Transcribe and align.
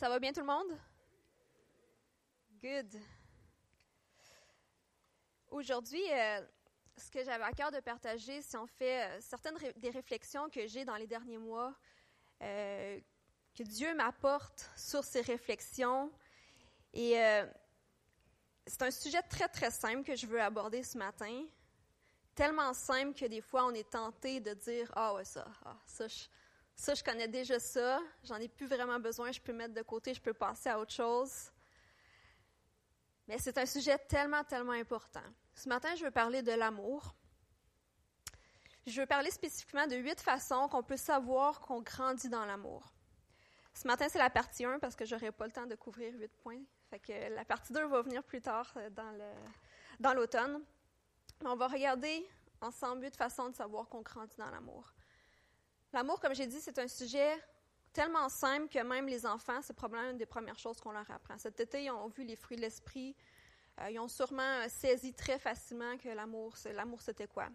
Ça 0.00 0.08
va 0.08 0.18
bien 0.18 0.32
tout 0.32 0.40
le 0.40 0.46
monde? 0.46 0.78
Good. 2.62 2.98
Aujourd'hui, 5.50 6.02
euh, 6.10 6.40
ce 6.96 7.10
que 7.10 7.22
j'avais 7.22 7.44
à 7.44 7.52
cœur 7.52 7.70
de 7.70 7.80
partager, 7.80 8.40
si 8.40 8.56
on 8.56 8.66
fait 8.66 9.02
euh, 9.04 9.20
certaines 9.20 9.58
des 9.76 9.90
réflexions 9.90 10.48
que 10.48 10.66
j'ai 10.66 10.86
dans 10.86 10.96
les 10.96 11.06
derniers 11.06 11.36
mois, 11.36 11.74
euh, 12.40 12.98
que 13.54 13.62
Dieu 13.62 13.94
m'apporte 13.94 14.70
sur 14.74 15.04
ces 15.04 15.20
réflexions. 15.20 16.10
Et 16.94 17.16
c'est 18.66 18.80
un 18.80 18.90
sujet 18.90 19.20
très, 19.20 19.48
très 19.48 19.70
simple 19.70 20.02
que 20.02 20.16
je 20.16 20.26
veux 20.26 20.40
aborder 20.40 20.82
ce 20.82 20.96
matin. 20.96 21.44
Tellement 22.34 22.72
simple 22.72 23.12
que 23.12 23.26
des 23.26 23.42
fois, 23.42 23.66
on 23.66 23.74
est 23.74 23.90
tenté 23.90 24.40
de 24.40 24.54
dire 24.54 24.90
Ah, 24.96 25.12
ouais, 25.12 25.26
ça, 25.26 25.46
ah, 25.66 25.76
ça, 25.84 26.08
je, 26.08 26.24
ça, 26.80 26.94
je 26.94 27.04
connais 27.04 27.28
déjà 27.28 27.60
ça. 27.60 28.00
J'en 28.24 28.36
ai 28.36 28.48
plus 28.48 28.66
vraiment 28.66 28.98
besoin. 28.98 29.30
Je 29.32 29.40
peux 29.40 29.52
mettre 29.52 29.74
de 29.74 29.82
côté. 29.82 30.14
Je 30.14 30.20
peux 30.20 30.32
passer 30.32 30.70
à 30.70 30.78
autre 30.78 30.92
chose. 30.92 31.50
Mais 33.28 33.36
c'est 33.38 33.58
un 33.58 33.66
sujet 33.66 33.98
tellement, 33.98 34.42
tellement 34.44 34.72
important. 34.72 35.22
Ce 35.54 35.68
matin, 35.68 35.94
je 35.94 36.04
veux 36.04 36.10
parler 36.10 36.40
de 36.40 36.52
l'amour. 36.52 37.14
Je 38.86 38.98
veux 38.98 39.06
parler 39.06 39.30
spécifiquement 39.30 39.86
de 39.86 39.96
huit 39.96 40.20
façons 40.22 40.68
qu'on 40.68 40.82
peut 40.82 40.96
savoir 40.96 41.60
qu'on 41.60 41.82
grandit 41.82 42.30
dans 42.30 42.46
l'amour. 42.46 42.94
Ce 43.74 43.86
matin, 43.86 44.06
c'est 44.08 44.18
la 44.18 44.30
partie 44.30 44.64
1 44.64 44.78
parce 44.78 44.96
que 44.96 45.04
je 45.04 45.14
n'aurai 45.14 45.32
pas 45.32 45.44
le 45.44 45.52
temps 45.52 45.66
de 45.66 45.74
couvrir 45.74 46.14
huit 46.14 46.32
points. 46.38 46.62
Fait 46.88 46.98
que 46.98 47.34
la 47.34 47.44
partie 47.44 47.74
2 47.74 47.86
va 47.88 48.00
venir 48.00 48.24
plus 48.24 48.40
tard 48.40 48.72
euh, 48.78 48.88
dans 50.00 50.14
l'automne. 50.14 50.62
Dans 51.42 51.52
on 51.52 51.56
va 51.56 51.68
regarder 51.68 52.26
ensemble 52.62 53.04
huit 53.04 53.16
façons 53.16 53.50
de 53.50 53.54
savoir 53.54 53.86
qu'on 53.90 54.00
grandit 54.00 54.36
dans 54.38 54.50
l'amour. 54.50 54.94
L'amour, 55.92 56.20
comme 56.20 56.34
j'ai 56.34 56.46
dit, 56.46 56.60
c'est 56.60 56.78
un 56.78 56.88
sujet 56.88 57.36
tellement 57.92 58.28
simple 58.28 58.68
que 58.68 58.78
même 58.82 59.06
les 59.06 59.26
enfants, 59.26 59.60
c'est 59.62 59.74
probablement 59.74 60.10
une 60.10 60.16
des 60.16 60.26
premières 60.26 60.58
choses 60.58 60.80
qu'on 60.80 60.92
leur 60.92 61.10
apprend. 61.10 61.36
Cet 61.38 61.58
été, 61.58 61.84
ils 61.84 61.90
ont 61.90 62.08
vu 62.08 62.24
les 62.24 62.36
fruits 62.36 62.56
de 62.56 62.62
l'esprit. 62.62 63.16
Euh, 63.80 63.90
ils 63.90 63.98
ont 63.98 64.08
sûrement 64.08 64.68
saisi 64.68 65.12
très 65.12 65.38
facilement 65.38 65.96
que 65.98 66.08
l'amour, 66.08 66.54
l'amour, 66.72 67.02
c'était 67.02 67.26
quoi. 67.26 67.48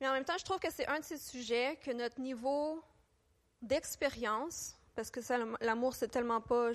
Mais 0.00 0.08
en 0.08 0.12
même 0.12 0.24
temps, 0.24 0.38
je 0.38 0.44
trouve 0.44 0.58
que 0.58 0.70
c'est 0.70 0.86
un 0.88 0.98
de 0.98 1.04
ces 1.04 1.18
sujets 1.18 1.78
que 1.80 1.92
notre 1.92 2.20
niveau 2.20 2.82
d'expérience, 3.60 4.74
parce 4.96 5.10
que 5.10 5.20
l'amour, 5.64 5.94
c'est 5.94 6.08
tellement 6.08 6.40
pas, 6.40 6.72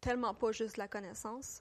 tellement 0.00 0.32
pas 0.32 0.52
juste 0.52 0.76
la 0.76 0.86
connaissance, 0.86 1.60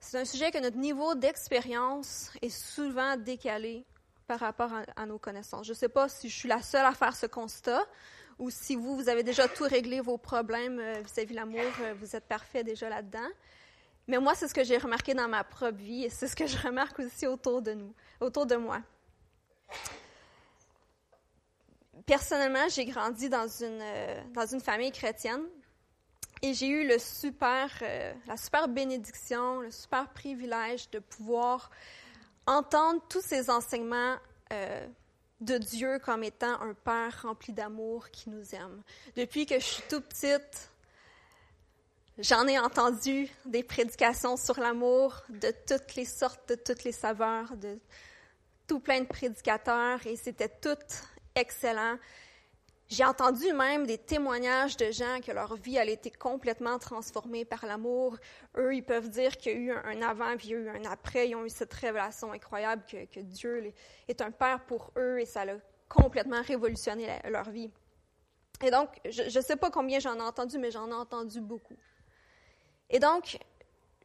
c'est 0.00 0.18
un 0.18 0.24
sujet 0.24 0.50
que 0.50 0.58
notre 0.58 0.76
niveau 0.76 1.14
d'expérience 1.14 2.30
est 2.42 2.50
souvent 2.50 3.16
décalé 3.16 3.86
par 4.26 4.40
rapport 4.40 4.70
à, 4.96 5.06
nos 5.06 5.18
connaissances. 5.18 5.66
Je 5.66 5.72
ne 5.72 5.76
sais 5.76 5.88
pas 5.88 6.08
si 6.08 6.28
je 6.28 6.36
suis 6.36 6.48
la 6.48 6.62
seule 6.62 6.84
à 6.84 6.92
faire 6.92 7.14
ce 7.14 7.26
constat 7.26 7.82
ou 8.38 8.50
si 8.50 8.74
vous, 8.74 8.96
vous 8.96 9.08
avez 9.08 9.22
déjà 9.22 9.46
tout 9.48 9.64
réglé 9.64 10.00
vos 10.00 10.18
problèmes 10.18 10.80
euh, 10.80 11.00
vis-à-vis 11.02 11.30
de 11.30 11.36
l'amour, 11.36 11.60
euh, 11.80 11.94
vous 12.00 12.16
êtes 12.16 12.26
parfait 12.26 12.64
déjà 12.64 12.88
là-dedans. 12.88 13.28
Mais 14.08 14.18
moi, 14.18 14.34
c'est 14.34 14.48
ce 14.48 14.54
que 14.54 14.64
j'ai 14.64 14.76
remarqué 14.76 15.14
dans 15.14 15.28
ma 15.28 15.44
propre 15.44 15.76
vie 15.76 16.04
et 16.04 16.10
c'est 16.10 16.26
ce 16.26 16.34
que 16.34 16.46
je 16.46 16.58
remarque 16.58 16.98
aussi 16.98 17.26
autour 17.26 17.62
de 17.62 17.72
nous, 17.72 17.94
autour 18.20 18.46
de 18.46 18.56
moi. 18.56 18.80
Personnellement, 22.06 22.68
j'ai 22.68 22.84
grandi 22.86 23.28
dans 23.28 23.46
une, 23.46 23.80
euh, 23.80 24.20
dans 24.32 24.46
une 24.46 24.60
famille 24.60 24.92
chrétienne 24.92 25.42
et 26.42 26.52
j'ai 26.52 26.68
eu 26.68 26.86
le 26.86 26.98
super, 26.98 27.70
la 28.26 28.36
super 28.36 28.68
bénédiction, 28.68 29.60
le 29.60 29.70
super 29.70 30.10
privilège 30.10 30.90
de 30.90 30.98
pouvoir 30.98 31.70
entendre 32.46 33.00
tous 33.08 33.22
ces 33.22 33.50
enseignements 33.50 34.16
euh, 34.52 34.86
de 35.40 35.58
Dieu 35.58 35.98
comme 35.98 36.22
étant 36.22 36.60
un 36.60 36.74
Père 36.74 37.22
rempli 37.22 37.52
d'amour 37.52 38.10
qui 38.10 38.30
nous 38.30 38.54
aime. 38.54 38.82
Depuis 39.16 39.46
que 39.46 39.58
je 39.58 39.64
suis 39.64 39.82
toute 39.88 40.06
petite, 40.06 40.70
j'en 42.18 42.46
ai 42.46 42.58
entendu 42.58 43.28
des 43.44 43.62
prédications 43.62 44.36
sur 44.36 44.58
l'amour 44.58 45.22
de 45.28 45.52
toutes 45.66 45.94
les 45.96 46.04
sortes, 46.04 46.48
de 46.48 46.54
toutes 46.54 46.84
les 46.84 46.92
saveurs, 46.92 47.56
de 47.56 47.78
tout 48.66 48.80
plein 48.80 49.00
de 49.00 49.06
prédicateurs 49.06 50.06
et 50.06 50.16
c'était 50.16 50.48
tout 50.48 50.78
excellent. 51.34 51.98
J'ai 52.88 53.04
entendu 53.04 53.52
même 53.54 53.86
des 53.86 53.96
témoignages 53.96 54.76
de 54.76 54.90
gens 54.90 55.20
que 55.24 55.32
leur 55.32 55.56
vie 55.56 55.78
a 55.78 55.84
été 55.84 56.10
complètement 56.10 56.78
transformée 56.78 57.44
par 57.44 57.64
l'amour. 57.64 58.18
Eux, 58.56 58.74
ils 58.74 58.84
peuvent 58.84 59.08
dire 59.08 59.36
qu'il 59.38 59.52
y 59.52 59.54
a 59.54 59.58
eu 59.58 59.72
un 59.72 60.02
avant 60.02 60.36
puis 60.36 60.48
y 60.48 60.54
a 60.54 60.58
eu 60.58 60.68
un 60.68 60.84
après. 60.84 61.30
Ils 61.30 61.34
ont 61.34 61.44
eu 61.44 61.50
cette 61.50 61.72
révélation 61.72 62.32
incroyable 62.32 62.84
que, 62.86 63.20
Dieu 63.20 63.72
est 64.06 64.20
un 64.20 64.30
Père 64.30 64.64
pour 64.66 64.92
eux 64.98 65.18
et 65.18 65.24
ça 65.24 65.42
a 65.42 65.56
complètement 65.88 66.42
révolutionné 66.42 67.08
leur 67.30 67.48
vie. 67.50 67.70
Et 68.62 68.70
donc, 68.70 68.88
je 69.08 69.22
ne 69.24 69.44
sais 69.44 69.56
pas 69.56 69.70
combien 69.70 69.98
j'en 69.98 70.16
ai 70.16 70.22
entendu, 70.22 70.58
mais 70.58 70.70
j'en 70.70 70.88
ai 70.88 70.94
entendu 70.94 71.40
beaucoup. 71.40 71.76
Et 72.90 72.98
donc, 72.98 73.38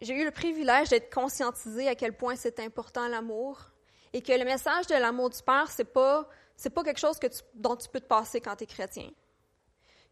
j'ai 0.01 0.15
eu 0.15 0.23
le 0.23 0.31
privilège 0.31 0.89
d'être 0.89 1.13
conscientisée 1.13 1.89
à 1.89 1.95
quel 1.95 2.15
point 2.15 2.35
c'est 2.37 2.59
important 2.59 3.07
l'amour 3.09 3.71
et 4.13 4.21
que 4.21 4.31
le 4.31 4.45
message 4.45 4.87
de 4.87 4.95
l'amour 4.95 5.29
du 5.29 5.41
Père, 5.43 5.69
c'est 5.69 5.83
pas 5.83 6.27
c'est 6.59 6.69
pas 6.69 6.83
quelque 6.83 6.99
chose 6.99 7.17
que 7.19 7.27
dont 7.53 7.77
tu 7.77 7.87
peux 7.87 8.01
te 8.01 8.05
passer 8.05 8.41
quand 8.41 8.53
tu 8.57 8.65
es 8.65 8.67
chrétien. 8.67 9.09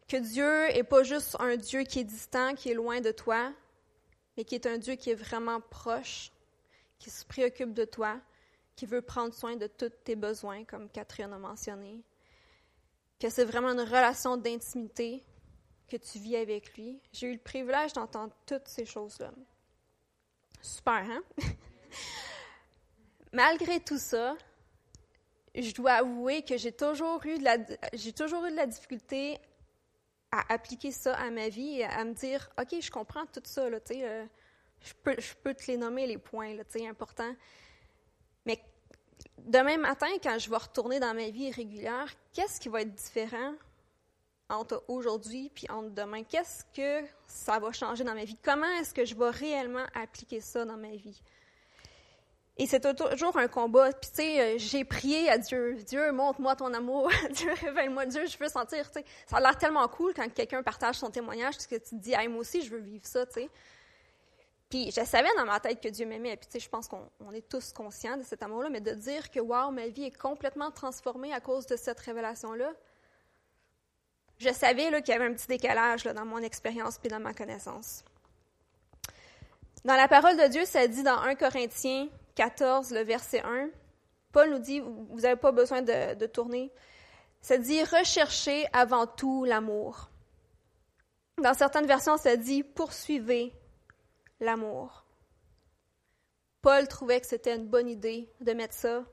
Que 0.08 0.16
Dieu 0.16 0.70
est 0.70 0.86
pas 0.86 1.04
juste 1.04 1.36
un 1.42 1.58
Dieu 1.58 1.84
qui 1.84 2.00
est 2.00 2.06
distant, 2.06 2.56
qui 2.56 2.72
est 2.72 2.74
loin 2.74 3.02
de 3.02 3.12
toi, 3.12 3.52
mais 4.38 4.46
qui 4.46 4.56
est 4.56 4.66
un 4.66 4.78
Dieu 4.78 4.96
qui 4.96 5.10
est 5.10 5.16
vraiment 5.16 5.60
proche, 5.60 6.32
qui 7.00 7.10
se 7.10 7.26
préoccupe 7.26 7.74
de 7.74 7.84
toi, 7.84 8.22
qui 8.78 8.86
veut 8.86 9.02
prendre 9.02 9.34
soin 9.34 9.58
de 9.58 9.68
tous 9.68 9.92
tes 10.06 10.16
besoins, 10.16 10.64
comme 10.64 10.90
Catherine 10.90 11.34
a 11.34 11.38
mentionné. 11.38 12.02
Que 13.20 13.30
c'est 13.30 13.44
vraiment 13.44 13.72
une 13.72 13.82
relation 13.82 14.38
d'intimité 14.38 15.26
que 15.90 15.98
tu 15.98 16.18
vis 16.18 16.38
avec 16.38 16.78
lui. 16.78 17.02
J'ai 17.12 17.28
eu 17.28 17.34
le 17.34 17.40
privilège 17.40 17.92
d'entendre 17.92 18.34
toutes 18.46 18.70
ces 18.70 18.86
choses-là. 18.86 19.34
Super, 20.62 20.94
hein? 21.12 21.24
Malgré 23.34 23.82
tout 23.82 23.98
ça, 23.98 24.38
je 25.62 25.74
dois 25.74 25.94
avouer 25.94 26.44
que 26.44 26.58
j'ai 26.58 26.72
toujours 26.72 27.26
eu 27.26 27.38
de 27.38 27.44
la, 27.44 27.58
j'ai 27.94 28.14
toujours 28.14 28.46
eu 28.46 28.52
de 28.52 28.56
la 28.56 28.68
difficulté 28.68 29.40
à 30.32 30.54
appliquer 30.54 30.92
ça 30.92 31.16
à 31.16 31.30
ma 31.30 31.50
vie 31.50 31.80
et 31.80 31.86
à 31.86 32.04
me 32.04 32.14
dire, 32.14 32.50
OK, 32.60 32.76
je 32.80 32.92
comprends 32.92 33.26
tout 33.26 33.42
ça, 33.44 33.70
là, 33.70 33.80
euh, 33.92 34.26
je, 34.82 34.94
peux, 35.04 35.16
je 35.18 35.34
peux 35.36 35.54
te 35.54 35.66
les 35.68 35.78
nommer, 35.78 36.06
les 36.06 36.18
points 36.18 36.54
là, 36.54 36.64
importants. 36.88 37.36
Mais 38.46 38.62
demain 39.38 39.78
matin, 39.78 40.10
quand 40.22 40.38
je 40.38 40.50
vais 40.50 40.58
retourner 40.58 41.00
dans 41.00 41.14
ma 41.14 41.30
vie 41.30 41.52
régulière, 41.52 42.14
qu'est-ce 42.34 42.60
qui 42.60 42.70
va 42.70 42.82
être 42.82 42.94
différent 42.94 43.54
entre 44.50 44.84
aujourd'hui 44.88 45.50
puis 45.54 45.70
entre 45.70 45.90
demain? 45.90 46.24
Qu'est-ce 46.24 46.66
que 46.74 47.08
ça 47.26 47.60
va 47.60 47.72
changer 47.72 48.04
dans 48.04 48.16
ma 48.16 48.26
vie? 48.26 48.38
Comment 48.44 48.72
est-ce 48.80 48.94
que 48.94 49.06
je 49.06 49.16
vais 49.16 49.30
réellement 49.30 49.86
appliquer 49.94 50.42
ça 50.42 50.66
dans 50.66 50.78
ma 50.78 50.96
vie? 50.96 51.22
Et 52.60 52.66
c'est 52.66 52.80
toujours 52.96 53.38
un 53.38 53.48
combat. 53.48 53.92
Puis, 53.92 54.10
tu 54.10 54.16
sais, 54.16 54.42
euh, 54.42 54.58
j'ai 54.58 54.84
prié 54.84 55.30
à 55.30 55.38
Dieu. 55.38 55.76
Dieu, 55.88 56.12
montre-moi 56.12 56.56
ton 56.56 56.74
amour. 56.74 57.10
Dieu, 57.32 57.52
révèle-moi. 57.62 58.08
Dieu, 58.08 58.26
je 58.26 58.38
veux 58.38 58.50
sentir, 58.50 58.90
tu 58.92 59.00
sais. 59.00 59.06
Ça 59.28 59.38
a 59.38 59.40
l'air 59.40 59.58
tellement 59.58 59.88
cool 59.88 60.14
quand 60.16 60.28
quelqu'un 60.34 60.64
partage 60.64 60.96
son 60.96 61.12
témoignage, 61.12 61.54
parce 61.54 61.68
que 61.68 61.76
tu 61.76 61.90
te 61.92 61.96
dis, 61.96 62.14
hey, 62.14 62.28
moi 62.28 62.40
aussi, 62.40 62.64
je 62.64 62.72
veux 62.72 62.80
vivre 62.80 63.06
ça, 63.06 63.26
tu 63.28 63.34
sais. 63.34 63.50
Puis, 64.70 64.92
je 64.92 65.06
savais 65.06 65.30
dans 65.38 65.46
ma 65.46 65.60
tête 65.60 65.80
que 65.80 65.88
Dieu 65.88 66.08
m'aimait. 66.08 66.36
Puis, 66.36 66.48
tu 66.48 66.54
sais, 66.54 66.60
je 66.60 66.70
pense 66.70 66.88
qu'on 66.88 67.32
est 67.32 67.48
tous 67.48 67.72
conscients 67.74 68.18
de 68.18 68.24
cet 68.24 68.42
amour-là. 68.42 68.70
Mais 68.70 68.82
de 68.82 68.92
dire 68.92 69.30
que, 69.30 69.40
waouh, 69.40 69.72
ma 69.72 69.88
vie 69.88 70.06
est 70.06 70.18
complètement 70.18 70.72
transformée 70.72 71.34
à 71.34 71.40
cause 71.40 71.68
de 71.68 71.76
cette 71.76 72.00
révélation-là, 72.00 72.74
je 74.40 74.50
savais 74.52 74.90
qu'il 75.02 75.14
y 75.14 75.18
avait 75.18 75.26
un 75.26 75.34
petit 75.34 75.48
décalage 75.48 76.06
là, 76.06 76.14
dans 76.14 76.26
mon 76.26 76.40
expérience 76.40 76.98
puis 76.98 77.10
dans 77.10 77.20
ma 77.20 77.34
connaissance. 77.34 78.04
Dans 79.84 79.96
la 79.96 80.08
parole 80.08 80.38
de 80.38 80.48
Dieu, 80.48 80.66
ça 80.66 80.88
dit 80.88 81.02
dans 81.04 81.20
1 81.20 81.36
Corinthiens 81.36 82.08
14, 82.38 82.92
le 82.92 83.02
verset 83.02 83.42
1, 83.42 83.70
Paul 84.32 84.52
nous 84.52 84.60
dit, 84.60 84.80
vous 84.80 85.22
n'avez 85.22 85.36
pas 85.36 85.52
besoin 85.52 85.82
de, 85.82 86.26
tourner, 86.28 86.72
ça 87.42 87.58
dit 87.58 87.84
recherchez 87.84 88.68
avant 88.74 89.08
tout 89.08 89.44
l'amour. 89.44 90.12
Dans 91.42 91.56
certaines 91.56 91.88
versions, 91.88 92.16
ça 92.18 92.36
dit 92.36 92.62
poursuivez 92.62 93.54
l'amour. 94.40 95.04
Paul 96.62 96.88
trouvait 96.88 97.22
que 97.22 97.28
c'était 97.28 97.56
une 97.56 97.68
bonne 97.68 97.90
idée 97.90 98.30
de 98.40 98.54
mettre 98.54 98.76
ça 98.76 99.04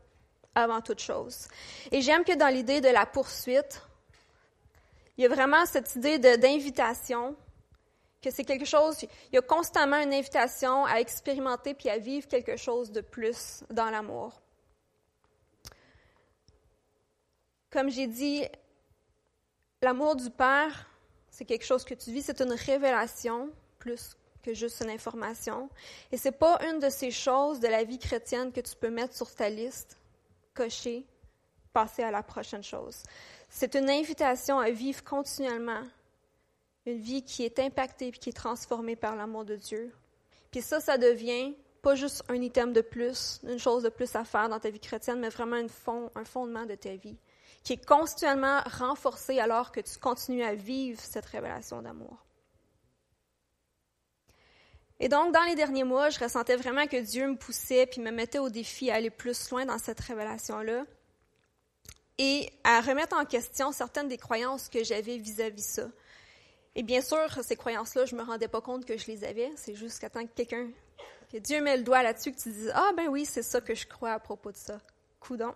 avant 0.54 0.82
toute 0.82 1.00
chose. 1.00 1.48
Et 1.92 2.02
j'aime 2.02 2.24
que 2.24 2.36
dans 2.36 2.48
l'idée 2.48 2.82
de 2.82 2.88
la 2.88 3.06
poursuite, 3.06 3.80
il 5.16 5.22
y 5.22 5.26
a 5.26 5.30
vraiment 5.30 5.64
cette 5.64 5.96
idée 5.96 6.18
d'invitation 6.18 7.36
que 8.24 8.30
c'est 8.30 8.44
quelque 8.44 8.64
chose, 8.64 8.96
il 9.02 9.34
y 9.34 9.38
a 9.38 9.42
constamment 9.42 9.98
une 9.98 10.14
invitation 10.14 10.86
à 10.86 10.98
expérimenter 10.98 11.74
puis 11.74 11.90
à 11.90 11.98
vivre 11.98 12.26
quelque 12.26 12.56
chose 12.56 12.90
de 12.90 13.02
plus 13.02 13.62
dans 13.70 13.90
l'amour. 13.90 14.40
Comme 17.70 17.90
j'ai 17.90 18.06
dit, 18.06 18.44
l'amour 19.82 20.16
du 20.16 20.30
Père, 20.30 20.88
c'est 21.28 21.44
quelque 21.44 21.66
chose 21.66 21.84
que 21.84 21.94
tu 21.94 22.12
vis, 22.12 22.22
c'est 22.22 22.40
une 22.40 22.52
révélation 22.52 23.50
plus 23.78 24.16
que 24.42 24.54
juste 24.54 24.80
une 24.82 24.90
information. 24.90 25.68
Et 26.10 26.16
c'est 26.16 26.38
pas 26.38 26.58
une 26.68 26.78
de 26.78 26.88
ces 26.88 27.10
choses 27.10 27.60
de 27.60 27.68
la 27.68 27.84
vie 27.84 27.98
chrétienne 27.98 28.52
que 28.52 28.60
tu 28.60 28.74
peux 28.76 28.90
mettre 28.90 29.14
sur 29.14 29.34
ta 29.34 29.50
liste, 29.50 29.98
cocher, 30.54 31.04
passer 31.72 32.02
à 32.02 32.10
la 32.10 32.22
prochaine 32.22 32.62
chose. 32.62 33.02
C'est 33.50 33.74
une 33.74 33.90
invitation 33.90 34.58
à 34.58 34.70
vivre 34.70 35.02
continuellement 35.04 35.82
Une 36.86 37.00
vie 37.00 37.22
qui 37.22 37.44
est 37.44 37.58
impactée 37.58 38.08
et 38.08 38.12
qui 38.12 38.30
est 38.30 38.34
transformée 38.34 38.96
par 38.96 39.16
l'amour 39.16 39.44
de 39.44 39.56
Dieu. 39.56 39.92
Puis 40.50 40.62
ça, 40.62 40.80
ça 40.80 40.98
devient 40.98 41.54
pas 41.82 41.94
juste 41.94 42.24
un 42.28 42.40
item 42.40 42.72
de 42.72 42.80
plus, 42.80 43.40
une 43.44 43.58
chose 43.58 43.82
de 43.82 43.90
plus 43.90 44.14
à 44.16 44.24
faire 44.24 44.48
dans 44.48 44.58
ta 44.58 44.70
vie 44.70 44.80
chrétienne, 44.80 45.20
mais 45.20 45.28
vraiment 45.28 45.56
un 45.56 46.24
fondement 46.24 46.64
de 46.64 46.74
ta 46.74 46.96
vie, 46.96 47.16
qui 47.62 47.74
est 47.74 47.84
continuellement 47.84 48.60
renforcé 48.66 49.38
alors 49.38 49.70
que 49.70 49.80
tu 49.80 49.98
continues 49.98 50.42
à 50.42 50.54
vivre 50.54 51.00
cette 51.00 51.26
révélation 51.26 51.82
d'amour. 51.82 52.24
Et 55.00 55.08
donc, 55.08 55.34
dans 55.34 55.42
les 55.42 55.54
derniers 55.54 55.84
mois, 55.84 56.08
je 56.08 56.18
ressentais 56.18 56.56
vraiment 56.56 56.86
que 56.86 56.96
Dieu 56.96 57.28
me 57.28 57.36
poussait 57.36 57.86
puis 57.86 58.00
me 58.00 58.10
mettait 58.10 58.38
au 58.38 58.48
défi 58.48 58.90
à 58.90 58.94
aller 58.94 59.10
plus 59.10 59.50
loin 59.50 59.66
dans 59.66 59.78
cette 59.78 60.00
révélation-là 60.00 60.84
et 62.16 62.48
à 62.62 62.80
remettre 62.80 63.16
en 63.16 63.24
question 63.24 63.72
certaines 63.72 64.08
des 64.08 64.18
croyances 64.18 64.68
que 64.68 64.84
j'avais 64.84 65.18
vis-à-vis 65.18 65.66
ça. 65.66 65.88
Et 66.76 66.82
bien 66.82 67.00
sûr, 67.00 67.26
ces 67.42 67.56
croyances-là, 67.56 68.04
je 68.04 68.16
me 68.16 68.22
rendais 68.22 68.48
pas 68.48 68.60
compte 68.60 68.84
que 68.84 68.96
je 68.96 69.06
les 69.06 69.24
avais. 69.24 69.50
C'est 69.56 69.74
juste 69.74 70.00
qu'à 70.00 70.10
tant 70.10 70.26
que 70.26 70.32
quelqu'un, 70.34 70.70
que 71.30 71.38
Dieu 71.38 71.60
met 71.60 71.76
le 71.76 71.82
doigt 71.82 72.02
là-dessus, 72.02 72.32
que 72.32 72.40
tu 72.40 72.50
dises 72.50 72.72
ah 72.74 72.90
ben 72.96 73.08
oui, 73.08 73.24
c'est 73.24 73.42
ça 73.42 73.60
que 73.60 73.74
je 73.74 73.86
crois 73.86 74.12
à 74.12 74.18
propos 74.18 74.50
de 74.52 74.56
ça. 74.56 74.78
Coudon. 75.20 75.54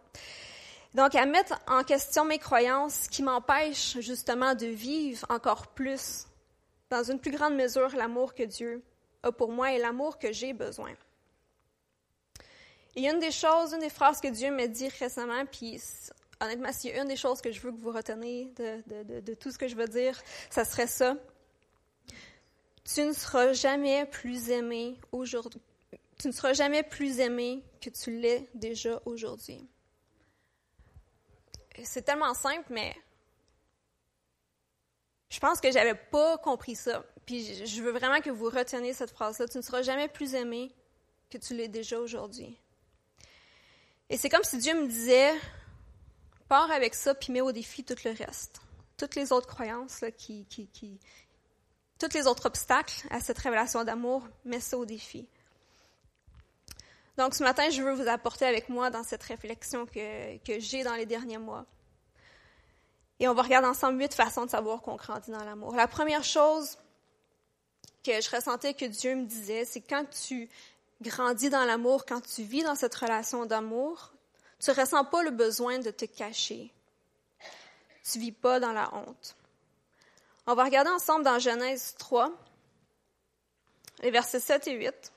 Donc 0.94 1.14
à 1.14 1.26
mettre 1.26 1.60
en 1.66 1.84
question 1.84 2.24
mes 2.24 2.38
croyances, 2.38 3.08
qui 3.08 3.22
m'empêchent 3.22 3.98
justement 4.00 4.54
de 4.54 4.66
vivre 4.66 5.26
encore 5.28 5.68
plus, 5.68 6.26
dans 6.90 7.02
une 7.02 7.20
plus 7.20 7.32
grande 7.32 7.54
mesure, 7.54 7.94
l'amour 7.96 8.34
que 8.34 8.44
Dieu 8.44 8.82
a 9.22 9.32
pour 9.32 9.52
moi 9.52 9.72
et 9.72 9.78
l'amour 9.78 10.18
que 10.18 10.32
j'ai 10.32 10.52
besoin. 10.52 10.94
A 12.96 13.00
une 13.00 13.20
des 13.20 13.30
choses, 13.30 13.74
une 13.74 13.80
des 13.80 13.90
phrases 13.90 14.20
que 14.20 14.28
Dieu 14.28 14.50
m'a 14.50 14.66
dit 14.66 14.88
récemment, 14.88 15.44
puis 15.46 15.80
honnêtement, 16.40 16.72
s'il 16.72 16.90
y 16.90 16.98
a 16.98 17.02
une 17.02 17.08
des 17.08 17.16
choses 17.16 17.40
que 17.40 17.52
je 17.52 17.60
veux 17.60 17.72
que 17.72 17.78
vous 17.78 17.92
reteniez 17.92 18.52
de, 18.56 19.34
tout 19.34 19.50
ce 19.50 19.58
que 19.58 19.68
je 19.68 19.76
veux 19.76 19.88
dire, 19.88 20.20
ça 20.50 20.64
serait 20.64 20.86
ça. 20.86 21.16
Tu 22.84 23.02
ne 23.02 23.12
seras 23.12 23.52
jamais 23.52 24.06
plus 24.06 24.50
aimé 24.50 24.98
aujourd'hui. 25.12 25.60
Tu 26.18 26.28
ne 26.28 26.32
seras 26.32 26.52
jamais 26.52 26.82
plus 26.82 27.20
aimé 27.20 27.62
que 27.80 27.90
tu 27.90 28.18
l'es 28.18 28.48
déjà 28.54 29.00
aujourd'hui. 29.04 29.66
C'est 31.84 32.02
tellement 32.02 32.34
simple, 32.34 32.66
mais 32.70 32.96
je 35.28 35.38
pense 35.38 35.60
que 35.60 35.70
j'avais 35.70 35.94
pas 35.94 36.38
compris 36.38 36.74
ça. 36.74 37.04
Puis 37.26 37.66
je 37.66 37.82
veux 37.82 37.92
vraiment 37.92 38.20
que 38.20 38.30
vous 38.30 38.46
reteniez 38.46 38.94
cette 38.94 39.10
phrase-là. 39.10 39.46
Tu 39.46 39.58
ne 39.58 39.62
seras 39.62 39.82
jamais 39.82 40.08
plus 40.08 40.34
aimé 40.34 40.72
que 41.30 41.38
tu 41.38 41.54
l'es 41.54 41.68
déjà 41.68 42.00
aujourd'hui. 42.00 42.58
Et 44.10 44.16
c'est 44.16 44.30
comme 44.30 44.42
si 44.42 44.56
Dieu 44.56 44.74
me 44.74 44.88
disait, 44.88 45.34
pars 46.48 46.70
avec 46.70 46.94
ça, 46.94 47.14
puis 47.14 47.32
mets 47.32 47.40
au 47.40 47.52
défi 47.52 47.84
tout 47.84 47.96
le 48.04 48.10
reste. 48.12 48.60
Toutes 48.96 49.14
les 49.14 49.32
autres 49.32 49.46
croyances, 49.46 50.00
là, 50.00 50.10
qui, 50.10 50.44
qui, 50.46 50.66
qui, 50.68 50.98
tous 51.98 52.14
les 52.14 52.26
autres 52.26 52.46
obstacles 52.46 53.06
à 53.10 53.20
cette 53.20 53.38
révélation 53.38 53.84
d'amour, 53.84 54.26
mets 54.44 54.60
ça 54.60 54.78
au 54.78 54.84
défi. 54.84 55.28
Donc 57.16 57.34
ce 57.34 57.42
matin, 57.42 57.68
je 57.70 57.82
veux 57.82 57.92
vous 57.92 58.08
apporter 58.08 58.44
avec 58.44 58.68
moi 58.68 58.90
dans 58.90 59.02
cette 59.02 59.22
réflexion 59.24 59.86
que, 59.86 60.36
que 60.38 60.60
j'ai 60.60 60.84
dans 60.84 60.94
les 60.94 61.06
derniers 61.06 61.38
mois. 61.38 61.66
Et 63.20 63.26
on 63.26 63.34
va 63.34 63.42
regarder 63.42 63.66
ensemble 63.66 64.00
huit 64.00 64.14
façons 64.14 64.44
de 64.44 64.50
savoir 64.50 64.80
qu'on 64.82 64.94
grandit 64.94 65.32
dans 65.32 65.44
l'amour. 65.44 65.74
La 65.74 65.88
première 65.88 66.22
chose 66.22 66.78
que 68.04 68.20
je 68.20 68.30
ressentais 68.30 68.74
que 68.74 68.84
Dieu 68.84 69.16
me 69.16 69.24
disait, 69.24 69.64
c'est 69.64 69.80
quand 69.80 70.04
tu 70.10 70.48
grandis 71.00 71.50
dans 71.50 71.64
l'amour, 71.64 72.06
quand 72.06 72.20
tu 72.20 72.42
vis 72.42 72.62
dans 72.62 72.76
cette 72.76 72.94
relation 72.94 73.46
d'amour, 73.46 74.12
tu 74.58 74.70
ne 74.70 74.74
ressens 74.74 75.04
pas 75.04 75.22
le 75.22 75.30
besoin 75.30 75.78
de 75.78 75.90
te 75.90 76.04
cacher. 76.04 76.72
Tu 78.10 78.18
ne 78.18 78.22
vis 78.24 78.32
pas 78.32 78.58
dans 78.60 78.72
la 78.72 78.92
honte. 78.94 79.36
On 80.46 80.54
va 80.54 80.64
regarder 80.64 80.90
ensemble 80.90 81.24
dans 81.24 81.38
Genèse 81.38 81.94
3, 81.98 82.32
les 84.02 84.10
versets 84.10 84.40
7 84.40 84.66
et 84.68 84.74
8. 84.74 85.12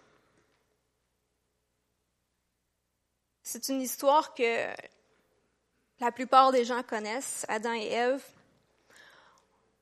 C'est 3.44 3.70
une 3.70 3.82
histoire 3.82 4.34
que 4.34 4.68
la 6.00 6.12
plupart 6.12 6.52
des 6.52 6.66
gens 6.66 6.84
connaissent, 6.84 7.46
Adam 7.48 7.74
et 7.74 7.88
Ève. 7.88 8.24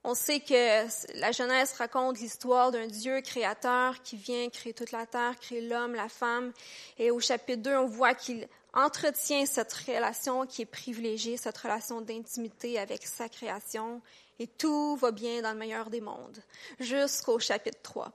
On 0.04 0.14
sait 0.16 0.40
que 0.40 0.88
la 1.20 1.32
Genèse 1.32 1.74
raconte 1.74 2.20
l'histoire 2.20 2.72
d'un 2.72 2.88
Dieu 2.88 3.22
créateur 3.22 4.02
qui 4.02 4.16
vient 4.16 4.50
créer 4.50 4.74
toute 4.74 4.92
la 4.92 5.06
terre, 5.06 5.38
créer 5.40 5.62
l'homme, 5.62 5.94
la 5.94 6.10
femme. 6.10 6.54
Et 6.98 7.12
au 7.12 7.20
chapitre 7.20 7.62
2, 7.64 7.76
on 7.76 7.88
voit 7.88 8.14
qu'il 8.14 8.48
entretient 8.74 9.46
cette 9.46 9.74
relation 9.74 10.46
qui 10.46 10.64
est 10.64 10.66
privilégiée, 10.66 11.38
cette 11.38 11.58
relation 11.58 12.02
d'intimité 12.02 12.80
avec 12.80 13.06
sa 13.06 13.30
création, 13.30 14.02
et 14.38 14.48
tout 14.48 14.96
va 14.96 15.12
bien 15.12 15.42
dans 15.42 15.52
le 15.52 15.58
meilleur 15.58 15.90
des 15.90 16.02
mondes, 16.02 16.42
jusqu'au 16.80 17.40
chapitre 17.40 17.80
3. 17.84 18.12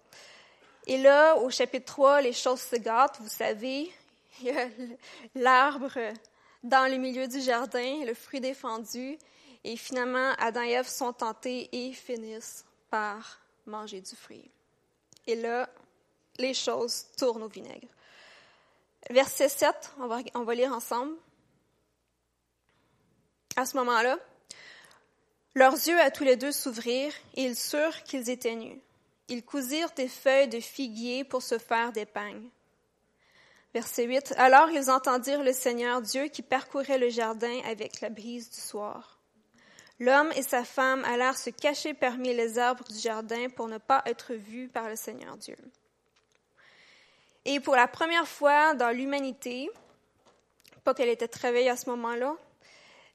Et 0.86 0.98
là, 0.98 1.36
au 1.36 1.50
chapitre 1.50 1.86
3, 1.86 2.20
les 2.22 2.32
choses 2.32 2.60
se 2.60 2.76
gâtent, 2.76 3.18
vous 3.20 3.28
savez, 3.28 3.92
il 4.40 4.46
y 4.46 4.50
a 4.50 4.68
l'arbre 5.34 5.98
dans 6.62 6.90
le 6.90 6.96
milieu 6.96 7.28
du 7.28 7.40
jardin, 7.40 8.04
le 8.04 8.14
fruit 8.14 8.40
défendu, 8.40 9.18
et 9.64 9.76
finalement, 9.76 10.32
Adam 10.38 10.62
et 10.62 10.72
Ève 10.72 10.88
sont 10.88 11.12
tentés 11.12 11.68
et 11.72 11.92
finissent 11.92 12.64
par 12.90 13.40
manger 13.66 14.00
du 14.00 14.14
fruit. 14.14 14.50
Et 15.26 15.36
là, 15.36 15.68
les 16.38 16.52
choses 16.52 17.06
tournent 17.16 17.44
au 17.44 17.48
vinaigre. 17.48 17.88
Verset 19.10 19.48
7, 19.48 19.92
on 19.98 20.06
va, 20.44 20.54
lire 20.54 20.72
ensemble. 20.72 21.14
À 23.56 23.66
ce 23.66 23.76
moment-là, 23.76 24.18
leurs 25.54 25.74
yeux 25.74 26.00
à 26.00 26.10
tous 26.10 26.24
les 26.24 26.36
deux 26.36 26.52
s'ouvrirent 26.52 27.14
et 27.34 27.44
ils 27.44 27.56
surent 27.56 28.02
qu'ils 28.02 28.30
étaient 28.30 28.56
nus. 28.56 28.80
Ils 29.28 29.44
cousirent 29.44 29.92
des 29.92 30.08
feuilles 30.08 30.48
de 30.48 30.60
figuier 30.60 31.24
pour 31.24 31.42
se 31.42 31.58
faire 31.58 31.92
des 31.92 32.06
pagnes. 32.06 32.48
Verset 33.74 34.04
8. 34.04 34.34
Alors 34.36 34.70
ils 34.70 34.90
entendirent 34.90 35.42
le 35.42 35.52
Seigneur 35.52 36.00
Dieu 36.00 36.28
qui 36.28 36.42
parcourait 36.42 36.98
le 36.98 37.08
jardin 37.08 37.60
avec 37.66 38.00
la 38.00 38.08
brise 38.08 38.50
du 38.50 38.60
soir. 38.60 39.18
L'homme 40.00 40.32
et 40.36 40.42
sa 40.42 40.64
femme 40.64 41.04
allèrent 41.04 41.38
se 41.38 41.50
cacher 41.50 41.94
parmi 41.94 42.34
les 42.34 42.58
arbres 42.58 42.84
du 42.84 42.98
jardin 42.98 43.48
pour 43.48 43.68
ne 43.68 43.78
pas 43.78 44.02
être 44.06 44.34
vus 44.34 44.68
par 44.68 44.88
le 44.88 44.96
Seigneur 44.96 45.36
Dieu. 45.36 45.56
Et 47.44 47.60
pour 47.60 47.76
la 47.76 47.88
première 47.88 48.26
fois 48.26 48.74
dans 48.74 48.90
l'humanité, 48.90 49.70
pas 50.84 50.94
qu'elle 50.94 51.08
était 51.08 51.28
très 51.28 51.68
à 51.68 51.76
ce 51.76 51.88
moment-là, 51.90 52.36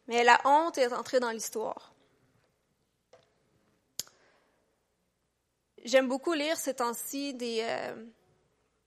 mais 0.08 0.24
la 0.24 0.40
honte 0.46 0.78
est 0.78 0.92
entrée 0.92 1.20
dans 1.20 1.32
l'histoire. 1.32 1.94
J'aime 5.86 6.08
beaucoup 6.08 6.34
lire 6.34 6.58
ces 6.58 6.74
temps-ci 6.74 7.34
des, 7.34 7.62
euh, 7.64 7.96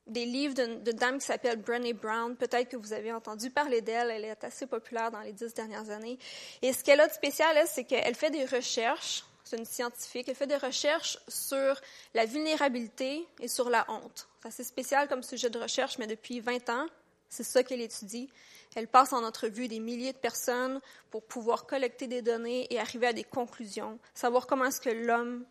des 0.06 0.26
livres 0.26 0.54
d'une 0.54 0.78
dame 0.82 1.18
qui 1.18 1.26
s'appelle 1.26 1.56
Brené 1.56 1.92
Brown. 1.92 2.36
Peut-être 2.36 2.68
que 2.68 2.76
vous 2.76 2.92
avez 2.92 3.12
entendu 3.12 3.50
parler 3.50 3.80
d'elle. 3.80 4.10
Elle 4.10 4.24
est 4.24 4.44
assez 4.44 4.66
populaire 4.66 5.10
dans 5.10 5.20
les 5.20 5.32
dix 5.32 5.54
dernières 5.54 5.90
années. 5.90 6.18
Et 6.60 6.72
ce 6.72 6.84
qu'elle 6.84 7.00
a 7.00 7.08
de 7.08 7.12
spécial, 7.12 7.56
c'est 7.66 7.84
qu'elle 7.84 8.14
fait 8.14 8.30
des 8.30 8.44
recherches. 8.44 9.24
C'est 9.44 9.56
une 9.56 9.64
scientifique. 9.64 10.28
Elle 10.28 10.34
fait 10.34 10.46
des 10.46 10.56
recherches 10.56 11.18
sur 11.28 11.80
la 12.14 12.26
vulnérabilité 12.26 13.26
et 13.40 13.48
sur 13.48 13.70
la 13.70 13.86
honte. 13.88 14.28
C'est 14.42 14.48
assez 14.48 14.64
spécial 14.64 15.06
comme 15.06 15.22
sujet 15.22 15.50
de 15.50 15.58
recherche, 15.60 15.98
mais 15.98 16.08
depuis 16.08 16.40
20 16.40 16.68
ans, 16.68 16.86
c'est 17.28 17.44
ça 17.44 17.62
qu'elle 17.62 17.80
étudie. 17.80 18.28
Elle 18.74 18.88
passe 18.88 19.12
en 19.12 19.22
entrevue 19.22 19.68
des 19.68 19.78
milliers 19.78 20.12
de 20.12 20.18
personnes 20.18 20.80
pour 21.12 21.22
pouvoir 21.22 21.64
collecter 21.64 22.08
des 22.08 22.22
données 22.22 22.66
et 22.70 22.80
arriver 22.80 23.06
à 23.06 23.12
des 23.12 23.22
conclusions, 23.22 24.00
savoir 24.14 24.48
comment 24.48 24.64
est-ce 24.64 24.80
que 24.80 24.90
l'homme 24.90 25.44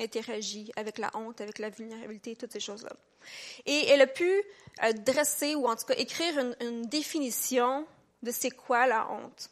interagit 0.00 0.72
avec 0.76 0.96
la 0.96 1.10
honte, 1.14 1.42
avec 1.42 1.58
la 1.58 1.68
vulnérabilité, 1.68 2.34
toutes 2.34 2.52
ces 2.52 2.60
choses-là. 2.60 2.94
Et 3.66 3.88
elle 3.88 4.00
a 4.00 4.06
pu 4.06 4.42
euh, 4.82 4.92
dresser, 4.92 5.54
ou 5.54 5.66
en 5.66 5.76
tout 5.76 5.84
cas 5.84 5.94
écrire 5.96 6.38
une, 6.38 6.56
une 6.60 6.82
définition 6.86 7.86
de 8.22 8.30
c'est 8.30 8.50
quoi 8.50 8.86
la 8.86 9.10
honte. 9.10 9.50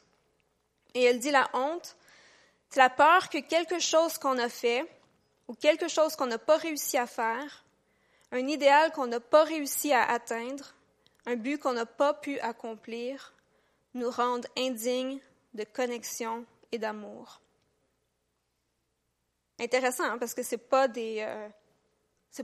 Et 0.95 1.05
elle 1.05 1.19
dit 1.19 1.31
la 1.31 1.51
honte, 1.53 1.95
c'est 2.71 2.81
la 2.81 2.89
peur 2.89 3.29
que 3.29 3.39
quelque 3.39 3.81
chose 3.81 4.17
qu'on 4.17 4.39
a 4.39 4.49
fait 4.49 4.91
ou 5.47 5.55
quelque 5.55 5.89
chose 5.89 6.17
qu'on 6.17 6.27
n'a 6.27 6.39
pas 6.39 6.57
réussi 6.57 6.97
à 6.97 7.07
faire, 7.07 7.63
un 8.33 8.49
idéal 8.49 8.91
qu'on 8.93 9.07
n'a 9.07 9.21
pas 9.21 9.45
réussi 9.45 9.93
à 9.93 10.05
atteindre, 10.05 10.75
un 11.27 11.37
but 11.37 11.59
qu'on 11.59 11.75
n'a 11.75 11.87
pas 11.87 12.15
pu 12.15 12.39
accomplir, 12.41 13.33
nous 13.95 14.11
rende 14.11 14.47
indignes 14.57 15.21
de 15.55 15.65
connexion 15.65 16.45
et 16.73 16.79
d'amour. 16.79 17.41
Intéressant, 19.61 20.05
hein, 20.05 20.19
parce 20.19 20.35
que 20.35 20.43
c'est 20.43 20.57
pas 20.57 20.89
des 20.89 21.19
euh, 21.21 21.49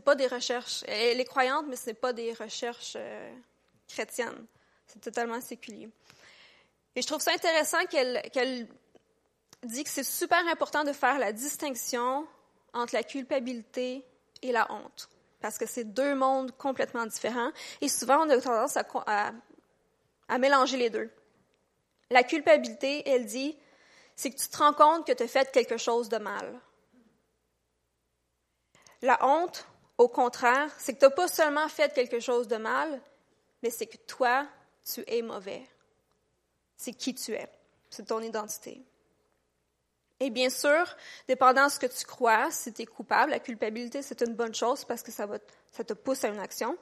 pas 0.04 0.14
des 0.14 0.26
recherches. 0.26 0.84
Elle 0.86 1.18
est 1.18 1.24
croyante, 1.24 1.66
mais 1.68 1.76
ce 1.76 1.86
n'est 1.86 1.94
pas 1.94 2.12
des 2.12 2.34
recherches 2.34 2.94
euh, 2.96 3.34
chrétiennes. 3.88 4.46
C'est 4.86 5.00
totalement 5.00 5.40
séculier. 5.40 5.88
Et 6.94 7.02
je 7.02 7.06
trouve 7.06 7.20
ça 7.20 7.32
intéressant 7.32 7.84
qu'elle 7.86 8.68
dit 9.64 9.84
que 9.84 9.90
c'est 9.90 10.04
super 10.04 10.46
important 10.48 10.84
de 10.84 10.92
faire 10.92 11.18
la 11.18 11.32
distinction 11.32 12.26
entre 12.72 12.94
la 12.94 13.02
culpabilité 13.02 14.04
et 14.42 14.52
la 14.52 14.70
honte, 14.70 15.08
parce 15.40 15.58
que 15.58 15.66
c'est 15.66 15.84
deux 15.84 16.14
mondes 16.14 16.52
complètement 16.56 17.06
différents. 17.06 17.50
Et 17.80 17.88
souvent, 17.88 18.26
on 18.26 18.30
a 18.30 18.40
tendance 18.40 18.76
à, 18.76 19.32
à 20.28 20.38
mélanger 20.38 20.76
les 20.76 20.90
deux. 20.90 21.10
La 22.10 22.22
culpabilité, 22.22 23.08
elle 23.08 23.26
dit, 23.26 23.56
c'est 24.16 24.30
que 24.30 24.38
tu 24.38 24.48
te 24.48 24.56
rends 24.56 24.72
compte 24.72 25.06
que 25.06 25.12
tu 25.12 25.22
as 25.22 25.28
fait 25.28 25.50
quelque 25.52 25.76
chose 25.76 26.08
de 26.08 26.18
mal. 26.18 26.60
La 29.02 29.24
honte, 29.24 29.66
au 29.96 30.08
contraire, 30.08 30.72
c'est 30.78 30.94
que 30.94 30.98
tu 30.98 31.04
n'as 31.04 31.10
pas 31.10 31.28
seulement 31.28 31.68
fait 31.68 31.92
quelque 31.92 32.18
chose 32.18 32.48
de 32.48 32.56
mal, 32.56 33.00
mais 33.62 33.70
c'est 33.70 33.86
que 33.86 33.96
toi, 33.98 34.46
tu 34.84 35.04
es 35.06 35.22
mauvais. 35.22 35.68
C'est 36.76 36.94
qui 36.94 37.14
tu 37.14 37.32
es. 37.32 37.48
C'est 37.90 38.06
ton 38.06 38.20
identité. 38.20 38.84
Et 40.20 40.30
bien 40.30 40.50
sûr, 40.50 40.84
dépendant 41.28 41.66
de 41.66 41.70
ce 41.70 41.78
que 41.78 41.86
tu 41.86 42.04
crois, 42.04 42.50
si 42.50 42.72
tu 42.72 42.82
es 42.82 42.86
coupable, 42.86 43.30
la 43.30 43.38
culpabilité, 43.38 44.02
c'est 44.02 44.20
une 44.22 44.34
bonne 44.34 44.54
chose 44.54 44.84
parce 44.84 45.02
que 45.02 45.12
ça, 45.12 45.26
va, 45.26 45.38
ça 45.70 45.84
te 45.84 45.92
pousse 45.92 46.24
à 46.24 46.28
une 46.28 46.40
action. 46.40 46.76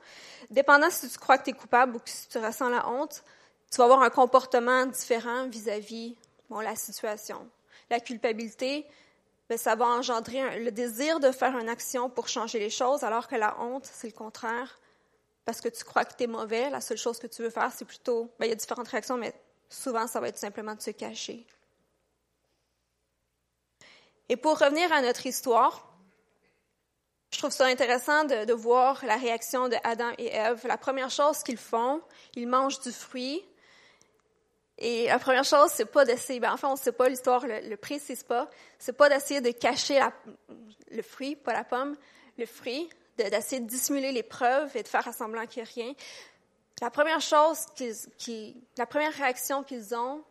Dépendant 0.48 0.88
si 0.90 1.08
tu 1.08 1.18
crois 1.18 1.36
que 1.36 1.44
tu 1.44 1.50
es 1.50 1.52
coupable 1.52 1.96
ou 1.96 1.98
que 1.98 2.08
si 2.08 2.28
tu 2.28 2.38
ressens 2.38 2.70
la 2.70 2.88
honte, 2.88 3.22
tu 3.70 3.76
vas 3.76 3.84
avoir 3.84 4.02
un 4.02 4.10
comportement 4.10 4.86
différent 4.86 5.48
vis-à-vis 5.48 6.16
bon, 6.48 6.60
la 6.60 6.76
situation. 6.76 7.46
La 7.90 8.00
culpabilité, 8.00 8.86
bien, 9.48 9.58
ça 9.58 9.74
va 9.74 9.84
engendrer 9.84 10.60
le 10.60 10.70
désir 10.70 11.20
de 11.20 11.30
faire 11.30 11.58
une 11.58 11.68
action 11.68 12.08
pour 12.08 12.28
changer 12.28 12.58
les 12.58 12.70
choses, 12.70 13.04
alors 13.04 13.28
que 13.28 13.36
la 13.36 13.60
honte, 13.60 13.84
c'est 13.84 14.06
le 14.06 14.14
contraire. 14.14 14.80
Parce 15.44 15.60
que 15.60 15.68
tu 15.68 15.84
crois 15.84 16.04
que 16.06 16.14
tu 16.16 16.24
es 16.24 16.26
mauvais, 16.26 16.70
la 16.70 16.80
seule 16.80 16.98
chose 16.98 17.18
que 17.18 17.26
tu 17.26 17.42
veux 17.42 17.50
faire, 17.50 17.70
c'est 17.72 17.84
plutôt, 17.84 18.30
bien, 18.38 18.46
il 18.46 18.48
y 18.48 18.52
a 18.52 18.56
différentes 18.56 18.88
réactions, 18.88 19.18
mais 19.18 19.34
souvent, 19.68 20.06
ça 20.06 20.20
va 20.20 20.28
être 20.28 20.38
simplement 20.38 20.74
de 20.74 20.80
se 20.80 20.90
cacher. 20.90 21.46
Et 24.28 24.36
pour 24.36 24.58
revenir 24.58 24.92
à 24.92 25.02
notre 25.02 25.26
histoire, 25.26 25.86
je 27.32 27.38
trouve 27.38 27.50
ça 27.50 27.66
intéressant 27.66 28.24
de, 28.24 28.52
voir 28.52 29.04
la 29.04 29.16
réaction 29.16 29.68
de 29.68 29.76
Adam 29.84 30.10
et 30.18 30.28
Ève. 30.28 30.66
La 30.66 30.78
première 30.78 31.10
chose 31.10 31.42
qu'ils 31.42 31.58
font, 31.58 32.00
ils 32.34 32.48
mangent 32.48 32.80
du 32.80 32.92
fruit. 32.92 33.44
Et 34.78 35.06
la 35.06 35.18
première 35.18 35.44
chose, 35.44 35.70
c'est 35.72 35.86
pas 35.86 36.04
d'essayer, 36.04 36.40
enfin, 36.46 36.70
on 36.70 36.76
sait 36.76 36.92
pas 36.92 37.08
l'histoire, 37.08 37.46
le, 37.46 37.60
le 37.60 37.76
précise 37.76 38.22
pas, 38.22 38.50
c'est 38.78 38.92
pas 38.92 39.08
d'essayer 39.08 39.40
de 39.40 39.50
cacher 39.50 40.00
le 40.90 41.02
fruit, 41.02 41.34
pas 41.34 41.54
la 41.54 41.64
pomme, 41.64 41.96
le 42.36 42.46
fruit, 42.46 42.88
d'essayer 43.16 43.60
de, 43.60 43.66
dissimuler 43.66 44.12
les 44.12 44.22
preuves 44.22 44.76
et 44.76 44.82
de 44.82 44.88
faire 44.88 45.12
semblant 45.14 45.46
qu'il 45.46 45.62
n'y 45.62 45.68
a 45.68 45.72
rien. 45.72 45.94
La 46.80 46.90
première 46.90 47.20
chose 47.22 47.58
qui, 48.18 48.56
la 48.76 48.86
première 48.86 49.12
réaction 49.12 49.62
qu'ils 49.62 49.94
ont, 49.94 50.22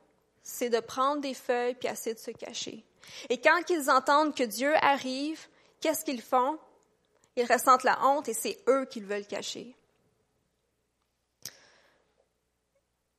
c'est 0.43 0.69
de 0.69 0.79
prendre 0.79 1.21
des 1.21 1.33
feuilles 1.33 1.73
puis 1.73 1.89
essayer 1.89 2.13
de 2.13 2.19
se 2.19 2.31
cacher. 2.31 2.85
Et 3.29 3.39
quand 3.39 3.69
ils 3.69 3.89
entendent 3.89 4.35
que 4.35 4.43
Dieu 4.43 4.73
arrive, 4.81 5.47
qu'est-ce 5.81 6.05
qu'ils 6.05 6.21
font? 6.21 6.57
Ils 7.35 7.45
ressentent 7.45 7.83
la 7.83 7.99
honte 8.05 8.29
et 8.29 8.33
c'est 8.33 8.57
eux 8.67 8.85
qu'ils 8.85 9.05
veulent 9.05 9.27
cacher. 9.27 9.75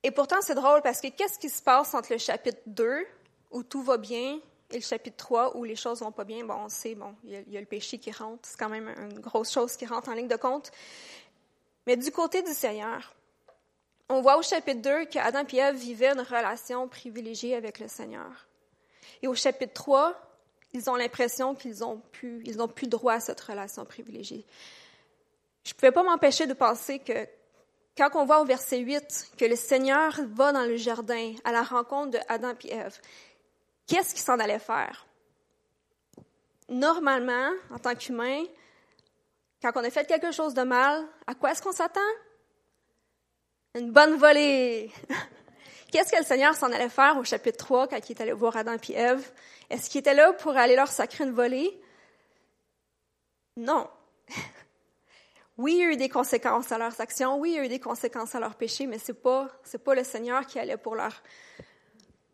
Et 0.02 0.11
pourtant, 0.11 0.37
c'est 0.40 0.55
drôle 0.55 0.83
parce 0.83 1.00
que 1.00 1.09
qu'est-ce 1.09 1.38
qui 1.38 1.49
se 1.49 1.61
passe 1.61 1.93
entre 1.93 2.12
le 2.12 2.19
chapitre 2.19 2.61
2, 2.66 3.05
où 3.50 3.62
tout 3.64 3.83
va 3.83 3.97
bien, 3.97 4.38
et 4.71 4.76
le 4.76 4.81
chapitre 4.81 5.16
3, 5.16 5.57
où 5.57 5.64
les 5.64 5.76
choses 5.76 6.00
vont 6.00 6.12
pas 6.12 6.25
bien? 6.25 6.45
Bon, 6.45 6.55
on 6.55 6.69
sait, 6.69 6.95
bon, 6.95 7.14
il 7.25 7.45
y, 7.49 7.57
a, 7.57 7.61
le 7.61 7.66
péché 7.66 7.99
qui 7.99 8.11
rentre. 8.12 8.49
C'est 8.49 8.59
quand 8.59 8.69
même 8.69 8.88
une 8.88 9.19
grosse 9.19 9.52
chose 9.52 9.76
qui 9.76 9.85
rentre 9.85 10.09
en 10.09 10.12
ligne 10.12 10.28
de 10.28 10.37
compte. 10.37 10.71
Mais 11.87 11.97
du 11.97 12.11
côté 12.11 12.43
du 12.43 12.52
Seigneur, 12.52 13.14
on 14.09 14.21
voit 14.21 14.37
au 14.38 14.43
chapitre 14.43 14.81
2 14.81 15.05
qu'Adam 15.07 15.45
et 15.52 15.57
Ève 15.57 15.76
vivaient 15.76 16.12
une 16.12 16.21
relation 16.21 16.87
privilégiée 16.88 17.57
avec 17.57 17.81
le 17.81 17.88
Seigneur. 17.88 18.45
Et 19.23 19.28
au 19.28 19.35
chapitre 19.35 19.73
3, 19.75 20.14
ils 20.73 20.90
ont 20.90 20.96
l'impression 20.96 21.54
qu'ils 21.54 21.85
ont 21.85 22.02
plus, 22.12 22.42
ils 22.44 22.61
ont 22.61 22.68
plus 22.68 22.87
droit 22.87 23.14
à 23.14 23.20
cette 23.20 23.40
relation 23.40 23.85
privilégiée. 23.85 24.44
Je 25.64 25.73
ne 25.73 25.75
pouvais 25.75 25.92
pas 25.92 26.02
m'empêcher 26.02 26.46
de 26.46 26.54
penser 26.54 26.99
que 26.99 27.26
quand 27.96 28.11
on 28.14 28.26
voit 28.26 28.40
au 28.40 28.44
verset 28.44 28.78
8 28.78 29.32
que 29.38 29.44
le 29.46 29.56
Seigneur 29.56 30.14
va 30.35 30.52
dans 30.52 30.64
le 30.64 30.76
jardin 30.76 31.35
à 31.44 31.52
la 31.52 31.62
rencontre 31.62 32.12
de 32.12 32.18
Adam 32.28 32.52
et 32.64 32.75
Ève, 32.75 33.00
qu'est-ce 33.87 34.14
qu'il 34.14 34.23
s'en 34.23 34.38
allait 34.38 34.58
faire? 34.58 35.06
Normalement, 36.68 37.50
en 37.70 37.78
tant 37.78 37.94
qu'humain, 37.94 38.44
quand 39.62 39.73
on 39.76 39.85
a 39.85 39.90
fait 39.90 40.06
quelque 40.06 40.30
chose 40.30 40.52
de 40.52 40.62
mal, 40.62 41.06
à 41.26 41.35
quoi 41.35 41.52
est-ce 41.52 41.62
qu'on 41.62 41.73
s'attend? 41.73 42.00
Une 43.75 43.92
bonne 43.92 44.16
volée! 44.16 44.90
Qu'est-ce 45.90 46.11
que 46.11 46.19
le 46.19 46.25
Seigneur 46.25 46.55
s'en 46.55 46.73
allait 46.73 46.88
faire 46.88 47.16
au 47.16 47.25
chapitre 47.25 47.59
3 47.59 47.88
quand 47.88 47.97
il 48.09 48.12
est 48.12 48.21
allé 48.21 48.33
voir 48.33 48.57
Adam 48.57 48.76
et 48.88 48.93
Ève? 48.93 49.31
Est-ce 49.71 49.88
qu'il 49.88 50.00
était 50.00 50.14
là 50.14 50.33
pour 50.33 50.57
aller 50.57 50.76
leur 50.76 50.88
sacrer 50.88 51.25
une 51.25 51.33
volée? 51.33 51.81
Non. 53.57 53.88
Oui, 55.59 55.73
il 55.73 55.78
y 55.78 55.85
a 55.85 55.93
eu 55.93 55.97
des 55.97 56.11
conséquences 56.11 56.71
à 56.71 56.76
leurs 56.76 57.00
actions, 57.00 57.38
oui, 57.38 57.52
il 57.52 57.57
y 57.57 57.59
a 57.59 57.64
eu 57.64 57.69
des 57.69 57.81
conséquences 57.81 58.35
à 58.35 58.40
leurs 58.40 58.57
péchés, 58.57 58.87
mais 58.87 58.99
c'est 58.99 59.14
pas, 59.14 59.49
c'est 59.64 59.83
pas 59.83 59.95
le 59.95 60.05
Seigneur 60.05 60.47
qui 60.47 60.59
allait 60.59 60.76
pour 60.76 60.95
leur 60.95 61.23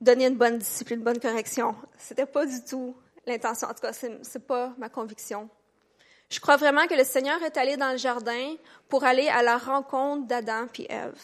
donner 0.01 0.27
une 0.27 0.35
bonne 0.35 0.59
discipline, 0.59 0.99
une 0.99 1.05
bonne 1.05 1.21
correction. 1.21 1.77
C'était 1.99 2.27
pas 2.27 2.45
du 2.45 2.65
tout 2.65 2.97
l'intention. 3.25 3.69
En 3.69 3.75
tout 3.75 3.81
cas, 3.81 3.93
c'est, 3.93 4.19
c'est 4.25 4.45
pas 4.45 4.75
ma 4.77 4.89
conviction. 4.89 5.49
Je 6.31 6.41
crois 6.41 6.57
vraiment 6.57 6.89
que 6.89 6.95
le 6.95 7.05
Seigneur 7.05 7.41
est 7.45 7.57
allé 7.57 7.77
dans 7.77 7.93
le 7.93 7.97
jardin 7.97 8.57
pour 8.89 9.05
aller 9.05 9.29
à 9.29 9.45
la 9.45 9.57
rencontre 9.57 10.27
d'Adam 10.27 10.67
et 10.81 10.91
Ève 10.93 11.21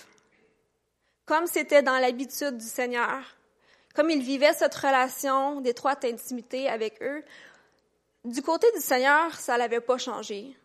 comme 1.29 1.47
c'était 1.47 1.83
dans 1.83 1.99
l'habitude 1.99 2.57
du 2.57 2.65
Seigneur, 2.65 3.23
comme 3.95 4.09
il 4.11 4.23
vivait 4.23 4.55
cette 4.55 4.75
relation 4.75 5.61
d'étroite 5.61 6.05
intimité 6.05 6.69
avec 6.69 7.03
eux, 7.03 7.23
du 8.25 8.41
côté 8.43 8.67
du 8.75 8.81
Seigneur, 8.81 9.35
ça 9.35 9.59
n'avait 9.59 9.83
pas 9.83 9.99
changé. 9.99 10.57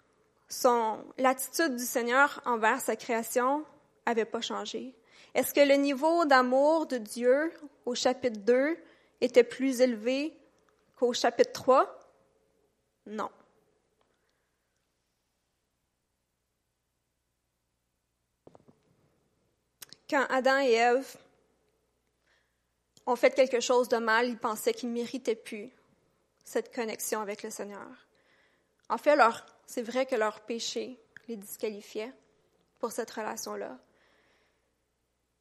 Son, 0.47 1.03
l'attitude 1.17 1.75
du 1.75 1.83
Seigneur 1.83 2.41
envers 2.45 2.79
sa 2.79 2.95
création 2.95 3.65
avait 4.05 4.25
pas 4.25 4.41
changé. 4.41 4.95
Est-ce 5.35 5.53
que 5.53 5.59
le 5.59 5.75
niveau 5.75 6.25
d'amour 6.25 6.85
de 6.85 6.97
Dieu 6.97 7.51
au 7.85 7.93
chapitre 7.93 8.39
2 8.39 8.77
était 9.19 9.43
plus 9.43 9.81
élevé 9.81 10.33
qu'au 10.95 11.11
chapitre 11.11 11.51
3? 11.51 11.99
Non. 13.07 13.29
Quand 20.13 20.27
Adam 20.29 20.59
et 20.59 20.73
Ève 20.73 21.17
ont 23.07 23.15
fait 23.15 23.31
quelque 23.31 23.59
chose 23.59 23.89
de 23.89 23.97
mal, 23.97 24.27
ils 24.27 24.37
pensaient 24.37 24.73
qu'ils 24.73 24.89
ne 24.89 24.93
méritaient 24.93 25.33
plus 25.33 25.71
cette 26.43 26.73
connexion 26.73 27.19
avec 27.19 27.41
le 27.41 27.49
Seigneur. 27.49 27.87
En 28.89 28.99
fait, 28.99 29.17
c'est 29.65 29.81
vrai 29.81 30.05
que 30.05 30.15
leur 30.15 30.41
péché 30.41 30.99
les 31.27 31.35
disqualifiait 31.35 32.13
pour 32.79 32.91
cette 32.91 33.09
relation-là. 33.09 33.79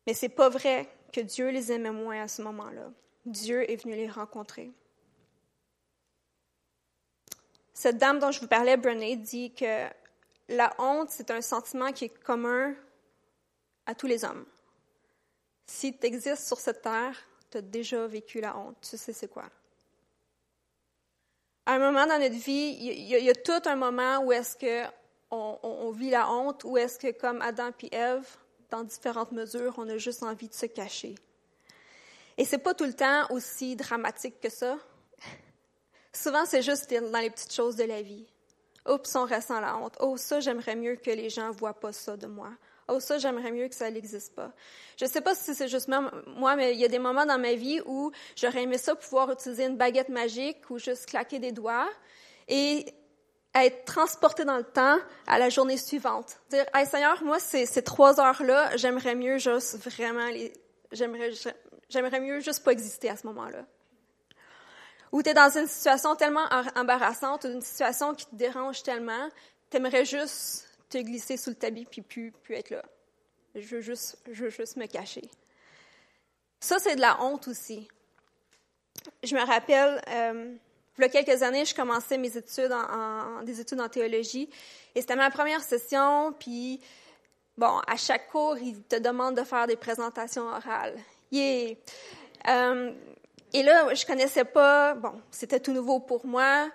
Mais 0.06 0.14
c'est 0.14 0.30
pas 0.30 0.48
vrai 0.48 0.88
que 1.12 1.20
Dieu 1.20 1.50
les 1.50 1.70
aimait 1.70 1.90
moins 1.90 2.22
à 2.22 2.28
ce 2.28 2.40
moment-là. 2.40 2.90
Dieu 3.26 3.70
est 3.70 3.76
venu 3.76 3.94
les 3.94 4.08
rencontrer. 4.08 4.72
Cette 7.74 7.98
dame 7.98 8.20
dont 8.20 8.30
je 8.30 8.40
vous 8.40 8.48
parlais, 8.48 8.78
Brené, 8.78 9.16
dit 9.16 9.52
que 9.52 9.86
la 10.48 10.72
honte, 10.78 11.10
c'est 11.10 11.30
un 11.30 11.42
sentiment 11.42 11.92
qui 11.92 12.06
est 12.06 12.22
commun 12.22 12.74
à 13.84 13.94
tous 13.94 14.06
les 14.06 14.24
hommes. 14.24 14.46
Si 15.66 15.96
tu 15.96 16.06
existes 16.06 16.46
sur 16.46 16.58
cette 16.58 16.82
terre, 16.82 17.16
tu 17.50 17.58
as 17.58 17.62
déjà 17.62 18.06
vécu 18.06 18.40
la 18.40 18.56
honte. 18.56 18.76
Tu 18.80 18.96
sais 18.96 19.12
c'est 19.12 19.28
quoi? 19.28 19.44
À 21.66 21.74
un 21.74 21.78
moment 21.78 22.06
dans 22.06 22.18
notre 22.18 22.34
vie, 22.34 22.76
il 22.80 23.06
y, 23.06 23.30
a 23.30 23.34
tout 23.34 23.62
un 23.66 23.76
moment 23.76 24.18
où 24.24 24.32
est-ce 24.32 24.56
que 24.56 24.90
on, 25.30 25.90
vit 25.92 26.10
la 26.10 26.30
honte, 26.30 26.64
ou 26.64 26.76
est-ce 26.76 26.98
que, 26.98 27.10
comme 27.12 27.40
Adam 27.40 27.70
et 27.80 27.94
Ève, 27.94 28.26
dans 28.68 28.82
différentes 28.82 29.32
mesures, 29.32 29.74
on 29.78 29.88
a 29.88 29.96
juste 29.96 30.22
envie 30.22 30.48
de 30.48 30.54
se 30.54 30.66
cacher. 30.66 31.14
Et 32.36 32.44
c'est 32.44 32.58
pas 32.58 32.74
tout 32.74 32.84
le 32.84 32.94
temps 32.94 33.26
aussi 33.30 33.76
dramatique 33.76 34.40
que 34.40 34.50
ça. 34.50 34.76
Souvent, 36.12 36.44
c'est 36.44 36.62
juste 36.62 36.92
dans 36.92 37.18
les 37.20 37.30
petites 37.30 37.54
choses 37.54 37.76
de 37.76 37.84
la 37.84 38.02
vie. 38.02 38.26
Oups, 38.88 39.14
on 39.14 39.26
ressent 39.26 39.60
la 39.60 39.76
honte. 39.76 39.96
Oh, 40.00 40.16
ça, 40.16 40.40
j'aimerais 40.40 40.76
mieux 40.76 40.96
que 40.96 41.10
les 41.10 41.30
gens 41.30 41.50
voient 41.52 41.78
pas 41.78 41.92
ça 41.92 42.16
de 42.16 42.26
moi. 42.26 42.50
Oh, 42.88 43.00
ça, 43.00 43.18
j'aimerais 43.18 43.52
mieux 43.52 43.68
que 43.68 43.74
ça 43.74 43.90
n'existe 43.90 44.34
pas. 44.34 44.52
Je 44.98 45.04
ne 45.04 45.10
sais 45.10 45.20
pas 45.20 45.34
si 45.34 45.54
c'est 45.54 45.68
juste 45.68 45.88
moi, 46.26 46.56
mais 46.56 46.74
il 46.74 46.80
y 46.80 46.84
a 46.84 46.88
des 46.88 46.98
moments 46.98 47.26
dans 47.26 47.38
ma 47.38 47.54
vie 47.54 47.80
où 47.86 48.10
j'aurais 48.36 48.62
aimé 48.62 48.78
ça 48.78 48.94
pouvoir 48.94 49.30
utiliser 49.30 49.64
une 49.64 49.76
baguette 49.76 50.08
magique 50.08 50.68
ou 50.70 50.78
juste 50.78 51.06
claquer 51.06 51.38
des 51.38 51.52
doigts 51.52 51.88
et 52.48 52.86
être 53.54 53.84
transporté 53.84 54.44
dans 54.44 54.56
le 54.56 54.64
temps 54.64 54.98
à 55.26 55.38
la 55.38 55.48
journée 55.48 55.76
suivante. 55.76 56.38
Dire, 56.50 56.64
hey 56.74 56.86
Seigneur, 56.86 57.22
moi, 57.22 57.38
ces, 57.38 57.66
ces 57.66 57.82
trois 57.82 58.20
heures-là, 58.20 58.76
j'aimerais 58.76 59.14
mieux 59.14 59.38
juste 59.38 59.76
vraiment 59.76 60.26
les, 60.28 60.52
j'aimerais, 60.90 61.30
j'aimerais 61.88 62.20
mieux 62.20 62.40
juste 62.40 62.64
pas 62.64 62.72
exister 62.72 63.10
à 63.10 63.16
ce 63.16 63.26
moment-là. 63.26 63.64
Ou 65.12 65.22
tu 65.22 65.28
es 65.28 65.34
dans 65.34 65.50
une 65.58 65.66
situation 65.66 66.16
tellement 66.16 66.46
embarrassante, 66.74 67.44
une 67.44 67.60
situation 67.60 68.14
qui 68.14 68.26
te 68.26 68.34
dérange 68.34 68.82
tellement, 68.82 69.28
tu 69.70 69.76
aimerais 69.76 70.06
juste 70.06 70.68
te 70.92 70.98
glisser 70.98 71.36
sous 71.36 71.50
le 71.50 71.56
tapis 71.56 71.86
puis 71.86 72.02
plus, 72.02 72.30
plus 72.30 72.54
être 72.54 72.70
là. 72.70 72.82
Je 73.54 73.76
veux 73.76 73.80
juste, 73.80 74.18
je 74.30 74.44
veux 74.44 74.50
juste 74.50 74.76
me 74.76 74.86
cacher. 74.86 75.22
Ça, 76.60 76.78
c'est 76.78 76.96
de 76.96 77.00
la 77.00 77.20
honte 77.22 77.48
aussi. 77.48 77.88
Je 79.22 79.34
me 79.34 79.44
rappelle, 79.44 80.00
euh, 80.08 80.54
il 80.98 81.02
y 81.02 81.04
a 81.04 81.08
quelques 81.08 81.42
années, 81.42 81.64
je 81.64 81.74
commençais 81.74 82.18
mes 82.18 82.36
études 82.36 82.72
en, 82.72 83.42
des 83.42 83.60
études 83.60 83.80
en 83.80 83.88
théologie 83.88 84.48
et 84.94 85.00
c'était 85.00 85.16
ma 85.16 85.30
première 85.30 85.62
session, 85.62 86.34
puis 86.38 86.80
bon, 87.56 87.80
à 87.86 87.96
chaque 87.96 88.28
cours, 88.30 88.58
ils 88.58 88.82
te 88.82 88.96
demandent 88.96 89.36
de 89.36 89.44
faire 89.44 89.66
des 89.66 89.76
présentations 89.76 90.46
orales. 90.46 90.98
Yeah. 91.30 91.74
Euh, 92.48 92.92
et 93.54 93.62
là, 93.62 93.92
je 93.94 94.04
connaissais 94.04 94.44
pas, 94.44 94.94
bon, 94.94 95.20
c'était 95.30 95.60
tout 95.60 95.72
nouveau 95.72 96.00
pour 96.00 96.26
moi. 96.26 96.70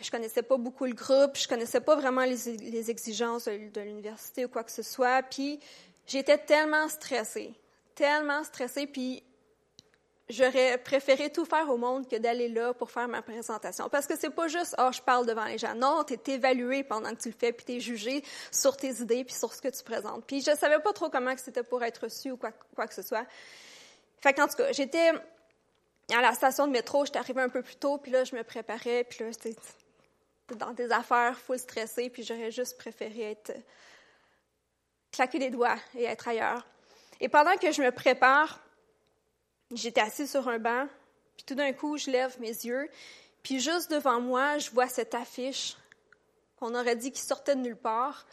Je 0.00 0.10
connaissais 0.10 0.42
pas 0.42 0.56
beaucoup 0.56 0.84
le 0.84 0.94
groupe, 0.94 1.36
je 1.36 1.48
connaissais 1.48 1.80
pas 1.80 1.96
vraiment 1.96 2.24
les, 2.24 2.90
exigences 2.90 3.46
de, 3.46 3.80
l'université 3.80 4.44
ou 4.44 4.48
quoi 4.48 4.62
que 4.62 4.70
ce 4.70 4.82
soit. 4.82 5.22
Puis 5.24 5.58
j'étais 6.06 6.38
tellement 6.38 6.88
stressée, 6.88 7.52
tellement 7.94 8.44
stressée. 8.44 8.86
Puis 8.86 9.24
j'aurais 10.28 10.78
préféré 10.78 11.30
tout 11.30 11.44
faire 11.44 11.68
au 11.68 11.76
monde 11.76 12.08
que 12.08 12.16
d'aller 12.16 12.48
là 12.48 12.74
pour 12.74 12.90
faire 12.90 13.08
ma 13.08 13.22
présentation. 13.22 13.88
Parce 13.88 14.06
que 14.06 14.16
c'est 14.16 14.30
pas 14.30 14.48
juste, 14.48 14.76
oh, 14.78 14.90
je 14.92 15.00
parle 15.00 15.26
devant 15.26 15.46
les 15.46 15.58
gens. 15.58 15.74
Non, 15.74 16.04
tu 16.04 16.14
es 16.14 16.34
évalué 16.34 16.84
pendant 16.84 17.10
que 17.10 17.20
tu 17.20 17.28
le 17.30 17.34
fais, 17.38 17.52
puis 17.52 17.64
tu 17.64 17.72
es 17.76 17.80
jugé 17.80 18.22
sur 18.52 18.76
tes 18.76 19.00
idées, 19.00 19.24
puis 19.24 19.34
sur 19.34 19.52
ce 19.52 19.60
que 19.60 19.68
tu 19.68 19.82
présentes. 19.82 20.24
Puis 20.26 20.42
je 20.42 20.54
savais 20.54 20.78
pas 20.80 20.92
trop 20.92 21.08
comment 21.10 21.34
c'était 21.36 21.62
pour 21.62 21.82
être 21.82 22.04
reçu 22.04 22.30
ou 22.30 22.36
quoi, 22.36 22.52
que 22.86 22.94
ce 22.94 23.02
soit. 23.02 23.26
Fait 24.20 24.32
qu'en 24.32 24.46
tout 24.46 24.56
cas, 24.56 24.72
j'étais 24.72 25.12
à 26.16 26.20
la 26.20 26.32
station 26.32 26.66
de 26.66 26.72
métro, 26.72 27.04
j'étais 27.04 27.18
arrivée 27.18 27.42
un 27.42 27.48
peu 27.48 27.62
plus 27.62 27.76
tôt, 27.76 27.98
puis 27.98 28.10
là, 28.10 28.24
je 28.24 28.34
me 28.34 28.42
préparais, 28.42 29.04
puis 29.04 29.24
là, 29.24 29.30
j'étais 29.30 29.54
dans 30.56 30.72
des 30.72 30.90
affaires 30.90 31.38
full 31.38 31.58
stressée, 31.58 32.10
puis 32.10 32.22
j'aurais 32.22 32.50
juste 32.50 32.78
préféré 32.78 33.32
être 33.32 33.52
claquer 35.12 35.38
les 35.38 35.50
doigts 35.50 35.78
et 35.94 36.04
être 36.04 36.28
ailleurs. 36.28 36.66
Et 37.20 37.28
pendant 37.28 37.56
que 37.56 37.72
je 37.72 37.82
me 37.82 37.90
prépare, 37.90 38.60
j'étais 39.72 40.00
assise 40.00 40.30
sur 40.30 40.48
un 40.48 40.58
banc, 40.58 40.86
puis 41.36 41.44
tout 41.46 41.54
d'un 41.54 41.72
coup, 41.72 41.96
je 41.98 42.10
lève 42.10 42.38
mes 42.40 42.48
yeux, 42.48 42.88
puis 43.42 43.60
juste 43.60 43.90
devant 43.90 44.20
moi, 44.20 44.58
je 44.58 44.70
vois 44.70 44.88
cette 44.88 45.14
affiche 45.14 45.76
qu'on 46.58 46.74
aurait 46.74 46.96
dit 46.96 47.12
qui 47.12 47.20
sortait 47.20 47.54
de 47.54 47.60
nulle 47.60 47.76
part. 47.76 48.26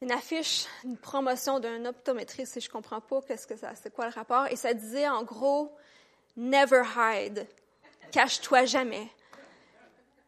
Une 0.00 0.12
affiche, 0.12 0.66
une 0.84 0.96
promotion 0.96 1.58
d'un 1.58 1.84
optométriste, 1.86 2.56
et 2.56 2.60
je 2.60 2.70
comprends 2.70 3.00
pas 3.00 3.20
qu'est-ce 3.22 3.46
que 3.46 3.56
ça, 3.56 3.74
c'est 3.74 3.92
quoi 3.92 4.06
le 4.06 4.12
rapport. 4.12 4.46
Et 4.48 4.56
ça 4.56 4.74
disait 4.74 5.08
en 5.08 5.22
gros, 5.22 5.74
Never 6.36 6.82
hide. 6.96 7.46
Cache-toi 8.12 8.66
jamais. 8.66 9.08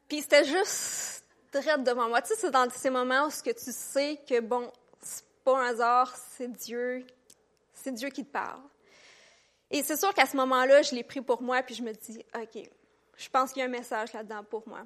Puis 0.09 0.23
c'était 0.23 0.45
juste 0.45 1.25
direct 1.53 1.83
devant 1.83 2.09
moi. 2.09 2.23
Tu 2.23 2.29
sais, 2.29 2.35
c'est 2.37 2.51
dans 2.51 2.69
ces 2.71 2.91
moments 2.91 3.27
où 3.27 3.31
que 3.31 3.51
tu 3.51 3.73
sais 3.73 4.21
que, 4.29 4.41
bon, 4.41 4.71
c'est 5.01 5.25
pas 5.45 5.59
un 5.59 5.67
hasard, 5.69 6.17
c'est 6.37 6.49
Dieu, 6.49 7.07
c'est 7.75 7.93
Dieu 7.93 8.09
qui 8.09 8.25
te 8.25 8.33
parle. 8.33 8.61
Et 9.71 9.83
c'est 9.83 9.97
sûr 9.97 10.15
qu'à 10.15 10.27
ce 10.27 10.37
moment-là, 10.37 10.83
je 10.83 10.95
l'ai 10.95 11.05
pris 11.05 11.21
pour 11.21 11.43
moi, 11.43 11.63
puis 11.63 11.75
je 11.75 11.83
me 11.83 11.93
dis, 11.93 12.25
OK, 12.35 12.63
je 13.17 13.29
pense 13.29 13.53
qu'il 13.53 13.61
y 13.61 13.63
a 13.63 13.67
un 13.67 13.71
message 13.71 14.13
là-dedans 14.13 14.45
pour 14.45 14.67
moi. 14.67 14.85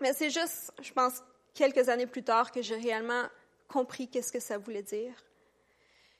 Mais 0.00 0.12
c'est 0.14 0.30
juste, 0.30 0.72
je 0.80 0.92
pense, 0.92 1.22
quelques 1.54 1.88
années 1.88 2.06
plus 2.06 2.22
tard 2.22 2.50
que 2.50 2.62
j'ai 2.62 2.76
réellement 2.76 3.24
compris 3.68 4.08
qu'est-ce 4.08 4.32
que 4.32 4.40
ça 4.40 4.58
voulait 4.58 4.82
dire 4.82 5.14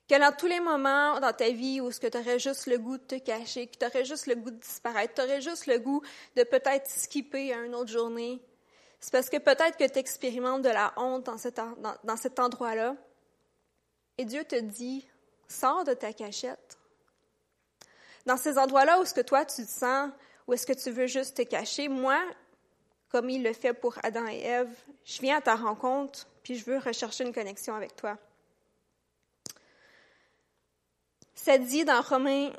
que 0.09 0.19
dans 0.19 0.35
tous 0.37 0.47
les 0.47 0.61
moments 0.61 1.21
dans 1.21 1.33
ta 1.33 1.51
vie 1.51 1.81
où 1.81 1.91
tu 1.91 2.07
aurais 2.07 2.39
juste 2.39 2.67
le 2.67 2.79
goût 2.79 2.99
de 2.99 3.05
te 3.05 3.19
cacher, 3.19 3.67
que 3.67 3.79
tu 3.79 3.87
aurais 3.87 4.05
juste 4.05 4.27
le 4.27 4.35
goût 4.35 4.51
de 4.51 4.57
disparaître, 4.57 5.15
tu 5.15 5.23
aurais 5.23 5.41
juste 5.41 5.67
le 5.67 5.79
goût 5.79 6.03
de 6.37 6.43
peut-être 6.43 6.89
skipper 6.89 7.53
à 7.53 7.61
une 7.61 7.75
autre 7.75 7.91
journée, 7.91 8.41
c'est 9.03 9.11
parce 9.11 9.29
que 9.29 9.39
peut-être 9.39 9.77
que 9.77 9.89
tu 9.89 9.99
expérimentes 9.99 10.63
de 10.63 10.69
la 10.69 10.95
honte 10.97 11.27
dans 11.27 11.37
cet, 12.17 12.39
endroit-là. 12.39 12.95
Et 14.17 14.25
Dieu 14.25 14.45
te 14.45 14.55
dit, 14.55 15.05
sors 15.49 15.83
de 15.83 15.93
ta 15.93 16.13
cachette. 16.13 16.79
Dans 18.25 18.37
ces 18.37 18.59
endroits-là 18.59 19.01
où 19.01 19.05
ce 19.05 19.13
que 19.13 19.21
toi 19.21 19.45
tu 19.45 19.67
te 19.67 19.71
sens, 19.71 20.09
où 20.47 20.53
est-ce 20.53 20.65
que 20.65 20.73
tu 20.73 20.93
veux 20.93 21.09
juste 21.09 21.37
te 21.37 21.43
cacher, 21.43 21.89
moi, 21.89 22.21
comme 23.09 23.29
il 23.29 23.43
le 23.43 23.53
fait 23.53 23.75
pour 23.75 23.99
Adam 24.05 24.29
et 24.29 24.41
Ève, 24.41 24.73
je 25.05 25.21
viens 25.21 25.39
à 25.39 25.41
ta 25.41 25.57
rencontre, 25.57 26.29
puis 26.45 26.55
je 26.55 26.65
veux 26.65 26.79
rechercher 26.79 27.25
une 27.25 27.35
connexion 27.35 27.75
avec 27.75 27.97
toi. 27.97 28.17
Ça 31.35 31.59
dit 31.59 31.85
dans 31.85 32.01
Romains 32.01 32.51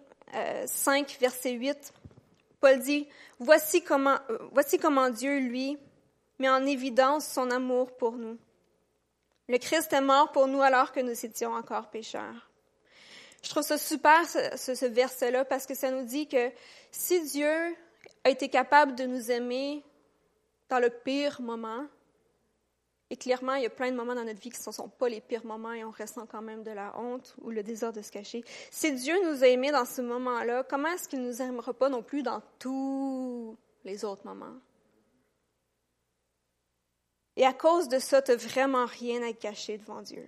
5, 0.65 1.11
euh, 1.11 1.15
verset 1.19 1.51
8, 1.51 1.93
Paul 2.59 2.79
dit, 2.79 3.07
voici 3.39 3.83
comment, 3.83 4.17
euh, 4.29 4.37
voici 4.51 4.77
comment 4.79 5.09
Dieu, 5.09 5.39
lui, 5.39 5.77
met 6.39 6.49
en 6.49 6.65
évidence 6.65 7.27
son 7.27 7.51
amour 7.51 7.95
pour 7.97 8.13
nous. 8.13 8.37
Le 9.49 9.57
Christ 9.57 9.91
est 9.93 10.01
mort 10.01 10.31
pour 10.31 10.47
nous 10.47 10.61
alors 10.61 10.91
que 10.91 10.99
nous 10.99 11.25
étions 11.25 11.53
encore 11.53 11.89
pécheurs. 11.89 12.49
Je 13.43 13.49
trouve 13.49 13.63
ça 13.63 13.77
super, 13.77 14.25
ce, 14.25 14.73
ce 14.73 14.85
verset-là, 14.85 15.43
parce 15.43 15.65
que 15.65 15.75
ça 15.75 15.91
nous 15.91 16.05
dit 16.05 16.27
que 16.27 16.49
si 16.91 17.21
Dieu 17.29 17.75
a 18.23 18.29
été 18.29 18.47
capable 18.47 18.95
de 18.95 19.05
nous 19.05 19.31
aimer 19.31 19.83
dans 20.69 20.79
le 20.79 20.89
pire 20.89 21.41
moment, 21.41 21.85
et 23.13 23.15
clairement, 23.15 23.53
il 23.53 23.61
y 23.61 23.67
a 23.67 23.69
plein 23.69 23.91
de 23.91 23.95
moments 23.95 24.15
dans 24.15 24.23
notre 24.23 24.39
vie 24.39 24.49
qui 24.49 24.57
ne 24.57 24.73
sont 24.73 24.89
pas 24.89 25.07
les 25.07 25.21
pires 25.21 25.45
moments 25.45 25.71
et 25.71 25.83
on 25.83 25.91
ressent 25.91 26.25
quand 26.25 26.41
même 26.41 26.63
de 26.63 26.71
la 26.71 26.97
honte 26.97 27.35
ou 27.43 27.51
le 27.51 27.61
désir 27.61 27.93
de 27.93 28.01
se 28.01 28.11
cacher. 28.11 28.43
Si 28.71 28.91
Dieu 28.91 29.13
nous 29.23 29.43
a 29.43 29.47
aimés 29.49 29.69
dans 29.69 29.85
ce 29.85 30.01
moment-là, 30.01 30.63
comment 30.63 30.87
est-ce 30.87 31.07
qu'il 31.07 31.21
ne 31.21 31.27
nous 31.27 31.39
aimera 31.39 31.75
pas 31.75 31.89
non 31.89 32.01
plus 32.01 32.23
dans 32.23 32.41
tous 32.57 33.55
les 33.85 34.03
autres 34.03 34.25
moments? 34.25 34.55
Et 37.35 37.45
à 37.45 37.53
cause 37.53 37.87
de 37.87 37.99
ça, 37.99 38.23
tu 38.23 38.31
n'as 38.31 38.37
vraiment 38.37 38.87
rien 38.87 39.21
à 39.21 39.31
cacher 39.31 39.77
devant 39.77 40.01
Dieu. 40.01 40.27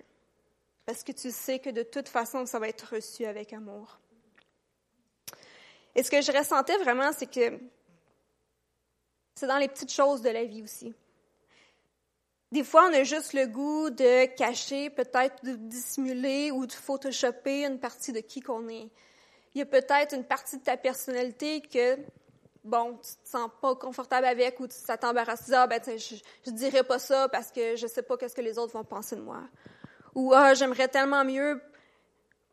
Parce 0.85 1.01
que 1.01 1.11
tu 1.11 1.31
sais 1.31 1.57
que 1.57 1.71
de 1.71 1.81
toute 1.81 2.07
façon, 2.07 2.45
ça 2.45 2.59
va 2.59 2.69
être 2.69 2.93
reçu 2.93 3.25
avec 3.25 3.51
amour. 3.51 3.97
Et 5.95 6.03
ce 6.03 6.11
que 6.11 6.21
je 6.21 6.31
ressentais 6.31 6.77
vraiment, 6.77 7.11
c'est 7.13 7.25
que 7.25 7.59
c'est 9.33 9.47
dans 9.47 9.57
les 9.57 9.69
petites 9.69 9.91
choses 9.91 10.21
de 10.21 10.29
la 10.29 10.43
vie 10.43 10.61
aussi. 10.61 10.93
Des 12.55 12.63
fois, 12.63 12.87
on 12.89 12.93
a 12.93 13.03
juste 13.03 13.33
le 13.33 13.47
goût 13.47 13.89
de 13.89 14.27
cacher, 14.27 14.89
peut-être 14.89 15.43
de 15.43 15.55
dissimuler 15.55 16.51
ou 16.51 16.65
de 16.65 16.71
photoshopper 16.71 17.65
une 17.65 17.81
partie 17.81 18.13
de 18.13 18.21
qui 18.21 18.39
qu'on 18.39 18.69
est. 18.69 18.89
Il 19.53 19.59
y 19.59 19.61
a 19.61 19.65
peut-être 19.65 20.15
une 20.15 20.23
partie 20.23 20.59
de 20.59 20.63
ta 20.63 20.77
personnalité 20.77 21.59
que, 21.59 21.97
bon, 22.63 22.93
tu 22.93 23.11
te 23.21 23.29
sens 23.29 23.51
pas 23.61 23.75
confortable 23.75 24.25
avec 24.25 24.57
ou 24.61 24.67
ça 24.69 24.95
t'embarrasse. 24.95 25.47
Tu 25.47 25.53
ah, 25.53 25.67
ben, 25.67 25.81
je, 25.85 26.15
je 26.45 26.51
dirais 26.51 26.83
pas 26.83 26.97
ça 26.97 27.27
parce 27.27 27.51
que 27.51 27.75
je 27.75 27.87
sais 27.87 28.03
pas 28.03 28.15
qu'est-ce 28.15 28.35
que 28.37 28.39
les 28.39 28.57
autres 28.57 28.71
vont 28.71 28.85
penser 28.85 29.17
de 29.17 29.21
moi. 29.21 29.41
Ou, 30.13 30.31
ah, 30.33 30.53
j'aimerais 30.53 30.87
tellement 30.87 31.25
mieux 31.25 31.61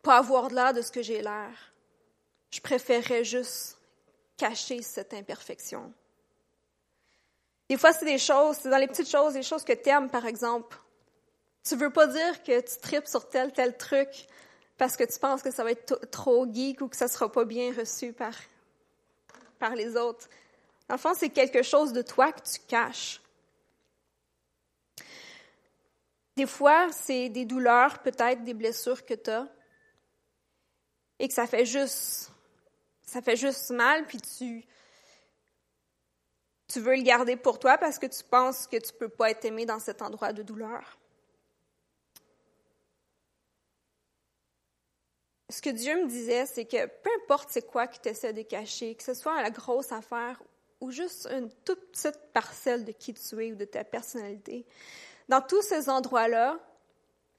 pas 0.03 0.17
avoir 0.17 0.49
de 0.49 0.57
l'air 0.57 0.73
de 0.73 0.83
ce 0.83 0.91
que 0.91 1.03
j'ai 1.03 1.23
l'air. 1.23 1.73
Je 2.51 2.61
préférerais 2.61 3.23
juste 3.23 3.79
cacher 4.37 4.83
cette 4.83 5.15
imperfection. 5.15 5.95
Des 7.73 7.79
fois, 7.79 7.95
c'est 7.95 8.05
des 8.05 8.19
choses, 8.19 8.59
c'est 8.61 8.69
dans 8.69 8.77
les 8.77 8.87
petites 8.87 9.09
choses, 9.09 9.33
des 9.33 9.43
choses 9.43 9.65
que 9.65 9.73
tu 9.73 9.89
aimes, 9.89 10.11
par 10.11 10.27
exemple. 10.27 10.77
Tu 11.65 11.75
veux 11.75 11.89
pas 11.89 12.07
dire 12.07 12.43
que 12.43 12.61
tu 12.61 12.79
tripes 12.83 13.07
sur 13.07 13.27
tel, 13.31 13.51
tel 13.51 13.79
truc 13.79 14.11
parce 14.77 14.95
que 14.95 15.05
tu 15.05 15.19
penses 15.19 15.41
que 15.41 15.51
ça 15.51 15.65
va 15.65 15.71
être 15.71 15.99
trop 16.11 16.47
geek 16.53 16.83
ou 16.83 16.89
que 16.89 16.97
ça 16.99 17.09
sera 17.09 17.33
pas 17.33 17.47
bien 17.47 17.73
reçu 17.73 18.13
par, 18.13 18.35
par 19.59 19.75
les 19.75 19.97
autres. 19.97 20.29
En 20.91 20.99
fond, 20.99 21.15
c'est 21.17 21.31
quelque 21.31 21.63
chose 21.63 21.95
de 21.95 22.03
toi 22.03 22.31
que 22.33 22.43
tu 22.43 22.61
caches. 22.69 23.23
Des 26.37 26.47
fois, 26.47 26.93
c'est 26.93 27.31
des 27.31 27.47
douleurs, 27.47 28.01
peut-être 28.01 28.45
des 28.45 28.53
blessures 28.53 29.03
que 29.07 29.15
tu 29.15 29.31
as 29.31 29.49
et 31.19 31.27
que 31.27 31.33
ça 31.33 31.47
fait 31.47 31.65
juste 31.65 32.31
ça 33.07 33.23
fait 33.23 33.37
juste 33.37 33.71
mal 33.71 34.05
puis 34.05 34.21
tu 34.21 34.63
tu 36.73 36.81
veux 36.81 36.97
le 36.97 37.03
garder 37.03 37.37
pour 37.37 37.59
toi 37.59 37.77
parce 37.77 37.99
que 37.99 38.07
tu 38.07 38.25
penses 38.25 38.67
que 38.67 38.79
tu 38.79 38.93
ne 38.95 38.99
peux 38.99 39.09
pas 39.09 39.31
être 39.31 39.45
aimé 39.45 39.67
dans 39.67 39.79
cet 39.79 40.01
endroit 40.01 40.33
de 40.33 40.43
douleur? 40.43 40.99
Ce 45.51 45.61
que 45.61 45.69
Dieu 45.69 46.03
me 46.03 46.09
disait, 46.09 46.47
c'est 46.47 46.65
que 46.65 46.87
peu 46.87 47.11
importe 47.23 47.51
c'est 47.51 47.67
quoi 47.67 47.87
que 47.87 47.99
tu 48.01 48.09
essaies 48.09 48.33
de 48.33 48.41
cacher, 48.41 48.95
que 48.95 49.03
ce 49.03 49.13
soit 49.13 49.43
la 49.43 49.51
grosse 49.51 49.93
affaire 49.93 50.43
ou 50.81 50.91
juste 50.91 51.29
une 51.31 51.51
toute 51.65 51.93
petite 51.93 52.19
parcelle 52.33 52.87
de 52.87 52.93
qui 52.93 53.13
tu 53.13 53.45
es 53.45 53.53
ou 53.53 53.55
de 53.55 53.67
ta 53.67 53.85
personnalité, 53.85 54.65
dans 55.29 55.43
tous 55.43 55.63
ces 55.63 55.91
endroits-là, 55.91 56.59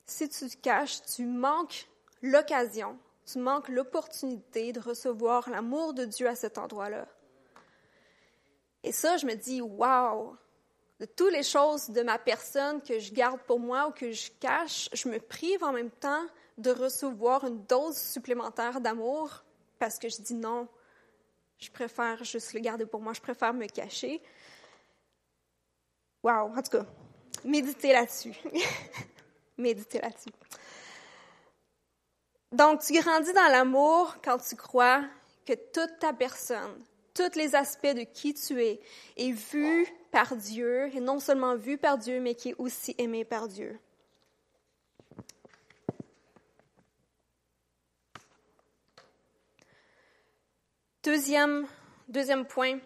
si 0.06 0.30
tu 0.30 0.48
te 0.48 0.58
caches, 0.58 1.02
tu 1.02 1.26
manques 1.26 1.88
l'occasion, 2.22 2.98
tu 3.26 3.39
manques 3.39 3.67
l'opportunité 3.67 4.74
de 4.74 4.80
recevoir 4.80 5.50
l'amour 5.50 5.93
de 5.93 6.06
Dieu 6.06 6.28
à 6.28 6.36
cet 6.36 6.58
endroit-là. 6.58 7.08
Et 8.84 8.91
ça, 8.91 9.17
je 9.17 9.26
me 9.26 9.36
dis, 9.36 9.62
wow, 9.62 10.36
de 11.00 11.06
toutes 11.06 11.32
les 11.32 11.43
choses 11.43 11.89
de 11.89 12.02
ma 12.02 12.19
personne 12.19 12.82
que 12.82 13.00
je 13.00 13.13
garde 13.13 13.39
pour 13.41 13.60
moi 13.60 13.88
ou 13.88 13.91
que 13.91 14.12
je 14.12 14.32
cache, 14.39 14.89
je 14.93 15.08
me 15.08 15.19
prive 15.19 15.63
en 15.63 15.72
même 15.72 15.91
temps 15.91 16.26
de 16.58 16.72
recevoir 16.72 17.46
une 17.46 17.63
dose 17.65 17.98
supplémentaire 17.98 18.80
d'amour 18.80 19.43
parce 19.80 19.98
que 19.98 20.08
je 20.08 20.22
dis 20.22 20.36
non, 20.36 20.67
je 21.58 21.69
préfère 21.72 22.24
juste 22.24 22.54
le 22.54 22.60
garder 22.60 22.86
pour 22.86 23.02
moi, 23.02 23.13
je 23.13 23.22
préfère 23.22 23.54
me 23.54 23.65
cacher. 23.67 24.22
Wow, 26.22 26.56
en 26.56 26.62
tout 26.62 26.78
cas, 26.78 26.86
méditez 27.43 27.91
là-dessus. 27.91 28.36
méditez 29.58 30.00
là-dessus. 30.00 30.32
Donc, 32.52 32.82
tu 32.82 32.93
grandis 32.93 33.34
dans 33.34 33.52
l'amour 33.52 34.15
quand 34.24 34.38
tu 34.38 34.56
crois 34.56 35.04
que 35.46 35.54
toute 35.54 36.00
ta 36.00 36.13
personne, 36.13 36.82
tous 37.13 37.36
les 37.36 37.56
aspects 37.56 37.86
de 37.95 38.04
qui 38.04 38.34
tu 38.34 38.62
es 38.62 38.80
est 39.17 39.32
vu 39.32 39.88
par 40.12 40.36
Dieu, 40.36 40.89
et 40.95 40.99
non 40.99 41.19
seulement 41.19 41.56
vu 41.56 41.78
par 41.78 41.97
Dieu, 41.97 42.19
mais 42.19 42.36
qui 42.36 42.49
est 42.49 42.56
aussi 42.58 42.95
aimé 42.97 43.26
par 43.26 43.47
Dieu. 43.47 43.80
Deuxième, 51.04 51.67
deuxième 52.08 52.45
point, 52.45 52.80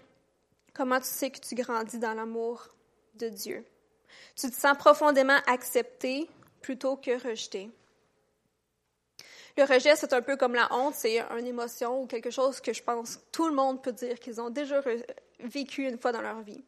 Comment 0.78 1.00
tu 1.00 1.08
sais 1.08 1.32
que 1.32 1.40
tu 1.40 1.56
grandis 1.56 1.98
dans 1.98 2.14
l'amour 2.14 2.68
de 3.16 3.30
Dieu? 3.30 3.66
Tu 4.36 4.48
te 4.48 4.56
sens 4.56 4.78
profondément 4.78 5.40
accepté 5.48 6.30
plutôt 6.62 6.98
que 6.98 7.20
rejeté. 7.28 7.72
Le 9.58 9.64
rejet, 9.64 9.96
c'est 9.96 10.14
un 10.14 10.22
peu 10.22 10.38
comme 10.38 10.54
la 10.54 10.72
honte, 10.72 10.94
c'est 10.96 11.20
une 11.20 11.48
émotion 11.48 12.04
ou 12.04 12.06
quelque 12.06 12.30
chose 12.30 12.62
que 12.62 12.74
je 12.74 12.84
pense 12.84 13.20
tout 13.32 13.48
le 13.48 13.56
monde 13.56 13.82
peut 13.82 13.92
dire 13.92 14.20
qu'ils 14.20 14.40
ont 14.40 14.52
déjà 14.52 14.82
vécu 15.40 15.88
une 15.88 15.98
fois 15.98 16.12
dans 16.12 16.22
leur 16.22 16.42
vie. 16.42 16.64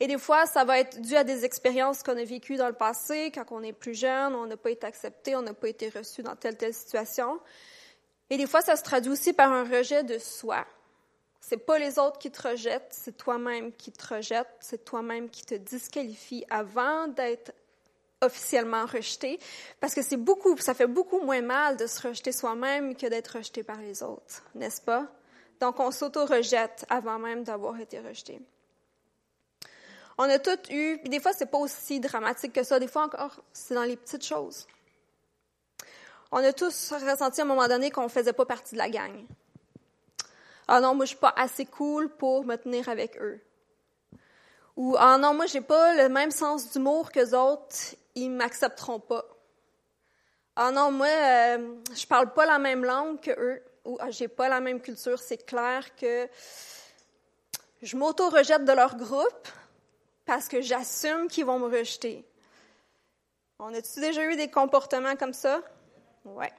Et 0.00 0.06
des 0.06 0.18
fois, 0.18 0.46
ça 0.46 0.64
va 0.64 0.80
être 0.80 1.00
dû 1.00 1.14
à 1.16 1.22
des 1.22 1.44
expériences 1.44 2.02
qu'on 2.02 2.16
a 2.16 2.24
vécues 2.24 2.56
dans 2.56 2.66
le 2.66 2.74
passé, 2.74 3.30
quand 3.32 3.44
on 3.50 3.62
est 3.62 3.74
plus 3.74 3.94
jeune, 3.94 4.34
on 4.34 4.46
n'a 4.46 4.56
pas 4.56 4.70
été 4.70 4.86
accepté, 4.86 5.36
on 5.36 5.42
n'a 5.42 5.54
pas 5.54 5.68
été 5.68 5.90
reçu 5.90 6.22
dans 6.22 6.34
telle 6.34 6.56
telle 6.56 6.74
situation. 6.74 7.38
Et 8.30 8.38
des 8.38 8.46
fois, 8.46 8.62
ça 8.62 8.76
se 8.76 8.82
traduit 8.82 9.12
aussi 9.12 9.34
par 9.34 9.52
un 9.52 9.64
rejet 9.64 10.02
de 10.02 10.18
soi. 10.18 10.66
C'est 11.40 11.58
pas 11.58 11.78
les 11.78 11.98
autres 11.98 12.18
qui 12.18 12.30
te 12.30 12.48
rejettent, 12.48 12.88
c'est 12.90 13.18
toi-même 13.18 13.70
qui 13.74 13.92
te 13.92 14.14
rejette, 14.14 14.48
c'est 14.60 14.82
toi-même 14.82 15.28
qui 15.28 15.44
te 15.44 15.54
disqualifie 15.54 16.44
avant 16.48 17.06
d'être 17.06 17.52
officiellement 18.24 18.86
rejeté, 18.86 19.38
parce 19.80 19.94
que 19.94 20.02
c'est 20.02 20.16
beaucoup, 20.16 20.56
ça 20.58 20.74
fait 20.74 20.86
beaucoup 20.86 21.20
moins 21.20 21.42
mal 21.42 21.76
de 21.76 21.86
se 21.86 22.06
rejeter 22.06 22.32
soi-même 22.32 22.96
que 22.96 23.06
d'être 23.06 23.36
rejeté 23.36 23.62
par 23.62 23.78
les 23.78 24.02
autres, 24.02 24.42
n'est-ce 24.54 24.80
pas? 24.80 25.06
Donc, 25.60 25.80
on 25.80 25.90
s'auto-rejette 25.90 26.84
avant 26.88 27.18
même 27.18 27.44
d'avoir 27.44 27.78
été 27.78 28.00
rejeté. 28.00 28.40
On 30.18 30.24
a 30.24 30.38
tous 30.38 30.70
eu, 30.70 30.98
puis 30.98 31.08
des 31.08 31.20
fois, 31.20 31.32
c'est 31.32 31.46
pas 31.46 31.58
aussi 31.58 32.00
dramatique 32.00 32.52
que 32.52 32.62
ça. 32.62 32.78
Des 32.78 32.86
fois 32.86 33.04
encore, 33.04 33.42
c'est 33.52 33.74
dans 33.74 33.82
les 33.82 33.96
petites 33.96 34.24
choses. 34.24 34.66
On 36.30 36.38
a 36.38 36.52
tous 36.52 36.92
ressenti 36.92 37.40
à 37.40 37.44
un 37.44 37.46
moment 37.46 37.66
donné 37.66 37.90
qu'on 37.90 38.08
faisait 38.08 38.32
pas 38.32 38.44
partie 38.44 38.74
de 38.74 38.78
la 38.78 38.90
gang. 38.90 39.24
Ah 40.68 40.80
non, 40.80 40.94
moi, 40.94 41.04
je 41.04 41.10
suis 41.10 41.18
pas 41.18 41.34
assez 41.36 41.66
cool 41.66 42.08
pour 42.08 42.44
me 42.44 42.56
tenir 42.56 42.88
avec 42.88 43.20
eux. 43.20 43.40
Ou, 44.76 44.96
ah 44.98 45.18
non, 45.18 45.34
moi, 45.34 45.46
j'ai 45.46 45.60
pas 45.60 45.94
le 45.94 46.08
même 46.08 46.30
sens 46.30 46.70
d'humour 46.72 47.12
que 47.12 47.34
autres, 47.34 47.96
ils 48.14 48.30
m'accepteront 48.30 49.00
pas. 49.00 49.24
Ah 50.56 50.70
non, 50.70 50.92
moi, 50.92 51.08
euh, 51.08 51.76
je 51.94 52.06
parle 52.06 52.32
pas 52.32 52.46
la 52.46 52.58
même 52.58 52.84
langue 52.84 53.20
que 53.20 53.30
eux, 53.30 53.62
ou 53.84 53.96
ah, 54.00 54.10
j'ai 54.10 54.28
pas 54.28 54.48
la 54.48 54.60
même 54.60 54.80
culture. 54.80 55.18
C'est 55.18 55.44
clair 55.44 55.94
que 55.96 56.28
je 57.82 57.96
m'auto-rejette 57.96 58.64
de 58.64 58.72
leur 58.72 58.96
groupe 58.96 59.48
parce 60.24 60.48
que 60.48 60.60
j'assume 60.60 61.28
qu'ils 61.28 61.44
vont 61.44 61.58
me 61.58 61.66
rejeter. 61.66 62.24
On 63.58 63.72
a-tu 63.74 64.00
déjà 64.00 64.24
eu 64.24 64.36
des 64.36 64.50
comportements 64.50 65.16
comme 65.16 65.32
ça? 65.32 65.60
Ouais. 66.24 66.52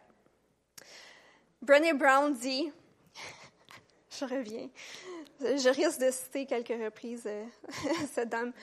Brené 1.61 1.93
Brown 1.93 2.33
dit, 2.33 2.71
je 4.19 4.25
reviens, 4.25 4.69
je 5.39 5.69
risque 5.69 5.99
de 5.99 6.11
citer 6.11 6.45
quelques 6.45 6.83
reprises 6.83 7.25
euh, 7.25 7.45
cette 8.13 8.29
dame. 8.29 8.53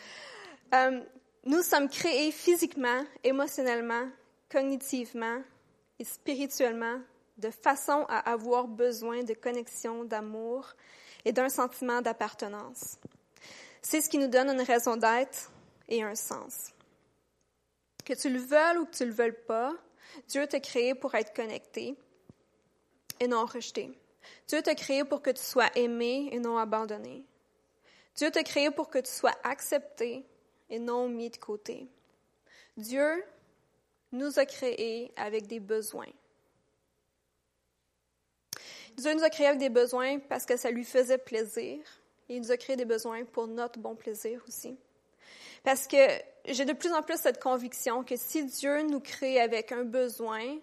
Euh, 0.75 1.01
nous 1.45 1.63
sommes 1.63 1.89
créés 1.89 2.31
physiquement, 2.31 3.05
émotionnellement, 3.25 4.09
cognitivement 4.49 5.43
et 5.99 6.05
spirituellement 6.05 7.01
de 7.39 7.51
façon 7.51 8.05
à 8.09 8.31
avoir 8.31 8.69
besoin 8.69 9.25
de 9.25 9.35
connexion, 9.35 10.05
d'amour 10.05 10.69
et 11.25 11.33
d'un 11.33 11.49
sentiment 11.49 12.01
d'appartenance. 12.01 12.99
C'est 13.81 14.01
ce 14.01 14.09
qui 14.09 14.19
nous 14.19 14.29
donne 14.29 14.51
une 14.51 14.63
raison 14.63 14.97
d'être 14.97 15.51
et 15.89 16.03
un 16.03 16.15
sens. 16.15 16.71
Que 18.05 18.15
tu 18.15 18.29
le 18.29 18.39
veuilles 18.39 18.79
ou 18.79 18.87
que 18.87 18.97
tu 18.97 19.05
le 19.05 19.13
veuilles 19.13 19.37
pas, 19.47 19.75
Dieu 20.29 20.47
t'a 20.47 20.61
créé 20.61 20.95
pour 20.95 21.15
être 21.15 21.35
connecté 21.35 21.97
et 23.19 23.27
non 23.27 23.47
rejeté. 23.47 23.91
Dieu 24.47 24.63
t'a 24.63 24.75
créé 24.75 25.05
pour 25.05 25.23
que 25.23 25.31
tu 25.31 25.43
sois 25.43 25.71
aimé 25.77 26.29
et 26.33 26.39
non 26.39 26.59
abandonné. 26.59 27.25
Dieu 28.15 28.31
t'a 28.31 28.43
créé 28.43 28.71
pour 28.71 28.91
que 28.91 28.99
tu 28.99 29.11
sois 29.11 29.35
accepté 29.43 30.25
et 30.73 30.81
non 30.81 31.09
mis 31.09 31.31
de 31.31 31.37
côté. 31.37 31.87
Dieu 32.77 33.23
nous 34.11 34.41
a 34.41 34.45
créés 34.45 35.13
avec 35.15 35.47
des 35.47 35.61
besoins. 35.61 36.13
Dieu 38.97 39.15
nous 39.15 39.23
a 39.23 39.31
créés 39.31 39.47
avec 39.47 39.61
des 39.61 39.71
besoins 39.71 40.19
parce 40.19 40.45
que 40.45 40.57
ça 40.57 40.73
lui 40.73 40.85
faisait 40.85 41.19
plaisir 41.19 41.79
il 42.29 42.41
nous 42.41 42.51
a 42.51 42.57
créé 42.57 42.77
des 42.77 42.85
besoins 42.85 43.25
pour 43.25 43.47
notre 43.47 43.79
bon 43.79 43.95
plaisir 43.95 44.43
aussi. 44.49 44.77
Parce 45.65 45.87
que 45.87 45.97
j'ai 46.47 46.65
de 46.65 46.73
plus 46.73 46.93
en 46.93 47.03
plus 47.03 47.19
cette 47.19 47.41
conviction 47.41 48.03
que 48.03 48.17
si 48.17 48.45
Dieu 48.45 48.83
nous 48.83 49.01
crée 49.01 49.41
avec 49.41 49.71
un 49.71 49.85
besoin, 49.85 50.59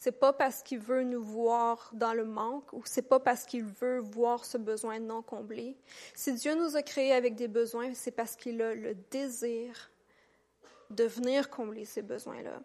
c'est 0.00 0.12
pas 0.12 0.32
parce 0.32 0.62
qu'il 0.62 0.78
veut 0.78 1.04
nous 1.04 1.22
voir 1.22 1.90
dans 1.92 2.14
le 2.14 2.24
manque 2.24 2.72
ou 2.72 2.80
c'est 2.86 3.02
pas 3.02 3.20
parce 3.20 3.44
qu'il 3.44 3.64
veut 3.64 3.98
voir 3.98 4.46
ce 4.46 4.56
besoin 4.56 4.98
non 4.98 5.20
comblé. 5.20 5.76
Si 6.14 6.32
Dieu 6.32 6.54
nous 6.54 6.74
a 6.74 6.82
créés 6.82 7.12
avec 7.12 7.36
des 7.36 7.48
besoins, 7.48 7.92
c'est 7.92 8.10
parce 8.10 8.34
qu'il 8.34 8.62
a 8.62 8.74
le 8.74 8.94
désir 8.94 9.90
de 10.88 11.04
venir 11.04 11.50
combler 11.50 11.84
ces 11.84 12.00
besoins-là. 12.00 12.62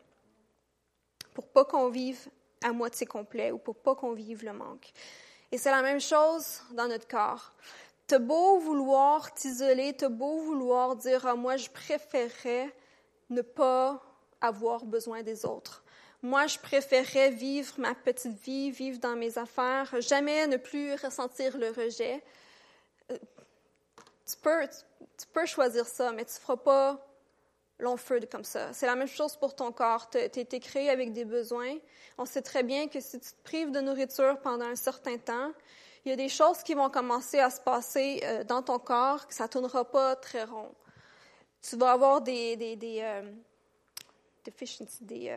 Pour 1.33 1.45
pas 1.49 1.65
qu'on 1.65 1.89
vive 1.89 2.29
à 2.63 2.71
moitié 2.71 3.05
complet 3.05 3.51
ou 3.51 3.57
pour 3.57 3.75
pas 3.75 3.95
qu'on 3.95 4.13
vive 4.13 4.45
le 4.45 4.53
manque. 4.53 4.93
Et 5.51 5.57
c'est 5.57 5.71
la 5.71 5.81
même 5.81 5.99
chose 5.99 6.61
dans 6.71 6.87
notre 6.87 7.07
corps. 7.07 7.51
T'as 8.07 8.19
beau 8.19 8.59
vouloir 8.59 9.33
t'isoler, 9.33 9.91
t'as 9.91 10.07
beau 10.07 10.37
vouloir 10.37 10.95
dire, 10.95 11.25
ah, 11.27 11.35
moi, 11.35 11.57
je 11.57 11.69
préférerais 11.69 12.73
ne 13.29 13.41
pas 13.41 14.01
avoir 14.39 14.85
besoin 14.85 15.21
des 15.21 15.45
autres. 15.45 15.84
Moi, 16.25 16.47
je 16.47 16.57
préférerais 16.57 17.29
vivre 17.29 17.75
ma 17.77 17.93
petite 17.93 18.39
vie, 18.39 18.71
vivre 18.71 18.97
dans 18.97 19.15
mes 19.15 19.37
affaires, 19.37 19.93
jamais 20.01 20.47
ne 20.47 20.57
plus 20.57 20.95
ressentir 20.95 21.55
le 21.55 21.69
rejet. 21.69 22.23
Euh, 23.11 23.17
tu 24.25 24.35
peux, 24.41 24.67
tu 24.67 25.27
peux 25.31 25.45
choisir 25.45 25.85
ça, 25.85 26.11
mais 26.13 26.25
tu 26.25 26.33
ne 26.33 26.39
feras 26.39 26.57
pas 26.57 27.07
long 27.77 27.95
feu 27.95 28.21
comme 28.31 28.43
ça. 28.43 28.73
C'est 28.73 28.87
la 28.87 28.95
même 28.95 29.07
chose 29.07 29.35
pour 29.37 29.55
ton 29.55 29.71
corps. 29.71 30.09
Tu 30.09 30.17
as 30.17 30.23
été 30.23 30.59
créé 30.59 30.89
avec 30.89 31.13
des 31.13 31.25
besoins. 31.25 31.75
On 32.17 32.25
sait 32.25 32.41
très 32.41 32.63
bien 32.63 32.87
que 32.87 32.99
si 33.01 33.19
tu 33.19 33.29
te 33.29 33.43
prives 33.43 33.69
de 33.69 33.81
nourriture 33.81 34.39
pendant 34.39 34.65
un 34.65 34.75
certain 34.75 35.19
temps, 35.19 35.51
il 36.05 36.09
y 36.09 36.11
a 36.11 36.15
des 36.15 36.29
choses 36.29 36.63
qui 36.63 36.73
vont 36.73 36.89
commencer 36.89 37.37
à 37.37 37.51
se 37.51 37.61
passer 37.61 38.21
euh, 38.23 38.43
dans 38.43 38.63
ton 38.63 38.79
corps, 38.79 39.27
que 39.27 39.33
ça 39.35 39.43
ne 39.43 39.49
tournera 39.49 39.85
pas 39.85 40.15
très 40.15 40.45
rond. 40.45 40.73
Tu 41.61 41.77
vas 41.77 41.91
avoir 41.91 42.19
des, 42.21 42.55
des, 42.55 42.75
des, 42.75 43.01
euh, 43.03 43.31
des, 44.43 45.31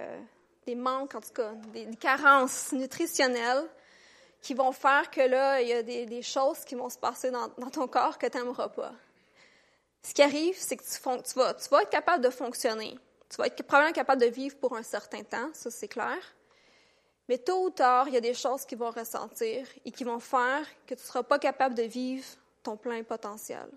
des 0.68 0.74
manques, 0.74 1.14
en 1.14 1.20
tout 1.20 1.32
cas, 1.32 1.52
des, 1.72 1.86
carences 1.96 2.72
nutritionnelles 2.72 3.64
qui 4.42 4.52
vont 4.52 4.72
faire 4.72 5.10
que 5.10 5.22
là, 5.22 5.62
il 5.62 5.68
y 5.68 5.72
a 5.72 5.82
des, 5.82 6.22
choses 6.22 6.62
qui 6.64 6.74
vont 6.74 6.90
se 6.90 6.98
passer 6.98 7.30
dans, 7.30 7.48
ton 7.70 7.88
corps 7.88 8.18
que 8.18 8.26
tu 8.26 8.36
n'aimeras 8.36 8.68
pas. 8.68 8.92
Ce 10.02 10.12
qui 10.12 10.22
arrive, 10.22 10.56
c'est 10.58 10.76
que 10.76 10.82
tu, 10.82 11.38
vas, 11.38 11.54
tu 11.54 11.68
vas 11.70 11.82
être 11.82 11.90
capable 11.90 12.22
de 12.22 12.30
fonctionner. 12.30 12.98
Tu 13.30 13.36
vas 13.36 13.46
être 13.46 13.62
probablement 13.62 13.94
capable 13.94 14.20
de 14.20 14.26
vivre 14.26 14.56
pour 14.58 14.76
un 14.76 14.82
certain 14.82 15.22
temps, 15.22 15.50
ça 15.54 15.70
c'est 15.70 15.88
clair. 15.88 16.18
Mais 17.28 17.38
tôt 17.38 17.64
ou 17.64 17.70
tard, 17.70 18.08
il 18.08 18.14
y 18.14 18.18
a 18.18 18.22
des 18.22 18.34
choses 18.34 18.64
qui 18.64 18.74
vont 18.74 18.90
ressentir 18.90 19.66
et 19.84 19.90
qui 19.90 20.04
vont 20.04 20.20
faire 20.20 20.66
que 20.86 20.94
tu 20.94 21.00
ne 21.00 21.06
seras 21.06 21.22
pas 21.22 21.38
capable 21.38 21.74
de 21.74 21.82
vivre 21.82 22.26
ton 22.62 22.76
plein 22.76 23.02
potentiel. 23.02 23.68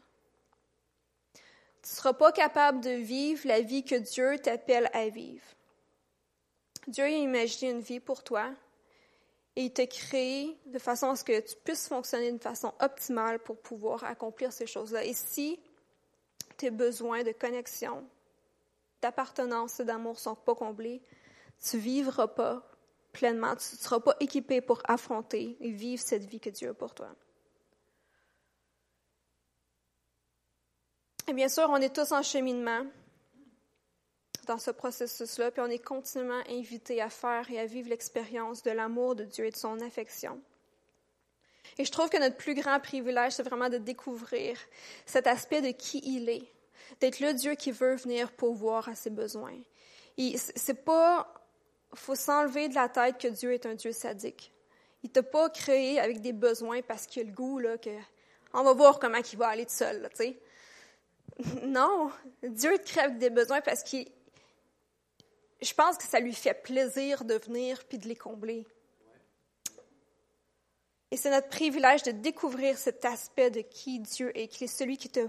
Tu 1.34 1.90
ne 1.90 1.96
seras 1.96 2.14
pas 2.14 2.32
capable 2.32 2.82
de 2.82 2.92
vivre 2.92 3.48
la 3.48 3.62
vie 3.62 3.84
que 3.84 3.96
Dieu 3.96 4.38
t'appelle 4.40 4.90
à 4.94 5.08
vivre. 5.10 5.44
Dieu 6.88 7.04
a 7.04 7.10
imaginé 7.10 7.72
une 7.72 7.82
vie 7.82 8.00
pour 8.00 8.24
toi 8.24 8.52
et 9.56 9.64
il 9.64 9.74
t'a 9.74 9.86
créé 9.86 10.58
de 10.66 10.80
façon 10.80 11.10
à 11.10 11.16
ce 11.16 11.24
que 11.24 11.40
tu 11.40 11.56
puisses 11.64 11.88
fonctionner 11.88 12.30
d'une 12.30 12.40
façon 12.40 12.74
optimale 12.80 13.40
pour 13.40 13.58
pouvoir 13.58 14.04
accomplir 14.04 14.52
ces 14.54 14.66
choses-là. 14.66 15.04
Et 15.04 15.14
si 15.14 15.60
tes 16.58 16.72
besoins 16.72 17.24
de 17.24 17.32
connexion, 17.32 18.04
d'appartenance 19.02 19.80
et 19.80 19.86
d'amour 19.86 20.14
ne 20.14 20.20
sont 20.20 20.36
pas 20.36 20.56
comblés, 20.56 21.02
tu 21.64 21.78
ne 21.78 21.82
vivras 21.82 22.28
pas 22.28 22.64
pleinement, 23.12 23.56
tu 23.56 23.76
ne 23.76 23.80
seras 23.80 24.00
pas 24.00 24.16
équipé 24.20 24.62
pour 24.62 24.82
affronter 24.86 25.58
et 25.60 25.72
vivre 25.72 26.02
cette 26.02 26.26
vie 26.26 26.40
que 26.40 26.50
Dieu 26.50 26.70
a 26.70 26.74
pour 26.74 26.94
toi. 26.94 27.10
Et 31.28 31.34
bien 31.34 31.50
sûr, 31.50 31.68
on 31.70 31.78
est 31.78 31.94
tous 31.96 32.12
en 32.12 32.24
cheminement 32.24 32.86
dans 34.48 34.58
ce 34.58 34.72
processus-là, 34.72 35.52
puis 35.52 35.62
on 35.62 35.70
est 35.70 35.84
continuellement 35.84 36.42
invité 36.50 37.02
à 37.02 37.10
faire 37.10 37.50
et 37.50 37.60
à 37.60 37.66
vivre 37.66 37.90
l'expérience 37.90 38.64
de 38.64 38.72
l'amour 38.72 39.16
de 39.16 39.24
Dieu 39.24 39.46
et 39.46 39.52
de 39.52 39.56
son 39.56 39.80
affection. 39.82 40.40
Et 41.78 41.86
je 41.86 41.92
trouve 41.92 42.10
que 42.10 42.18
notre 42.18 42.38
plus 42.38 42.54
grand 42.54 42.80
privilège, 42.80 43.34
c'est 43.34 43.44
vraiment 43.44 43.70
de 43.70 43.78
découvrir 43.78 44.58
cet 45.06 45.28
aspect 45.28 45.62
de 45.62 45.72
qui 45.72 46.02
il 46.04 46.30
est, 46.30 46.44
d'être 47.00 47.20
le 47.20 47.34
Dieu 47.34 47.56
qui 47.56 47.72
veut 47.72 47.96
venir 47.96 48.32
pourvoir 48.32 48.90
à 48.90 48.96
ses 48.96 49.10
besoins. 49.10 49.58
C'est 50.36 50.84
pas, 50.84 51.34
faut 51.94 52.16
s'enlever 52.16 52.68
de 52.68 52.76
la 52.76 52.90
tête 52.90 53.18
que 53.18 53.28
Dieu 53.28 53.54
est 53.54 53.66
un 53.66 53.76
Dieu 53.76 53.92
sadique. 53.92 54.52
Il 55.04 55.10
t'a 55.10 55.24
pas 55.24 55.50
créé 55.50 56.00
avec 56.00 56.22
des 56.22 56.34
besoins 56.34 56.82
parce 56.82 57.08
qu'il 57.08 57.24
a 57.24 57.26
le 57.26 57.32
goût 57.32 57.60
là 57.60 57.78
que, 57.78 57.90
on 58.54 58.64
va 58.64 58.74
voir 58.74 59.00
comment 59.00 59.18
il 59.18 59.38
va 59.38 59.48
aller 59.48 59.66
tout 59.66 59.74
seul, 59.74 60.10
tu 60.12 60.18
sais. 60.18 60.40
Non, 61.64 62.12
Dieu 62.44 62.78
te 62.78 62.84
crée 62.84 63.02
avec 63.02 63.18
des 63.18 63.30
besoins 63.30 63.62
parce 63.62 63.82
qu'il 63.84 64.08
je 65.62 65.74
pense 65.74 65.98
que 65.98 66.04
ça 66.04 66.20
lui 66.20 66.34
fait 66.34 66.54
plaisir 66.54 67.24
de 67.24 67.36
venir 67.36 67.84
puis 67.86 67.98
de 67.98 68.08
les 68.08 68.16
combler. 68.16 68.66
Et 71.12 71.18
c'est 71.18 71.30
notre 71.30 71.50
privilège 71.50 72.04
de 72.04 72.12
découvrir 72.12 72.78
cet 72.78 73.04
aspect 73.04 73.52
de 73.52 73.62
qui 73.62 74.00
Dieu 74.00 74.36
est, 74.38 74.48
qui 74.48 74.64
est 74.64 74.68
celui 74.68 74.98
qui 74.98 75.10
te 75.10 75.28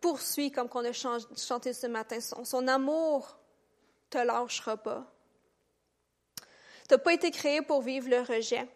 poursuit, 0.00 0.50
comme 0.50 0.68
qu'on 0.68 0.84
a 0.84 0.92
chanté 0.92 1.72
ce 1.72 1.86
matin. 1.86 2.18
Son, 2.20 2.44
son 2.44 2.66
amour 2.66 3.38
te 4.08 4.18
lâchera 4.18 4.76
pas. 4.78 5.04
Tu 6.88 6.94
n'as 6.94 6.98
pas 6.98 7.12
été 7.12 7.30
créé 7.30 7.60
pour 7.60 7.82
vivre 7.82 8.08
le 8.08 8.22
rejet. 8.22 8.66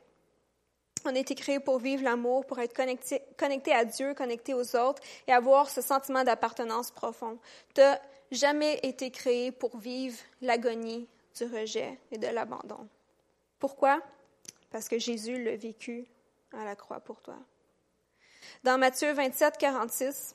On 1.05 1.15
a 1.15 1.19
été 1.19 1.35
créé 1.35 1.59
pour 1.59 1.79
vivre 1.79 2.05
l'amour, 2.05 2.47
pour 2.47 2.59
être 2.61 2.75
connecté, 2.75 3.23
connecté 3.38 3.73
à 3.73 3.85
Dieu, 3.85 4.15
connecté 4.15 4.55
aux 4.55 4.77
autres 4.77 5.03
et 5.27 5.33
avoir 5.33 5.69
ce 5.71 5.81
sentiment 5.81 6.23
d'appartenance 6.23 6.91
profond. 6.91 7.38
Tu 7.75 7.81
jamais 8.33 8.81
été 8.83 9.11
créé 9.11 9.53
pour 9.53 9.77
vivre 9.79 10.18
l'agonie 10.40 11.07
du 11.37 11.45
rejet 11.45 11.99
et 12.11 12.18
de 12.18 12.27
l'abandon. 12.27 12.88
Pourquoi? 13.59 14.01
Parce 14.71 14.88
que 14.88 14.99
Jésus 14.99 15.42
l'a 15.42 15.57
vécu 15.57 16.07
à 16.53 16.64
la 16.64 16.75
croix 16.75 17.01
pour 17.01 17.21
toi. 17.21 17.37
Dans 18.64 18.79
Matthieu 18.79 19.12
27, 19.12 19.57
46, 19.57 20.35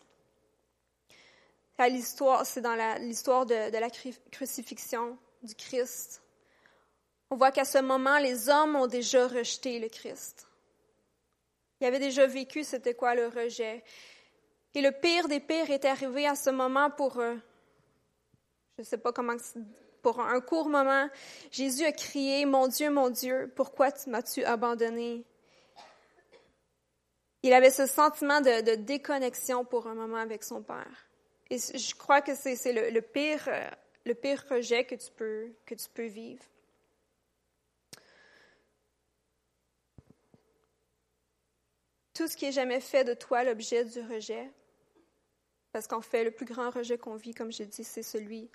l'histoire, 1.80 2.46
c'est 2.46 2.62
dans 2.62 2.76
l'histoire 3.00 3.46
de, 3.46 3.72
de 3.72 3.78
la 3.78 3.90
crucifixion 4.32 5.18
du 5.44 5.56
Christ. 5.56 6.22
On 7.30 7.36
voit 7.36 7.52
qu'à 7.52 7.66
ce 7.66 7.78
moment, 7.80 8.18
les 8.20 8.50
hommes 8.50 8.76
ont 8.76 8.88
déjà 8.88 9.28
rejeté 9.28 9.80
le 9.80 9.90
Christ. 9.90 10.48
Ils 11.80 11.88
avaient 11.88 12.00
déjà 12.00 12.26
vécu 12.26 12.64
c'était 12.64 12.96
quoi 12.96 13.14
le 13.14 13.28
rejet? 13.28 13.84
Et 14.74 14.82
le 14.82 14.92
pire 14.92 15.28
des 15.28 15.40
pires 15.40 15.70
est 15.70 15.86
arrivé 15.86 16.28
à 16.28 16.36
ce 16.36 16.50
moment 16.50 16.90
pour, 16.90 17.22
eux. 17.22 17.42
Je 18.78 18.84
ne 18.84 18.86
sais 18.86 18.98
pas 19.00 19.12
comment, 19.12 19.36
pour 20.04 20.20
un 20.20 20.40
court 20.40 20.70
moment. 20.70 21.10
Jésus 21.50 21.84
a 21.84 21.92
crié, 21.92 22.46
Mon 22.46 22.68
Dieu, 22.68 22.92
mon 22.92 23.10
Dieu, 23.10 23.52
pourquoi 23.56 23.90
m'as-tu 24.06 24.44
abandonné? 24.44 25.26
Il 27.42 27.54
avait 27.54 27.72
ce 27.72 27.88
sentiment 27.88 28.40
de, 28.40 28.76
déconnexion 28.76 29.66
pour 29.66 29.88
un 29.88 29.96
moment 29.96 30.18
avec 30.18 30.44
son 30.44 30.62
Père. 30.62 31.08
Et 31.50 31.58
je 31.58 31.96
crois 31.96 32.22
que 32.22 32.36
c'est 32.36 32.72
le, 32.72 33.02
pire, 33.02 33.48
euh, 33.48 33.68
le 34.06 34.14
pire 34.14 34.46
rejet 34.48 34.84
que 34.84 34.94
tu 34.94 35.12
peux, 35.12 35.48
que 35.66 35.74
tu 35.74 35.90
peux 35.90 36.06
vivre. 36.06 36.44
Tout 42.14 42.28
ce 42.28 42.38
qui 42.38 42.46
est 42.46 42.52
jamais 42.52 42.82
fait 42.82 43.04
de 43.04 43.16
toi 43.16 43.44
l'objet 43.44 43.86
du 43.86 44.02
rejet, 44.02 44.52
parce 45.72 45.88
qu'en 45.88 46.02
fait, 46.02 46.24
le 46.24 46.32
plus 46.32 46.46
grand 46.46 46.70
rejet 46.70 47.00
qu'on 47.00 47.16
vit, 47.16 47.34
comme 47.34 47.52
j'ai 47.52 47.66
dit, 47.66 47.84
c'est 47.84 48.04
celui 48.04 48.50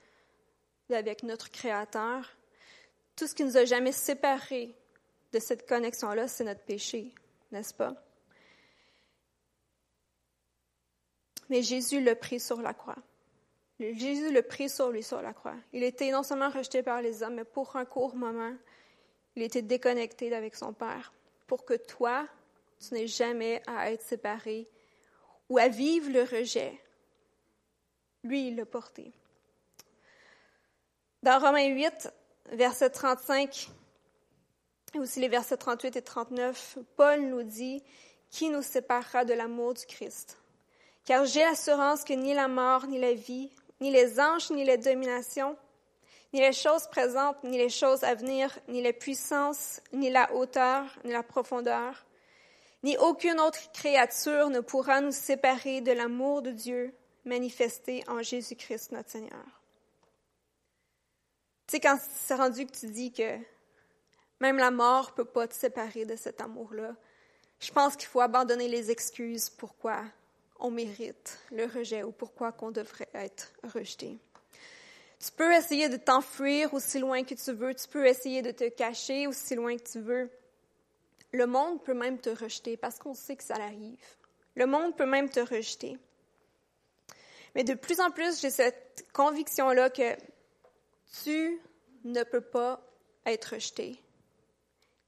avec 0.95 1.23
notre 1.23 1.51
Créateur. 1.51 2.29
Tout 3.17 3.27
ce 3.27 3.35
qui 3.35 3.45
nous 3.45 3.57
a 3.57 3.65
jamais 3.65 3.93
séparés 3.93 4.75
de 5.33 5.39
cette 5.39 5.69
connexion-là, 5.69 6.29
c'est 6.29 6.45
notre 6.45 6.63
péché, 6.63 7.15
n'est-ce 7.51 7.75
pas? 7.75 7.95
Mais 11.49 11.63
Jésus 11.63 12.01
l'a 12.01 12.17
pris 12.17 12.41
sur 12.41 12.61
la 12.63 12.75
croix. 12.75 12.97
Jésus 13.79 14.33
l'a 14.33 14.43
pris 14.43 14.69
sur 14.69 14.91
lui 14.91 15.03
sur 15.03 15.21
la 15.21 15.33
croix. 15.33 15.57
Il 15.73 15.83
était 15.83 16.11
non 16.11 16.23
seulement 16.23 16.51
rejeté 16.51 16.83
par 16.83 17.03
les 17.03 17.23
hommes, 17.23 17.35
mais 17.35 17.45
pour 17.45 17.77
un 17.77 17.85
court 17.85 18.15
moment, 18.15 18.55
il 19.35 19.43
était 19.43 19.63
déconnecté 19.63 20.31
d'avec 20.31 20.55
son 20.55 20.73
Père. 20.73 21.13
Pour 21.47 21.65
que 21.65 21.75
toi, 21.75 22.27
tu 22.79 22.95
n'aies 22.95 23.07
jamais 23.07 23.63
à 23.67 23.91
être 23.91 24.03
séparé 24.03 24.69
ou 25.49 25.59
à 25.59 25.69
vivre 25.69 26.11
le 26.11 26.23
rejet. 26.23 26.81
Lui, 28.25 28.49
il 28.49 28.57
l'a 28.57 28.67
porté. 28.67 29.13
Dans 31.23 31.39
Romains 31.39 31.69
8, 31.69 32.13
verset 32.51 32.91
35, 32.91 33.69
et 34.95 34.99
aussi 34.99 35.21
les 35.21 35.29
versets 35.29 35.57
38 35.57 35.95
et 35.95 36.03
39, 36.03 36.79
Paul 36.97 37.21
nous 37.21 37.45
dit 37.45 37.81
Qui 38.29 38.51
nous 38.51 38.63
séparera 38.63 39.25
de 39.25 39.33
l'amour 39.33 39.75
du 39.75 39.87
Christ? 39.87 40.37
Car 41.05 41.25
j'ai 41.25 41.45
l'assurance 41.45 42.03
que 42.03 42.13
ni 42.13 42.35
la 42.35 42.49
mort, 42.49 42.89
ni 42.89 42.99
la 42.99 43.15
vie, 43.15 43.51
ni 43.81 43.93
les 43.93 44.19
anges, 44.19 44.51
ni 44.51 44.65
les 44.65 44.79
dominations, 44.79 45.57
ni 46.33 46.41
les 46.41 46.53
choses 46.53 46.89
présentes, 46.89 47.37
ni 47.45 47.57
les 47.57 47.69
choses 47.69 48.03
à 48.03 48.17
venir, 48.17 48.59
ni 48.67 48.83
les 48.83 48.93
puissances, 48.93 49.81
ni 49.93 50.11
la 50.11 50.33
hauteur, 50.35 50.87
ni 51.05 51.13
la 51.13 51.23
profondeur, 51.23 52.05
ni 52.83 52.97
aucune 52.99 53.39
autre 53.39 53.71
créature 53.71 54.51
ne 54.51 54.59
pourra 54.59 55.01
nous 55.01 55.13
séparer 55.13 55.83
de 55.83 55.93
l'amour 55.93 56.43
de 56.43 56.51
Dieu 56.51 56.93
manifesté 57.25 58.03
en 58.09 58.23
Jésus-Christ 58.23 58.91
notre 58.91 59.11
Seigneur. 59.11 59.62
Sais, 61.73 61.81
quand 61.81 61.99
c'est 61.99 62.35
rendu 62.35 62.67
que 62.67 62.73
tu 62.73 62.87
dis 62.89 63.11
que 63.11 63.39
même 64.41 64.59
la 64.59 64.71
mort 64.71 65.07
ne 65.07 65.15
peut 65.15 65.25
pas 65.25 65.49
te 65.49 65.55
séparer 65.55 66.05
de 66.05 66.17
cet 66.17 66.43
amour-là, 66.43 66.95
je 67.61 67.73
pense 67.73 67.97
qu'il 67.97 68.09
faut 68.09 68.21
abandonner 68.21 68.69
les 68.69 68.91
excuses 68.91 69.49
pourquoi 69.49 70.03
on 70.61 70.71
mérite 70.71 71.39
le 71.51 71.65
rejet 71.65 72.03
ou 72.03 72.13
pourquoi 72.13 72.53
qu'on 72.53 72.73
devrait 72.73 73.09
être 73.15 73.55
rejeté. 73.73 74.19
Tu 75.19 75.33
peux 75.35 75.51
essayer 75.51 75.89
de 75.89 75.97
t'enfuir 75.97 76.75
aussi 76.75 76.99
loin 76.99 77.25
que 77.25 77.33
tu 77.33 77.53
veux, 77.53 77.75
tu 77.75 77.89
peux 77.89 78.07
essayer 78.07 78.43
de 78.43 78.51
te 78.51 78.69
cacher 78.69 79.27
aussi 79.27 79.55
loin 79.55 79.75
que 79.79 79.91
tu 79.93 80.01
veux. 80.01 80.29
Le 81.33 81.47
monde 81.47 81.83
peut 81.83 81.95
même 81.95 82.19
te 82.19 82.29
rejeter 82.29 82.77
parce 82.77 82.99
qu'on 82.99 83.15
sait 83.15 83.37
que 83.37 83.45
ça 83.45 83.55
arrive. 83.55 84.05
Le 84.57 84.67
monde 84.67 84.95
peut 84.95 85.07
même 85.07 85.31
te 85.31 85.41
rejeter. 85.41 85.97
Mais 87.55 87.65
de 87.65 87.73
plus 87.73 87.99
en 87.99 88.11
plus, 88.11 88.43
j'ai 88.43 88.51
cette 88.51 89.07
conviction-là 89.15 89.89
que 89.89 90.19
tu 91.23 91.61
ne 92.05 92.23
peux 92.23 92.41
pas 92.41 92.81
être 93.27 93.55
rejeté 93.55 94.01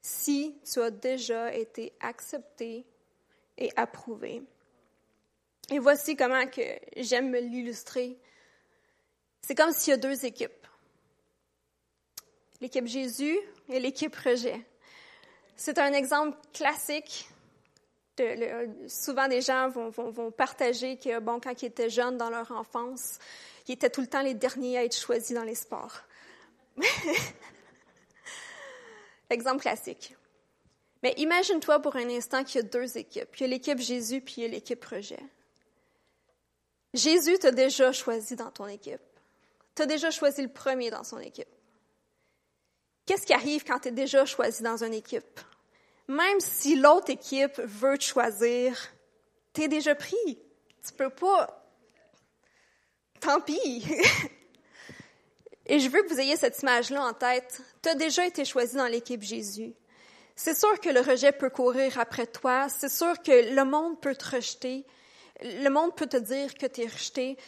si 0.01 0.55
tu 0.71 0.81
as 0.81 0.91
déjà 0.91 1.55
été 1.55 1.93
accepté 2.01 2.85
et 3.57 3.71
approuvé. 3.75 4.43
Et 5.71 5.79
voici 5.79 6.15
comment 6.15 6.47
que 6.47 6.61
j'aime 6.97 7.35
l'illustrer. 7.35 8.19
C'est 9.41 9.55
comme 9.55 9.73
s'il 9.73 9.93
y 9.93 9.95
a 9.95 9.97
deux 9.97 10.27
équipes. 10.27 10.67
L'équipe 12.61 12.87
Jésus 12.87 13.39
et 13.71 13.81
l'équipe 13.81 14.15
rejet. 14.15 14.61
C'est 15.57 15.79
un 15.79 15.93
exemple 15.93 16.37
classique. 16.53 17.29
Souvent, 18.89 19.27
des 19.27 19.41
gens 19.41 19.69
vont, 19.71 19.89
vont, 19.89 20.31
partager 20.31 20.99
que, 20.99 21.19
bon, 21.19 21.41
quand 21.41 21.63
ils 21.63 21.67
étaient 21.67 21.91
jeunes 21.91 22.17
dans 22.17 22.31
leur 22.31 22.53
enfance, 22.53 23.19
ils 23.67 23.73
étaient 23.73 23.91
tout 23.91 24.01
le 24.01 24.07
temps 24.07 24.23
les 24.23 24.35
derniers 24.35 24.79
à 24.79 24.85
être 24.85 24.97
choisis 24.97 25.35
dans 25.35 25.45
les 25.45 25.55
sports. 25.55 26.03
Exemple 29.31 29.63
classique. 29.63 30.17
Mais 31.03 31.15
imagine-toi 31.17 31.81
pour 31.81 31.97
un 31.97 32.09
instant 32.11 32.45
qu'il 32.45 32.63
y 32.63 32.65
a 32.65 32.69
deux 32.69 32.97
équipes. 32.97 33.29
Il 33.37 33.41
y 33.43 33.45
a 33.45 33.49
l'équipe 33.49 33.79
Jésus 33.79 34.21
puis 34.21 34.35
il 34.39 34.43
y 34.43 34.47
a 34.47 34.49
l'équipe 34.49 34.85
rejet. 34.85 35.23
Jésus 36.95 37.39
t'a 37.39 37.51
déjà 37.51 37.93
choisi 37.93 38.37
dans 38.37 38.51
ton 38.51 38.67
équipe. 38.67 39.01
Tu 39.75 39.83
as 39.83 39.87
déjà 39.87 40.11
choisi 40.11 40.43
le 40.43 40.49
premier 40.49 40.91
dans 40.91 41.05
son 41.05 41.19
équipe. 41.19 41.49
Qu'est-ce 43.07 43.27
qui 43.27 43.35
arrive 43.35 43.65
quand 43.65 43.81
tu 43.81 43.93
déjà 43.93 44.25
choisi 44.25 44.63
dans 44.63 44.83
une 44.83 44.95
équipe? 44.95 45.41
Même 46.09 46.41
si 46.41 46.77
l'autre 46.77 47.11
équipe 47.11 47.59
veut 47.59 47.99
te 47.99 48.05
choisir, 48.05 48.79
tu 49.53 49.63
es 49.63 49.69
déjà 49.69 49.95
pris. 49.95 50.39
Tu 50.87 50.93
peux 50.97 51.11
pas. 51.11 51.64
Tant 53.25 53.41
pis. 53.41 53.87
Et 55.67 55.81
je 55.81 55.89
veux 55.89 56.03
que 56.03 56.09
vous 56.09 56.21
ayez 56.21 56.37
cette 56.37 56.61
image-là 56.61 57.03
en 57.03 57.15
tête. 57.15 57.63
Tu 57.83 57.89
as 57.89 57.95
déjà 57.95 58.27
été 58.27 58.45
choisi 58.45 58.77
dans 58.77 58.87
l'équipe 58.87 59.23
Jésus. 59.23 59.73
C'est 60.37 60.55
sûr 60.55 60.79
que 60.79 60.91
le 60.91 61.01
rejet 61.01 61.33
peut 61.33 61.49
courir 61.49 61.99
après 61.99 62.27
toi. 62.27 62.69
C'est 62.69 62.91
sûr 62.91 63.23
que 63.23 63.55
le 63.55 63.65
monde 63.65 63.99
peut 63.99 64.15
te 64.15 64.37
rejeter. 64.37 64.85
Le 65.41 65.69
monde 65.71 65.97
peut 65.97 66.07
te 66.07 66.19
dire 66.19 66.55
que 66.55 66.67
tu 66.67 66.83
es 66.83 66.87
rejeté, 66.87 67.39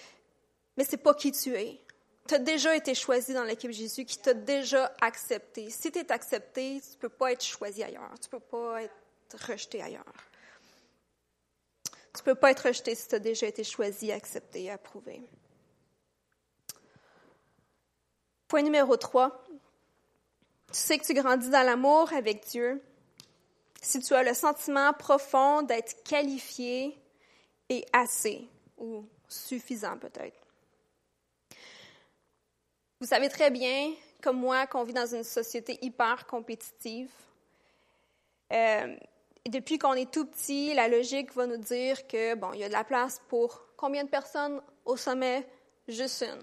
mais 0.76 0.84
c'est 0.84 0.96
pas 0.96 1.14
qui 1.14 1.30
tu 1.30 1.54
es. 1.54 1.80
Tu 2.26 2.34
as 2.34 2.38
déjà 2.38 2.74
été 2.74 2.94
choisi 2.94 3.34
dans 3.34 3.44
l'équipe 3.44 3.70
Jésus 3.70 4.04
qui 4.04 4.18
t'a 4.18 4.34
déjà 4.34 4.92
accepté. 5.00 5.68
Si 5.70 5.92
tu 5.92 5.98
es 5.98 6.10
accepté, 6.10 6.80
tu 6.80 6.98
peux 6.98 7.08
pas 7.08 7.32
être 7.32 7.44
choisi 7.44 7.84
ailleurs. 7.84 8.14
Tu 8.20 8.28
peux 8.28 8.40
pas 8.40 8.82
être 8.82 9.46
rejeté 9.46 9.82
ailleurs. 9.82 10.04
Tu 12.16 12.22
peux 12.24 12.34
pas 12.34 12.50
être 12.50 12.66
rejeté 12.66 12.94
si 12.94 13.08
tu 13.08 13.14
as 13.14 13.18
déjà 13.18 13.46
été 13.46 13.62
choisi, 13.62 14.10
accepté, 14.10 14.70
approuvé. 14.70 15.22
Point 18.48 18.62
numéro 18.62 18.96
3. 18.96 19.44
Tu 19.48 19.54
sais 20.72 20.98
que 20.98 21.04
tu 21.04 21.14
grandis 21.14 21.50
dans 21.50 21.64
l'amour 21.64 22.12
avec 22.12 22.46
Dieu 22.46 22.82
si 23.82 24.00
tu 24.00 24.14
as 24.14 24.22
le 24.22 24.34
sentiment 24.34 24.92
profond 24.92 25.62
d'être 25.62 26.02
qualifié 26.02 26.98
et 27.68 27.84
assez, 27.92 28.48
ou 28.78 29.04
suffisant 29.28 29.96
peut-être. 29.98 30.36
Vous 33.00 33.06
savez 33.06 33.28
très 33.28 33.50
bien, 33.50 33.92
comme 34.22 34.38
moi, 34.38 34.66
qu'on 34.66 34.84
vit 34.84 34.92
dans 34.92 35.14
une 35.14 35.22
société 35.22 35.78
hyper 35.82 36.26
compétitive. 36.26 37.10
Euh, 38.52 38.96
depuis 39.46 39.78
qu'on 39.78 39.92
est 39.92 40.10
tout 40.10 40.26
petit, 40.26 40.74
la 40.74 40.88
logique 40.88 41.32
va 41.34 41.46
nous 41.46 41.58
dire 41.58 42.06
que 42.06 42.34
bon, 42.34 42.52
il 42.54 42.60
y 42.60 42.64
a 42.64 42.68
de 42.68 42.72
la 42.72 42.84
place 42.84 43.20
pour 43.28 43.66
combien 43.76 44.04
de 44.04 44.08
personnes 44.08 44.60
au 44.84 44.96
sommet? 44.96 45.46
Juste 45.88 46.22
une. 46.22 46.42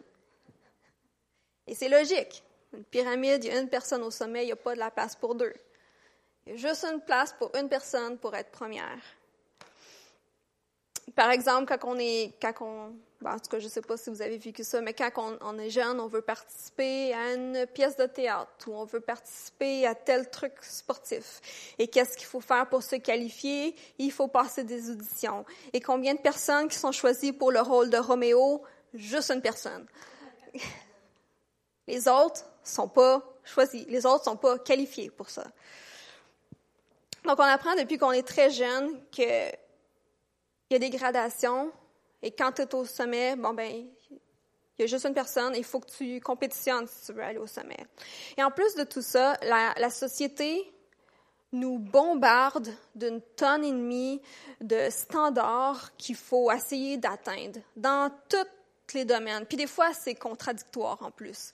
Et 1.67 1.76
c'est 1.76 1.89
logique. 1.89 2.43
Une 2.73 2.84
pyramide, 2.84 3.43
il 3.43 3.54
y 3.54 3.56
a 3.56 3.60
une 3.60 3.69
personne 3.69 4.04
au 4.04 4.12
sommet, 4.12 4.43
il 4.43 4.47
n'y 4.47 4.52
a 4.52 4.58
pas 4.58 4.73
de 4.73 4.80
la 4.80 4.91
place 4.91 5.15
pour 5.15 5.36
deux. 5.36 5.54
Il 6.45 6.54
y 6.54 6.56
a 6.56 6.58
juste 6.58 6.84
une 6.84 7.02
place 7.02 7.34
pour 7.34 7.56
une 7.56 7.69
personne 7.69 8.17
pour 8.17 8.36
être 8.36 8.52
première. 8.52 8.99
Par 11.15 11.32
exemple, 11.32 11.65
quand 11.67 11.88
on 11.88 11.99
est, 11.99 12.34
quand 12.41 12.54
on, 12.62 12.95
en 13.26 13.39
tout 13.39 13.49
cas, 13.49 13.60
je 13.60 13.65
ne 13.65 13.69
sais 13.69 13.82
pas 13.82 13.97
si 13.97 14.10
vous 14.10 14.21
avez 14.21 14.38
vécu 14.38 14.63
ça, 14.63 14.82
mais 14.82 14.93
quand 14.93 15.38
on, 15.41 15.58
est 15.60 15.69
jeune, 15.69 15.99
on 15.99 16.08
veut 16.08 16.21
participer 16.21 17.13
à 17.13 17.34
une 17.34 17.65
pièce 17.67 17.95
de 17.95 18.06
théâtre 18.06 18.67
ou 18.67 18.73
on 18.73 18.86
veut 18.86 18.99
participer 18.99 19.86
à 19.86 19.95
tel 19.95 20.30
truc 20.30 20.54
sportif. 20.62 21.41
Et 21.78 21.88
qu'est-ce 21.88 22.17
qu'il 22.17 22.26
faut 22.26 22.41
faire 22.41 22.67
pour 22.67 22.82
se 22.84 22.95
qualifier? 22.95 23.76
Il 23.99 24.12
faut 24.12 24.28
passer 24.28 24.63
des 24.63 24.89
auditions. 24.89 25.45
Et 25.73 25.82
combien 25.82 26.15
de 26.15 26.19
personnes 26.19 26.67
qui 26.67 26.78
sont 26.78 26.91
choisies 26.91 27.34
pour 27.34 27.52
le 27.52 27.62
rôle 27.62 27.89
de 27.89 27.97
Roméo? 27.97 28.63
Juste 28.93 29.32
une 29.32 29.41
personne. 29.41 29.86
Les 31.87 32.07
autres 32.07 32.45
sont 32.63 32.87
pas 32.87 33.21
choisis. 33.43 33.85
Les 33.87 34.05
autres 34.05 34.23
sont 34.23 34.37
pas 34.37 34.57
qualifiés 34.59 35.09
pour 35.09 35.29
ça. 35.29 35.43
Donc, 37.25 37.39
on 37.39 37.43
apprend 37.43 37.75
depuis 37.75 37.97
qu'on 37.97 38.11
est 38.11 38.27
très 38.27 38.49
jeune 38.49 38.99
qu'il 39.09 39.51
y 40.69 40.75
a 40.75 40.79
des 40.79 40.89
gradations 40.89 41.71
et 42.21 42.31
quand 42.31 42.53
tu 42.53 42.61
es 42.61 42.75
au 42.75 42.85
sommet, 42.85 43.35
bon 43.35 43.53
ben, 43.53 43.69
il 44.09 44.81
y 44.81 44.83
a 44.83 44.87
juste 44.87 45.05
une 45.05 45.13
personne, 45.13 45.53
il 45.55 45.63
faut 45.63 45.81
que 45.81 45.91
tu 45.91 46.19
compétitionnes 46.21 46.87
si 46.87 47.05
tu 47.05 47.13
veux 47.13 47.21
aller 47.21 47.37
au 47.37 47.47
sommet. 47.47 47.85
Et 48.37 48.43
en 48.43 48.49
plus 48.49 48.75
de 48.75 48.83
tout 48.83 49.01
ça, 49.01 49.37
la, 49.43 49.73
la 49.77 49.89
société 49.89 50.73
nous 51.51 51.77
bombarde 51.77 52.69
d'une 52.95 53.21
tonne 53.21 53.63
et 53.63 53.71
demie 53.71 54.21
de 54.61 54.89
standards 54.89 55.95
qu'il 55.97 56.15
faut 56.15 56.51
essayer 56.51 56.97
d'atteindre 56.97 57.59
dans 57.75 58.09
les 58.93 59.06
domaines. 59.06 59.45
Puis 59.45 59.58
des 59.58 59.67
fois, 59.67 59.93
c'est 59.93 60.15
contradictoire 60.15 61.01
en 61.01 61.12
plus. 61.12 61.51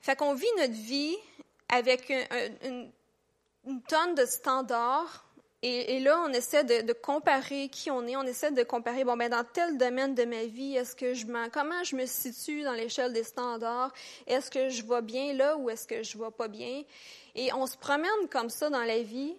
Fait 0.00 0.16
qu'on 0.16 0.34
vit 0.34 0.46
notre 0.58 0.74
vie 0.74 1.16
avec 1.68 2.10
une, 2.10 2.90
une 3.66 3.82
tonne 3.82 4.14
de 4.14 4.24
standards 4.24 5.26
et, 5.62 5.98
là, 6.00 6.22
on 6.24 6.32
essaie 6.32 6.62
de, 6.62 6.92
comparer 6.92 7.68
qui 7.68 7.90
on 7.90 8.06
est. 8.06 8.14
On 8.14 8.22
essaie 8.22 8.52
de 8.52 8.62
comparer, 8.62 9.04
bon, 9.04 9.16
ben, 9.16 9.28
dans 9.28 9.42
tel 9.42 9.76
domaine 9.78 10.14
de 10.14 10.24
ma 10.24 10.44
vie, 10.44 10.76
est-ce 10.76 10.94
que 10.94 11.12
je 11.12 11.26
comment 11.48 11.82
je 11.82 11.96
me 11.96 12.06
situe 12.06 12.62
dans 12.62 12.72
l'échelle 12.72 13.12
des 13.12 13.24
standards? 13.24 13.92
Est-ce 14.28 14.50
que 14.50 14.68
je 14.68 14.84
vais 14.84 15.02
bien 15.02 15.32
là 15.32 15.56
ou 15.56 15.68
est-ce 15.68 15.88
que 15.88 16.04
je 16.04 16.18
vais 16.18 16.30
pas 16.30 16.46
bien? 16.46 16.84
Et 17.34 17.52
on 17.52 17.66
se 17.66 17.76
promène 17.76 18.28
comme 18.30 18.48
ça 18.48 18.70
dans 18.70 18.84
la 18.84 19.02
vie. 19.02 19.34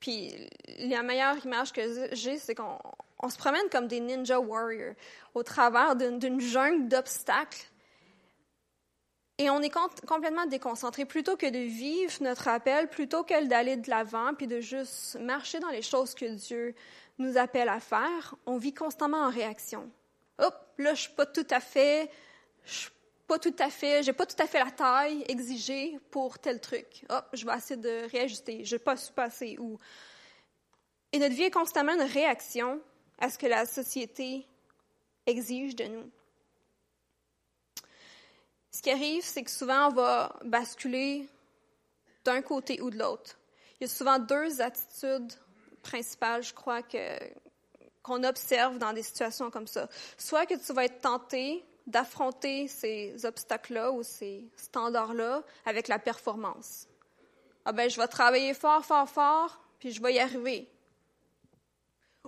Puis 0.00 0.34
la 0.80 1.02
meilleure 1.02 1.42
image 1.46 1.72
que 1.72 2.14
j'ai, 2.14 2.36
c'est 2.36 2.54
qu'on 2.54 2.78
se 3.28 3.38
promène 3.38 3.68
comme 3.70 3.88
des 3.88 4.00
ninja 4.00 4.38
warriors 4.40 4.94
au 5.34 5.42
travers 5.42 5.96
d'une 5.96 6.40
jungle 6.40 6.88
d'obstacles 6.88 7.66
et 9.38 9.50
on 9.50 9.60
est 9.60 9.72
complètement 10.06 10.46
déconcentré. 10.46 11.04
Plutôt 11.04 11.36
que 11.36 11.46
de 11.46 11.58
vivre 11.58 12.12
notre 12.22 12.48
appel, 12.48 12.88
plutôt 12.88 13.22
que 13.22 13.44
d'aller 13.46 13.76
de 13.76 13.90
l'avant, 13.90 14.32
puis 14.34 14.46
de 14.46 14.60
juste 14.60 15.16
marcher 15.20 15.60
dans 15.60 15.68
les 15.68 15.82
choses 15.82 16.14
que 16.14 16.24
Dieu 16.24 16.74
nous 17.18 17.36
appelle 17.36 17.68
à 17.68 17.80
faire, 17.80 18.34
on 18.46 18.56
vit 18.56 18.72
constamment 18.72 19.18
en 19.18 19.30
réaction. 19.30 19.90
Hop, 20.38 20.54
là, 20.78 20.94
je 20.94 21.02
suis 21.02 21.12
pas 21.12 21.26
tout 21.26 21.46
à 21.50 21.60
fait, 21.60 22.10
je 22.64 22.72
suis 22.72 22.90
pas 23.26 23.38
tout 23.38 23.54
à 23.58 23.68
fait, 23.68 24.02
j'ai 24.02 24.12
pas 24.12 24.26
tout 24.26 24.42
à 24.42 24.46
fait 24.46 24.58
la 24.58 24.70
taille 24.70 25.24
exigée 25.28 25.98
pour 26.10 26.38
tel 26.38 26.60
truc. 26.60 27.04
Hop, 27.10 27.26
je 27.34 27.44
vais 27.44 27.56
essayer 27.56 27.80
de 27.80 28.10
réajuster. 28.10 28.64
Je 28.64 28.76
pas 28.76 28.96
su 28.96 29.12
passer 29.12 29.56
où. 29.58 29.78
Et 31.12 31.18
notre 31.18 31.34
vie 31.34 31.44
est 31.44 31.50
constamment 31.50 31.92
une 31.92 32.02
réaction 32.02 32.80
à 33.18 33.30
ce 33.30 33.38
que 33.38 33.46
la 33.46 33.66
société 33.66 34.46
exige 35.26 35.74
de 35.76 35.84
nous. 35.84 36.10
Ce 38.70 38.82
qui 38.82 38.90
arrive, 38.90 39.24
c'est 39.24 39.42
que 39.42 39.50
souvent, 39.50 39.88
on 39.88 39.94
va 39.94 40.38
basculer 40.44 41.28
d'un 42.24 42.42
côté 42.42 42.80
ou 42.82 42.90
de 42.90 42.98
l'autre. 42.98 43.38
Il 43.80 43.84
y 43.84 43.90
a 43.90 43.92
souvent 43.92 44.18
deux 44.18 44.60
attitudes 44.60 45.32
principales, 45.82 46.42
je 46.42 46.52
crois, 46.52 46.82
que, 46.82 47.18
qu'on 48.02 48.22
observe 48.24 48.78
dans 48.78 48.92
des 48.92 49.02
situations 49.02 49.50
comme 49.50 49.66
ça. 49.66 49.88
Soit 50.18 50.46
que 50.46 50.54
tu 50.54 50.72
vas 50.72 50.84
être 50.84 51.00
tenté 51.00 51.64
d'affronter 51.86 52.68
ces 52.68 53.24
obstacles-là 53.24 53.92
ou 53.92 54.02
ces 54.02 54.44
standards-là 54.56 55.42
avec 55.64 55.88
la 55.88 55.98
performance. 55.98 56.86
Ah 57.64 57.72
ben, 57.72 57.88
je 57.88 57.98
vais 57.98 58.08
travailler 58.08 58.54
fort, 58.54 58.84
fort, 58.84 59.08
fort, 59.08 59.60
puis 59.78 59.90
je 59.92 60.02
vais 60.02 60.14
y 60.14 60.18
arriver. 60.18 60.68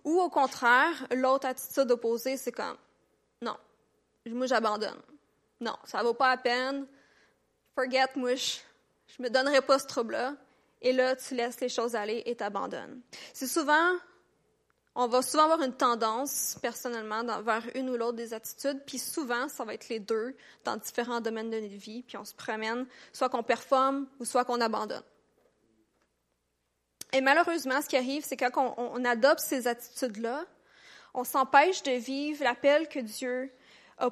Ou 0.05 0.21
au 0.21 0.29
contraire, 0.29 1.07
l'autre 1.15 1.47
attitude 1.47 1.91
opposée, 1.91 2.37
c'est 2.37 2.53
comme, 2.53 2.77
non, 3.43 3.57
moi 4.27 4.47
j'abandonne. 4.47 5.01
Non, 5.61 5.77
ça 5.85 6.03
vaut 6.03 6.15
pas 6.15 6.31
la 6.31 6.37
peine. 6.37 6.87
Forget, 7.75 8.07
moi, 8.17 8.35
je, 8.35 8.59
ne 9.19 9.25
me 9.25 9.31
donnerai 9.31 9.61
pas 9.61 9.79
ce 9.79 9.87
trouble-là. 9.87 10.35
Et 10.81 10.93
là, 10.93 11.17
tu 11.17 11.35
laisses 11.35 11.61
les 11.61 11.69
choses 11.69 11.97
aller 11.97 12.23
et 12.27 12.37
t'abandonnes. 12.37 13.01
C'est 13.33 13.49
souvent, 13.49 13.97
on 14.95 15.09
va 15.09 15.23
souvent 15.23 15.45
avoir 15.45 15.63
une 15.63 15.75
tendance, 15.75 16.57
personnellement, 16.63 17.25
vers 17.43 17.65
une 17.75 17.91
ou 17.91 17.97
l'autre 17.97 18.17
des 18.17 18.33
attitudes, 18.35 18.81
puis 18.87 18.99
souvent, 18.99 19.49
ça 19.49 19.65
va 19.65 19.75
être 19.75 19.89
les 19.89 19.99
deux 19.99 20.37
dans 20.65 20.77
différents 20.77 21.21
domaines 21.21 21.51
de 21.51 21.59
notre 21.59 21.75
vie, 21.75 22.03
puis 22.03 22.17
on 22.17 22.25
se 22.25 22.35
promène, 22.35 22.87
soit 23.13 23.29
qu'on 23.29 23.43
performe 23.43 24.07
ou 24.21 24.25
soit 24.25 24.45
qu'on 24.45 24.61
abandonne. 24.61 25.03
Et 27.13 27.21
malheureusement, 27.21 27.81
ce 27.81 27.89
qui 27.89 27.97
arrive, 27.97 28.25
c'est 28.25 28.37
quand 28.37 28.75
on, 28.77 29.05
adopte 29.05 29.41
ces 29.41 29.67
attitudes-là, 29.67 30.45
on 31.15 31.25
s'empêche 31.25 31.83
de 31.83 31.93
vivre 31.93 32.45
l'appel 32.45 32.89
que 32.89 32.99
Dieu 32.99 33.51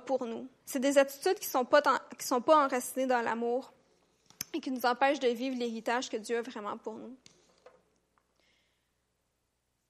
pour 0.07 0.25
nous. 0.25 0.49
C'est 0.65 0.81
des 0.81 0.99
attitudes 0.99 1.39
qui 1.39 1.47
ne 1.47 1.51
sont, 1.51 1.65
pas 1.65 1.83
sont 2.19 2.41
pas 2.41 2.65
enracinées 2.65 3.07
dans 3.07 3.21
l'amour 3.21 3.73
et 4.55 4.61
qui 4.61 4.71
nous 4.71 4.87
empêchent 4.87 5.21
de 5.21 5.29
vivre 5.29 5.57
l'héritage 5.57 6.09
que 6.09 6.17
Dieu 6.17 6.39
a 6.39 6.43
vraiment 6.43 6.77
pour 6.79 6.95
nous. 6.95 7.17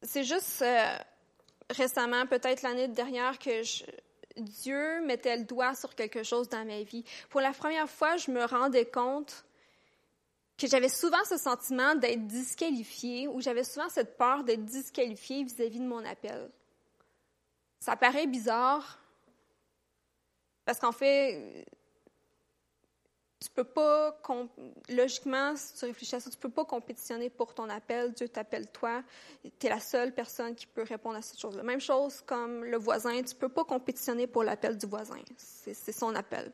C'est 0.03 0.25
juste 0.25 0.63
euh, 0.63 0.99
récemment, 1.71 2.27
peut-être 2.27 2.63
l'année 2.63 2.89
dernière, 2.89 3.39
que 3.39 3.63
Dieu 4.37 5.01
mettait 5.05 5.37
le 5.37 5.45
doigt 5.45 5.75
sur 5.75 5.95
quelque 5.95 6.23
chose 6.23 6.49
dans 6.49 6.65
ma 6.65 6.83
vie. 6.83 7.05
Pour 7.31 7.41
la 7.41 7.53
première 7.53 7.89
fois, 7.89 8.17
je 8.17 8.31
me 8.31 8.45
rendais 8.45 8.85
compte 8.85 9.46
que 10.59 10.67
j'avais 10.67 10.89
souvent 10.89 11.23
ce 11.29 11.37
sentiment 11.37 11.95
d'être 11.95 12.27
disqualifiée 12.27 13.29
ou 13.29 13.41
j'avais 13.41 13.65
souvent 13.65 13.89
cette 13.89 14.17
peur 14.17 14.45
d'être 14.45 14.65
disqualifiée 14.65 15.45
vis-à-vis 15.45 15.81
de 15.81 15.87
mon 15.87 16.05
appel. 16.05 16.51
Ça 17.81 17.95
paraît 17.97 18.27
bizarre, 18.27 18.99
parce 20.67 20.81
qu'en 20.81 20.93
fait, 20.93 21.65
tu 23.41 23.49
peux 23.51 23.65
pas, 23.65 24.19
logiquement, 24.89 25.55
si 25.55 25.75
tu 25.75 25.85
réfléchis 25.85 26.17
à 26.17 26.21
ça, 26.21 26.31
tu 26.31 26.37
peux 26.37 26.51
pas 26.51 26.65
compétitionner 26.65 27.31
pour 27.31 27.55
ton 27.55 27.69
appel. 27.71 28.13
Dieu 28.13 28.29
t'appelle 28.29 28.67
toi. 28.73 29.03
Tu 29.61 29.67
es 29.67 29.71
la 29.71 29.79
seule 29.79 30.13
personne 30.13 30.55
qui 30.57 30.67
peut 30.67 30.83
répondre 30.83 31.17
à 31.17 31.23
cette 31.23 31.39
chose-là. 31.39 31.63
Même 31.63 31.81
chose 31.81 32.23
comme 32.23 32.65
le 32.65 32.79
voisin. 32.79 33.23
Tu 33.23 33.35
peux 33.37 33.49
pas 33.49 33.65
compétitionner 33.65 34.27
pour 34.27 34.43
l'appel 34.43 34.77
du 34.77 34.87
voisin. 34.87 35.21
C'est 35.37 35.93
son 35.93 36.15
appel. 36.17 36.51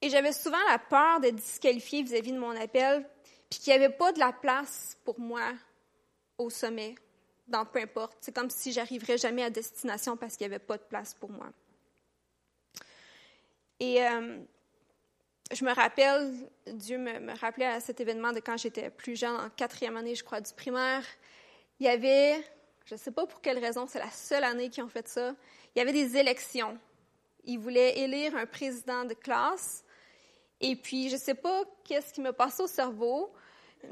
Et 0.00 0.10
j'avais 0.10 0.32
souvent 0.32 0.62
la 0.68 0.78
peur 0.78 1.20
d'être 1.20 1.36
disqualifiée 1.36 2.02
vis-à-vis 2.02 2.32
de 2.32 2.38
mon 2.38 2.56
appel, 2.56 3.08
puis 3.50 3.60
qu'il 3.60 3.72
n'y 3.72 3.84
avait 3.84 3.94
pas 3.94 4.12
de 4.12 4.18
la 4.18 4.32
place 4.32 4.96
pour 5.04 5.18
moi 5.18 5.52
au 6.36 6.50
sommet, 6.50 6.94
dans 7.48 7.64
peu 7.64 7.80
importe. 7.80 8.16
C'est 8.20 8.34
comme 8.34 8.50
si 8.50 8.72
j'arriverais 8.72 9.18
jamais 9.18 9.42
à 9.42 9.50
destination 9.50 10.16
parce 10.16 10.36
qu'il 10.36 10.46
n'y 10.46 10.54
avait 10.54 10.64
pas 10.64 10.76
de 10.76 10.84
place 10.84 11.14
pour 11.14 11.30
moi. 11.30 11.48
Et 13.80 14.04
euh, 14.04 14.38
je 15.52 15.64
me 15.64 15.72
rappelle, 15.72 16.34
Dieu 16.66 16.98
me, 16.98 17.38
rappelait 17.38 17.66
à 17.66 17.80
cet 17.80 18.00
événement 18.00 18.32
de 18.32 18.40
quand 18.40 18.56
j'étais 18.56 18.90
plus 18.90 19.16
jeune, 19.16 19.36
en 19.36 19.50
quatrième 19.50 19.96
année, 19.96 20.14
je 20.14 20.24
crois, 20.24 20.40
du 20.40 20.52
primaire. 20.52 21.04
Il 21.80 21.86
y 21.86 21.88
avait, 21.88 22.44
je 22.84 22.94
ne 22.94 22.98
sais 22.98 23.12
pas 23.12 23.26
pour 23.26 23.40
quelle 23.40 23.58
raison, 23.58 23.86
c'est 23.86 23.98
la 23.98 24.10
seule 24.10 24.44
année 24.44 24.68
qu'ils 24.68 24.84
ont 24.84 24.88
fait 24.88 25.08
ça, 25.08 25.34
il 25.74 25.78
y 25.78 25.82
avait 25.82 25.92
des 25.92 26.16
élections. 26.16 26.78
Ils 27.44 27.58
voulaient 27.58 27.98
élire 27.98 28.36
un 28.36 28.46
président 28.46 29.04
de 29.04 29.14
classe. 29.14 29.84
Et 30.60 30.76
puis, 30.76 31.08
je 31.08 31.14
ne 31.14 31.20
sais 31.20 31.34
pas 31.34 31.64
qu'est-ce 31.84 32.12
qui 32.12 32.20
me 32.20 32.32
passait 32.32 32.62
au 32.62 32.66
cerveau, 32.66 33.32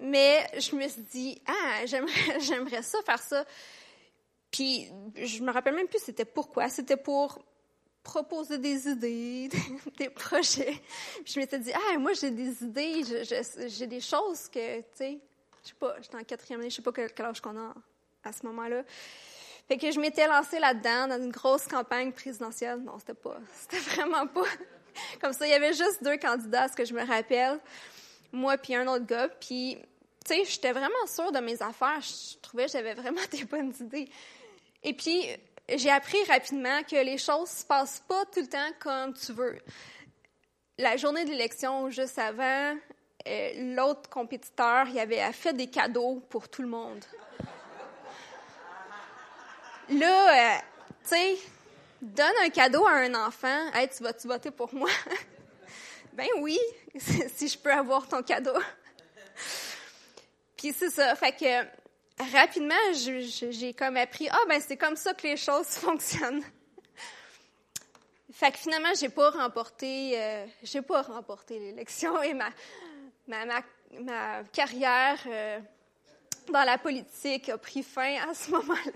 mais 0.03 0.47
je 0.59 0.75
me 0.75 0.87
suis 0.89 1.03
dit, 1.03 1.43
ah, 1.47 1.87
j'aimerais, 1.87 2.41
j'aimerais 2.41 2.83
ça, 2.83 2.99
faire 3.05 3.23
ça. 3.23 3.45
Puis, 4.51 4.91
je 5.17 5.43
me 5.43 5.53
rappelle 5.53 5.75
même 5.75 5.89
plus 5.89 6.01
c'était 6.03 6.25
pourquoi. 6.25 6.69
C'était 6.69 6.97
pour 6.97 7.39
proposer 8.03 8.59
des 8.59 8.89
idées, 8.89 9.49
des 9.99 10.09
projets. 10.09 10.81
je 11.25 11.39
m'étais 11.39 11.59
dit, 11.59 11.73
ah, 11.73 11.99
moi, 11.99 12.13
j'ai 12.13 12.31
des 12.31 12.63
idées, 12.63 13.03
j'ai 13.69 13.87
des 13.87 14.01
choses 14.01 14.49
que, 14.49 14.79
tu 14.79 14.87
sais, 14.95 15.19
je 15.63 15.69
sais 15.69 15.75
pas, 15.75 15.97
j'étais 16.01 16.17
en 16.17 16.23
quatrième 16.23 16.61
année, 16.61 16.71
je 16.71 16.77
sais 16.77 16.83
pas 16.83 16.93
quel, 16.93 17.11
âge 17.27 17.41
qu'on 17.41 17.59
a 17.59 17.75
à 18.23 18.33
ce 18.33 18.47
moment-là. 18.47 18.85
Fait 19.67 19.77
que 19.77 19.91
je 19.91 19.99
m'étais 19.99 20.29
lancée 20.29 20.61
là-dedans, 20.61 21.09
dans 21.09 21.21
une 21.21 21.33
grosse 21.33 21.67
campagne 21.67 22.13
présidentielle. 22.13 22.79
Non, 22.79 22.99
c'était 23.01 23.15
pas, 23.15 23.39
c'était 23.53 23.83
vraiment 23.83 24.27
pas 24.29 24.47
comme 25.21 25.33
ça. 25.33 25.47
Il 25.47 25.51
y 25.51 25.55
avait 25.55 25.73
juste 25.73 26.03
deux 26.03 26.17
candidats, 26.17 26.65
à 26.65 26.69
ce 26.69 26.77
que 26.77 26.85
je 26.85 26.95
me 26.95 27.05
rappelle, 27.05 27.59
moi 28.33 28.57
puis 28.59 28.75
un 28.75 28.87
autre 28.87 29.07
gars. 29.07 29.29
Puis, 29.29 29.79
tu 30.25 30.35
sais, 30.35 30.45
j'étais 30.45 30.73
vraiment 30.73 31.07
sûre 31.07 31.33
de 31.33 31.39
mes 31.41 31.61
affaires. 31.63 32.01
Je 32.01 32.39
trouvais 32.41 32.67
que 32.67 32.73
j'avais 32.73 32.95
vraiment 32.95 33.21
des 33.31 33.45
bonnes 33.45 33.73
idées. 33.81 34.09
Et 34.83 34.93
puis, 34.93 35.27
j'ai 35.75 35.91
appris 35.91 36.23
rapidement 36.29 36.83
que 36.83 36.97
les 36.97 37.19
choses 37.19 37.51
se 37.51 37.65
passent 37.65 38.03
pas 38.07 38.25
tout 38.27 38.41
le 38.41 38.47
temps 38.47 38.71
comme 38.79 39.15
tu 39.15 39.33
veux. 39.33 39.59
La 40.79 40.97
journée 40.97 41.25
de 41.25 41.31
l'élection, 41.31 41.91
juste 41.91 42.19
avant, 42.19 42.77
euh, 43.27 43.75
l'autre 43.75 44.09
compétiteur, 44.09 44.87
il 44.89 44.99
avait 44.99 45.33
fait 45.33 45.53
des 45.55 45.69
cadeaux 45.69 46.23
pour 46.29 46.49
tout 46.49 46.63
le 46.63 46.69
monde. 46.69 47.05
Là, 49.89 50.57
euh, 50.57 50.59
tu 51.03 51.09
sais, 51.09 51.37
donne 52.07 52.35
un 52.43 52.51
cadeau 52.51 52.87
à 52.87 52.93
un 52.93 53.15
enfant. 53.15 53.73
Hey, 53.75 53.89
tu 53.89 54.03
vas-tu 54.03 54.29
voter 54.29 54.51
pour 54.51 54.73
moi? 54.75 54.91
ben 56.13 56.29
oui, 56.39 56.59
si 56.99 57.49
je 57.49 57.59
peux 57.59 57.73
avoir 57.73 58.07
ton 58.07 58.23
cadeau. 58.23 58.59
Puis 60.57 60.73
c'est 60.73 60.91
ça. 60.91 61.15
Fait 61.17 61.33
que 61.33 61.65
rapidement, 62.33 62.75
j'ai 62.93 63.75
comme 63.75 63.97
appris, 63.97 64.29
ah 64.31 64.39
ben 64.49 64.61
c'est 64.61 64.77
comme 64.77 64.97
ça 64.97 65.15
que 65.15 65.27
les 65.27 65.37
choses 65.37 65.67
fonctionnent. 65.69 66.45
Fait 68.33 68.53
que 68.53 68.59
finalement, 68.59 68.93
j'ai 68.99 69.09
pas 69.09 69.31
remporté, 69.31 70.13
euh, 70.15 70.47
j'ai 70.63 70.83
pas 70.83 71.03
remporté 71.03 71.59
l'élection 71.59 72.23
et 72.23 72.35
ma, 72.35 72.51
ma, 73.27 73.47
ma, 73.99 74.45
carrière 74.53 75.19
euh, 75.27 75.59
dans 76.53 76.65
la 76.65 76.77
politique 76.77 77.49
a 77.49 77.57
pris 77.57 77.83
fin 77.83 78.17
à 78.29 78.35
ce 78.35 78.51
moment-là. 78.51 78.93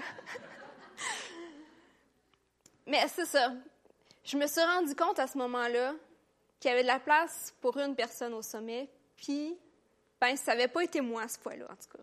Mais 2.87 3.07
c'est 3.09 3.27
ça. 3.27 3.53
Je 4.25 4.37
me 4.37 4.47
suis 4.47 4.61
rendu 4.61 4.95
compte 4.95 5.19
à 5.19 5.27
ce 5.27 5.39
moment-là 5.39 5.95
qu'il 6.59 6.71
y 6.71 6.73
avait 6.73 6.83
de 6.83 6.89
la 6.89 7.01
place 7.01 7.55
pour 7.61 7.79
une 7.79 7.95
personne 7.95 8.35
au 8.35 8.43
sommet, 8.43 8.89
puis 9.17 9.57
ben 10.21 10.37
ça 10.37 10.53
n'avait 10.53 10.69
pas 10.69 10.85
été 10.85 11.01
moi 11.01 11.27
ce 11.27 11.39
fois-là, 11.39 11.65
en 11.65 11.77
tout 11.77 11.97
cas. 11.97 12.03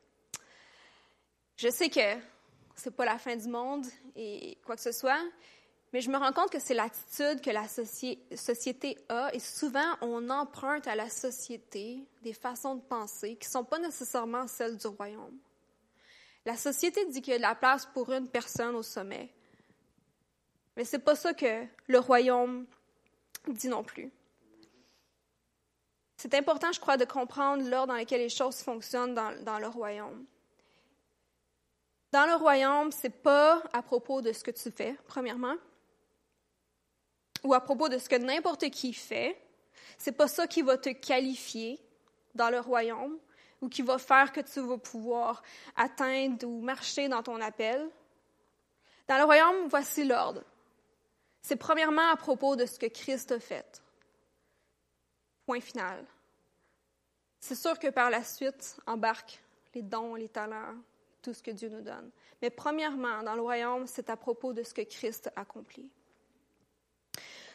Je 1.58 1.70
sais 1.70 1.90
que 1.90 2.20
c'est 2.76 2.96
pas 2.96 3.06
la 3.06 3.18
fin 3.18 3.36
du 3.36 3.48
monde 3.48 3.86
et 4.16 4.58
quoi 4.66 4.76
que 4.76 4.82
ce 4.82 4.92
soit, 4.92 5.22
mais 5.94 6.02
je 6.02 6.10
me 6.10 6.18
rends 6.18 6.34
compte 6.34 6.52
que 6.52 6.60
c'est 6.60 6.74
l'attitude 6.74 7.42
que 7.42 7.50
la 7.50 7.68
société 7.68 8.98
a 9.10 9.34
et 9.34 9.40
souvent 9.40 9.96
on 10.02 10.30
emprunte 10.30 10.88
à 10.88 10.96
la 10.96 11.10
société 11.10 12.06
des 12.24 12.34
façons 12.34 12.76
de 12.76 12.82
penser 12.82 13.36
qui 13.36 13.48
ne 13.48 13.52
sont 13.52 13.64
pas 13.64 13.80
nécessairement 13.80 14.48
celles 14.48 14.78
du 14.78 14.88
royaume. 14.88 15.38
La 16.46 16.56
société 16.58 17.06
dit 17.06 17.22
qu'il 17.22 17.34
y 17.34 17.36
a 17.36 17.40
de 17.40 17.44
la 17.44 17.56
place 17.56 17.86
pour 17.86 18.12
une 18.12 18.28
personne 18.28 18.76
au 18.76 18.84
sommet, 18.84 19.30
mais 20.78 20.86
ce 20.86 20.96
n'est 20.96 21.02
pas 21.02 21.16
ça 21.16 21.34
que 21.34 21.66
le 21.88 21.98
royaume 21.98 22.68
dit 23.48 23.68
non 23.68 23.84
plus. 23.84 24.12
C'est 26.18 26.36
important, 26.36 26.72
je 26.72 26.80
crois, 26.80 26.98
de 26.98 27.06
comprendre 27.06 27.68
l'ordre 27.68 27.94
dans 27.94 28.00
lequel 28.00 28.22
les 28.22 28.30
choses 28.30 28.58
fonctionnent 28.58 29.16
dans, 29.16 29.60
le 29.60 29.68
royaume. 29.68 30.26
Dans 32.12 32.28
le 32.28 32.36
royaume, 32.36 32.92
ce 32.92 33.08
n'est 33.08 33.14
pas 33.14 33.64
à 33.74 33.82
propos 33.82 34.22
de 34.22 34.32
ce 34.32 34.44
que 34.44 34.52
tu 34.52 34.70
fais, 34.70 34.96
premièrement, 35.08 35.56
ou 37.44 37.56
à 37.56 37.60
propos 37.60 37.90
de 37.90 37.98
ce 37.98 38.08
que 38.08 38.16
n'importe 38.16 38.70
qui 38.70 38.94
fait, 38.94 39.36
c'est 39.98 40.12
pas 40.12 40.28
ça 40.28 40.46
qui 40.46 40.62
va 40.62 40.78
te 40.78 40.90
qualifier 40.90 41.80
dans 42.36 42.52
le 42.52 42.60
royaume 42.60 43.18
ou 43.62 43.70
qui 43.70 43.82
va 43.82 43.98
faire 43.98 44.32
que 44.32 44.42
tu 44.42 44.60
vas 44.60 44.78
pouvoir 44.78 45.42
atteindre 45.76 46.48
ou 46.48 46.62
marcher 46.62 47.10
dans 47.10 47.24
ton 47.24 47.42
appel. 47.42 47.90
Dans 49.08 49.18
le 49.18 49.24
royaume, 49.24 49.68
voici 49.70 50.04
l'ordre. 50.04 50.44
C'est 51.48 51.56
premièrement 51.56 52.10
à 52.10 52.18
propos 52.18 52.58
de 52.58 52.66
ce 52.66 52.78
que 52.78 52.88
Christ 52.88 53.32
a 53.32 53.40
fait. 53.40 53.82
Point 55.46 55.62
final. 55.62 56.06
C'est 57.40 57.56
sûr 57.56 57.80
que 57.80 57.88
par 57.88 58.10
la 58.10 58.22
suite 58.22 58.76
embarque 58.86 59.42
les 59.74 59.82
dons, 59.82 60.16
les 60.16 60.28
talents, 60.28 60.76
tout 61.22 61.34
ce 61.34 61.42
que 61.42 61.52
Dieu 61.52 61.70
nous 61.70 61.80
donne. 61.80 62.12
Mais 62.42 62.50
premièrement, 62.50 63.24
dans 63.24 63.34
le 63.34 63.40
royaume, 63.40 63.88
c'est 63.88 64.10
à 64.10 64.18
propos 64.18 64.52
de 64.52 64.62
ce 64.62 64.74
que 64.74 64.82
Christ 64.82 65.32
a 65.38 65.40
accompli. 65.40 65.90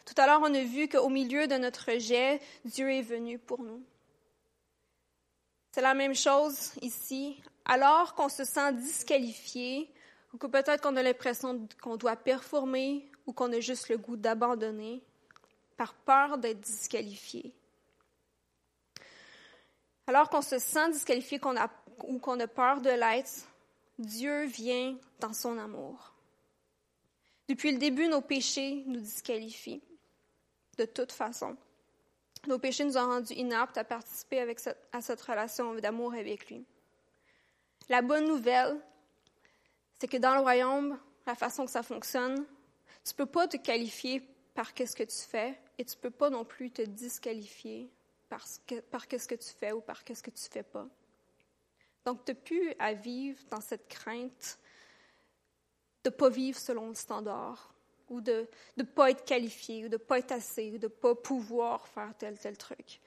Tout 0.06 0.14
à 0.16 0.26
l'heure, 0.26 0.40
on 0.40 0.54
a 0.54 0.64
vu 0.64 0.88
qu'au 0.88 1.10
milieu 1.10 1.46
de 1.46 1.56
notre 1.56 1.92
rejet, 1.92 2.40
Dieu 2.64 2.90
est 2.90 3.02
venu 3.02 3.38
pour 3.38 3.60
nous. 3.60 3.84
C'est 5.72 5.82
la 5.82 5.92
même 5.92 6.14
chose 6.14 6.72
ici. 6.80 7.42
Alors 7.66 8.14
qu'on 8.14 8.30
se 8.30 8.44
sent 8.44 8.72
disqualifié, 8.72 9.92
ou 10.32 10.38
que 10.38 10.46
peut-être 10.46 10.80
qu'on 10.80 10.96
a 10.96 11.02
l'impression 11.02 11.68
qu'on 11.82 11.98
doit 11.98 12.16
performer, 12.16 13.11
ou 13.26 13.32
qu'on 13.32 13.52
a 13.52 13.60
juste 13.60 13.88
le 13.88 13.98
goût 13.98 14.16
d'abandonner, 14.16 15.02
par 15.76 15.94
peur 15.94 16.38
d'être 16.38 16.60
disqualifié. 16.60 17.52
Alors 20.06 20.28
qu'on 20.28 20.42
se 20.42 20.58
sent 20.58 20.90
disqualifié 20.90 21.40
ou 22.04 22.18
qu'on 22.18 22.40
a 22.40 22.48
peur 22.48 22.80
de 22.80 22.90
l'être, 22.90 23.46
Dieu 23.98 24.44
vient 24.44 24.96
dans 25.20 25.32
son 25.32 25.58
amour. 25.58 26.12
Depuis 27.48 27.72
le 27.72 27.78
début, 27.78 28.08
nos 28.08 28.20
péchés 28.20 28.82
nous 28.86 29.00
disqualifient 29.00 29.82
de 30.78 30.84
toute 30.84 31.12
façon. 31.12 31.56
Nos 32.46 32.58
péchés 32.58 32.84
nous 32.84 32.96
ont 32.96 33.06
rendus 33.06 33.34
inaptes 33.34 33.78
à 33.78 33.84
participer 33.84 34.56
à 34.92 35.00
cette 35.00 35.20
relation 35.20 35.74
d'amour 35.76 36.14
avec 36.14 36.48
lui. 36.48 36.64
La 37.88 38.02
bonne 38.02 38.26
nouvelle, 38.26 38.80
c'est 39.98 40.08
que 40.08 40.16
dans 40.16 40.34
le 40.34 40.40
royaume, 40.40 40.98
la 41.26 41.34
façon 41.34 41.64
que 41.64 41.70
ça 41.70 41.82
fonctionne, 41.82 42.44
tu 43.04 43.12
ne 43.12 43.16
peux 43.16 43.26
pas 43.26 43.48
te 43.48 43.56
qualifier 43.56 44.20
par 44.54 44.74
qu'est-ce 44.74 44.96
que 44.96 45.02
tu 45.02 45.18
fais 45.18 45.58
et 45.78 45.84
tu 45.84 45.96
ne 45.96 46.00
peux 46.00 46.10
pas 46.10 46.30
non 46.30 46.44
plus 46.44 46.70
te 46.70 46.82
disqualifier 46.82 47.90
par, 48.28 48.46
par 48.90 49.08
qu'est-ce 49.08 49.28
que 49.28 49.34
tu 49.34 49.48
fais 49.48 49.72
ou 49.72 49.80
par 49.80 50.04
qu'est-ce 50.04 50.22
que 50.22 50.30
tu 50.30 50.44
ne 50.44 50.52
fais 50.52 50.62
pas. 50.62 50.86
Donc, 52.04 52.24
tu 52.24 52.32
n'as 52.32 52.38
plus 52.38 52.74
à 52.78 52.92
vivre 52.94 53.40
dans 53.50 53.60
cette 53.60 53.88
crainte 53.88 54.58
de 56.04 56.10
ne 56.10 56.14
pas 56.14 56.28
vivre 56.28 56.58
selon 56.58 56.88
le 56.88 56.94
standard 56.94 57.72
ou 58.08 58.20
de 58.20 58.46
ne 58.76 58.82
pas 58.82 59.10
être 59.10 59.24
qualifié, 59.24 59.86
ou 59.86 59.88
de 59.88 59.94
ne 59.94 60.02
pas 60.02 60.18
être 60.18 60.32
assez, 60.32 60.70
ou 60.72 60.78
de 60.78 60.86
ne 60.86 60.92
pas 60.92 61.14
pouvoir 61.14 61.86
faire 61.88 62.12
tel, 62.18 62.38
tel 62.38 62.58
truc. 62.58 63.00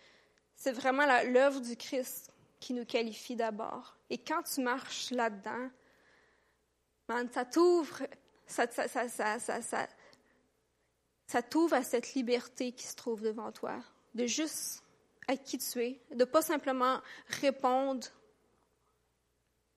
C'est 0.56 0.72
vraiment 0.72 1.06
l'œuvre 1.26 1.60
du 1.60 1.76
Christ 1.76 2.32
qui 2.60 2.74
nous 2.74 2.86
qualifie 2.86 3.36
d'abord. 3.36 3.98
Et 4.10 4.18
quand 4.18 4.42
tu 4.44 4.62
marches 4.62 5.12
là-dedans, 5.12 5.70
ça 7.32 7.46
t'ouvre, 7.46 8.04
ça, 8.48 8.68
ça, 11.28 11.42
t'ouvre 11.42 11.76
à 11.76 11.84
cette 11.84 12.14
liberté 12.14 12.72
qui 12.72 12.86
se 12.86 12.96
trouve 12.96 13.22
devant 13.22 13.52
toi, 13.52 13.80
de 14.14 14.26
juste 14.26 14.84
être 15.28 15.44
qui 15.44 15.58
tu 15.58 15.84
es, 15.84 16.00
de 16.12 16.24
pas 16.24 16.42
simplement 16.42 17.02
répondre 17.42 18.08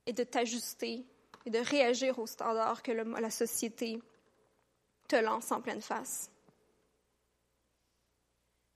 et 0.07 0.13
de 0.13 0.25
t'ajuster 0.25 1.05
et 1.47 1.51
de 1.51 1.59
réagir 1.59 2.19
aux 2.19 2.27
standards 2.27 2.83
que 2.83 2.93
la 2.93 3.31
société 3.31 4.01
te 5.09 5.17
lance 5.17 5.51
en 5.51 5.61
pleine 5.61 5.81
face. 5.81 6.31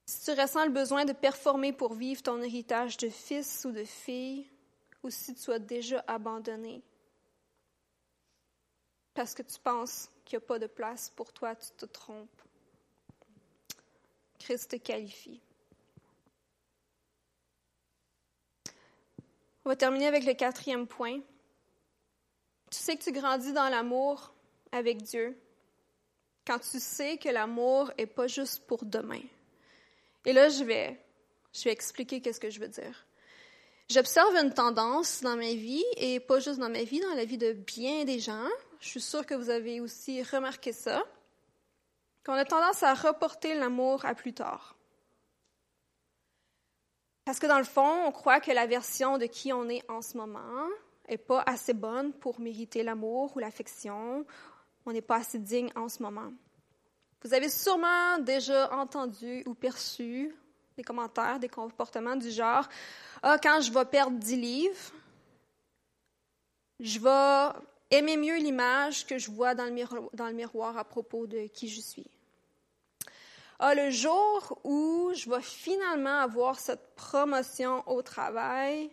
Si 0.06 0.24
tu 0.24 0.40
ressens 0.40 0.64
le 0.64 0.70
besoin 0.70 1.04
de 1.04 1.12
performer 1.12 1.72
pour 1.72 1.94
vivre 1.94 2.22
ton 2.22 2.42
héritage 2.42 2.96
de 2.96 3.08
fils 3.08 3.64
ou 3.64 3.72
de 3.72 3.84
fille, 3.84 4.46
ou 5.02 5.10
si 5.10 5.34
tu 5.34 5.50
as 5.52 5.58
déjà 5.58 6.04
abandonné, 6.06 6.82
parce 9.14 9.34
que 9.34 9.42
tu 9.42 9.58
penses 9.58 10.10
qu'il 10.24 10.38
n'y 10.38 10.44
a 10.44 10.46
pas 10.46 10.58
de 10.58 10.66
place 10.66 11.10
pour 11.10 11.32
toi, 11.32 11.54
tu 11.54 11.70
te 11.76 11.86
trompes. 11.86 12.42
Christ 14.38 14.70
te 14.70 14.76
qualifie. 14.76 15.40
On 19.64 19.68
va 19.68 19.76
terminer 19.76 20.06
avec 20.06 20.24
le 20.24 20.34
quatrième 20.34 20.86
point. 20.86 21.20
Tu 22.70 22.78
sais 22.78 22.96
que 22.96 23.04
tu 23.04 23.12
grandis 23.12 23.52
dans 23.52 23.68
l'amour 23.68 24.32
avec 24.72 25.02
Dieu 25.02 25.38
quand 26.46 26.58
tu 26.58 26.80
sais 26.80 27.18
que 27.18 27.28
l'amour 27.28 27.92
n'est 27.96 28.06
pas 28.06 28.26
juste 28.26 28.66
pour 28.66 28.84
demain. 28.84 29.22
Et 30.24 30.32
là, 30.32 30.48
je 30.48 30.64
vais, 30.64 30.98
je 31.52 31.64
vais 31.64 31.70
expliquer 31.70 32.20
qu'est-ce 32.20 32.40
que 32.40 32.50
je 32.50 32.60
veux 32.60 32.68
dire. 32.68 33.06
J'observe 33.88 34.34
une 34.36 34.52
tendance 34.52 35.20
dans 35.20 35.36
ma 35.36 35.52
vie, 35.52 35.84
et 35.96 36.18
pas 36.20 36.40
juste 36.40 36.58
dans 36.58 36.70
ma 36.70 36.82
vie, 36.82 37.00
dans 37.00 37.14
la 37.14 37.24
vie 37.24 37.38
de 37.38 37.52
bien 37.52 38.04
des 38.04 38.18
gens. 38.18 38.48
Je 38.82 38.88
suis 38.88 39.00
sûre 39.00 39.24
que 39.24 39.34
vous 39.34 39.48
avez 39.48 39.80
aussi 39.80 40.24
remarqué 40.24 40.72
ça, 40.72 41.04
qu'on 42.26 42.32
a 42.32 42.44
tendance 42.44 42.82
à 42.82 42.94
reporter 42.94 43.54
l'amour 43.54 44.04
à 44.04 44.16
plus 44.16 44.34
tard. 44.34 44.74
Parce 47.24 47.38
que 47.38 47.46
dans 47.46 47.58
le 47.58 47.64
fond, 47.64 48.06
on 48.06 48.10
croit 48.10 48.40
que 48.40 48.50
la 48.50 48.66
version 48.66 49.18
de 49.18 49.26
qui 49.26 49.52
on 49.52 49.68
est 49.68 49.88
en 49.88 50.02
ce 50.02 50.16
moment 50.16 50.66
n'est 51.08 51.16
pas 51.16 51.44
assez 51.46 51.74
bonne 51.74 52.12
pour 52.12 52.40
mériter 52.40 52.82
l'amour 52.82 53.36
ou 53.36 53.38
l'affection, 53.38 54.26
on 54.84 54.92
n'est 54.92 55.00
pas 55.00 55.18
assez 55.18 55.38
digne 55.38 55.70
en 55.76 55.88
ce 55.88 56.02
moment. 56.02 56.32
Vous 57.22 57.32
avez 57.32 57.50
sûrement 57.50 58.18
déjà 58.18 58.74
entendu 58.74 59.44
ou 59.46 59.54
perçu 59.54 60.34
des 60.76 60.82
commentaires, 60.82 61.38
des 61.38 61.48
comportements 61.48 62.16
du 62.16 62.32
genre 62.32 62.68
Ah, 63.22 63.38
quand 63.40 63.60
je 63.60 63.72
vais 63.72 63.84
perdre 63.84 64.18
10 64.18 64.36
livres, 64.36 64.92
je 66.80 66.98
vais 66.98 67.60
aimer 67.92 68.16
mieux 68.16 68.38
l'image 68.38 69.06
que 69.06 69.18
je 69.18 69.30
vois 69.30 69.54
dans 69.54 69.66
le, 69.66 70.32
miroir, 70.32 70.76
à 70.76 70.84
propos 70.84 71.26
de 71.26 71.46
qui 71.46 71.68
je 71.68 71.80
suis. 71.80 72.10
Ah, 73.58 73.74
le 73.74 73.90
jour 73.90 74.58
où 74.64 75.12
je 75.14 75.30
vais 75.30 75.42
finalement 75.42 76.18
avoir 76.20 76.58
cette 76.58 76.96
promotion 76.96 77.86
au 77.88 78.02
travail, 78.02 78.90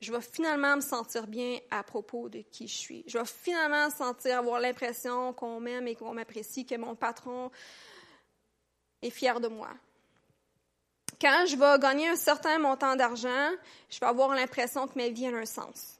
je 0.00 0.12
vais 0.12 0.20
finalement 0.20 0.76
me 0.76 0.80
sentir 0.80 1.26
bien 1.26 1.58
à 1.70 1.82
propos 1.82 2.28
de 2.28 2.38
qui 2.38 2.68
je 2.68 2.76
suis. 2.76 3.04
Je 3.06 3.18
vais 3.18 3.26
finalement 3.26 3.90
sentir, 3.90 4.38
avoir 4.38 4.60
l'impression 4.60 5.32
qu'on 5.32 5.60
m'aime 5.60 5.88
et 5.88 5.96
qu'on 5.96 6.14
m'apprécie, 6.14 6.64
que 6.64 6.76
mon 6.76 6.94
patron 6.94 7.50
est 9.02 9.10
fier 9.10 9.40
de 9.40 9.48
moi. 9.48 9.70
Quand 11.20 11.44
je 11.46 11.56
vais 11.56 11.78
gagner 11.80 12.08
un 12.08 12.16
certain 12.16 12.60
montant 12.60 12.94
d'argent, 12.94 13.50
je 13.90 13.98
vais 13.98 14.06
avoir 14.06 14.34
l'impression 14.34 14.86
que 14.86 14.96
ma 14.96 15.08
vie 15.08 15.26
a 15.26 15.36
un 15.36 15.44
sens. 15.44 15.97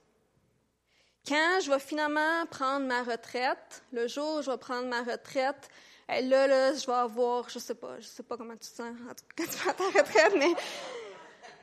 Quand 1.28 1.60
je 1.62 1.70
vais 1.70 1.78
finalement 1.78 2.46
prendre 2.50 2.86
ma 2.86 3.02
retraite, 3.02 3.82
le 3.92 4.08
jour 4.08 4.36
où 4.38 4.42
je 4.42 4.50
vais 4.50 4.56
prendre 4.56 4.88
ma 4.88 5.02
retraite, 5.02 5.68
eh, 6.08 6.22
là, 6.22 6.46
là, 6.46 6.72
je 6.72 6.86
vais 6.86 6.94
avoir, 6.94 7.50
je 7.50 7.58
sais 7.58 7.74
pas, 7.74 8.00
je 8.00 8.06
sais 8.06 8.22
pas 8.22 8.38
comment 8.38 8.54
tu 8.54 8.60
te 8.60 8.64
sens 8.64 8.96
quand 9.36 9.44
tu 9.44 9.58
prends 9.58 9.72
ta 9.74 9.98
retraite, 9.98 10.32
mais 10.38 10.54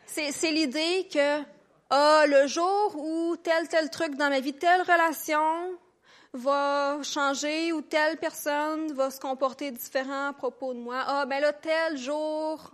c'est 0.06 0.52
l'idée 0.52 1.08
que, 1.12 1.42
ah, 1.90 2.26
le 2.28 2.46
jour 2.46 2.96
où 2.96 3.36
tel, 3.38 3.68
tel 3.68 3.90
truc 3.90 4.16
dans 4.16 4.30
ma 4.30 4.40
vie, 4.40 4.54
telle 4.54 4.82
relation 4.82 5.80
va 6.34 7.00
changer 7.02 7.74
ou 7.74 7.82
telle 7.82 8.18
personne 8.18 8.94
va 8.94 9.10
se 9.10 9.20
comporter 9.20 9.72
différent 9.72 10.28
à 10.28 10.34
propos 10.34 10.76
de 10.76 10.80
moi, 10.80 11.04
ah, 11.08 11.26
ben 11.26 11.40
là, 11.40 11.54
tel 11.54 11.98
jour, 11.98 12.72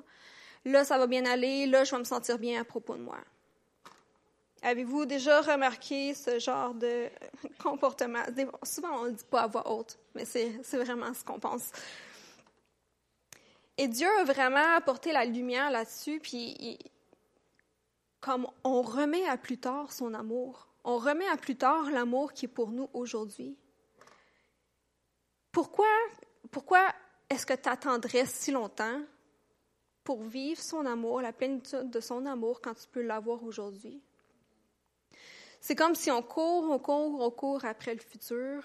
là, 0.65 0.83
ça 0.83 0.97
va 0.97 1.07
bien 1.07 1.25
aller, 1.25 1.67
là, 1.67 1.85
je 1.85 1.91
vais 1.91 1.99
me 1.99 2.03
sentir 2.03 2.37
bien 2.37 2.59
à 2.59 2.65
propos 2.65 2.97
de 2.97 3.01
moi. 3.01 3.17
Avez-vous 4.63 5.05
déjà 5.05 5.41
remarqué 5.41 6.13
ce 6.13 6.37
genre 6.37 6.73
de 6.73 7.09
comportement? 7.63 8.23
Souvent, 8.63 8.99
on 8.99 9.03
ne 9.03 9.09
le 9.09 9.15
dit 9.15 9.23
pas 9.23 9.41
à 9.41 9.47
voix 9.47 9.71
haute, 9.71 9.97
mais 10.13 10.25
c'est 10.25 10.61
vraiment 10.73 11.13
ce 11.13 11.23
qu'on 11.23 11.39
pense. 11.39 11.71
Et 13.77 13.87
Dieu 13.87 14.07
a 14.19 14.23
vraiment 14.23 14.75
apporté 14.75 15.11
la 15.11 15.25
lumière 15.25 15.71
là-dessus, 15.71 16.19
puis 16.19 16.77
comme 18.19 18.47
on 18.63 18.83
remet 18.83 19.25
à 19.27 19.37
plus 19.37 19.57
tard 19.57 19.91
son 19.91 20.13
amour, 20.13 20.67
on 20.83 20.97
remet 20.99 21.27
à 21.27 21.37
plus 21.37 21.55
tard 21.55 21.89
l'amour 21.89 22.33
qui 22.33 22.45
est 22.45 22.47
pour 22.47 22.69
nous 22.71 22.89
aujourd'hui. 22.93 23.57
Pourquoi, 25.51 25.87
pourquoi 26.51 26.85
est-ce 27.29 27.45
que 27.45 27.53
tu 27.53 27.67
attendrais 27.67 28.27
si 28.27 28.51
longtemps 28.51 29.01
pour 30.03 30.21
vivre 30.23 30.61
son 30.61 30.85
amour, 30.85 31.21
la 31.21 31.33
plénitude 31.33 31.89
de 31.89 31.99
son 31.99 32.25
amour, 32.25 32.61
quand 32.61 32.75
tu 32.75 32.87
peux 32.87 33.01
l'avoir 33.01 33.43
aujourd'hui? 33.43 34.01
C'est 35.61 35.75
comme 35.75 35.93
si 35.93 36.09
on 36.09 36.23
court, 36.23 36.69
on 36.71 36.79
court, 36.79 37.21
on 37.21 37.29
court 37.29 37.63
après 37.65 37.93
le 37.93 37.99
futur, 37.99 38.63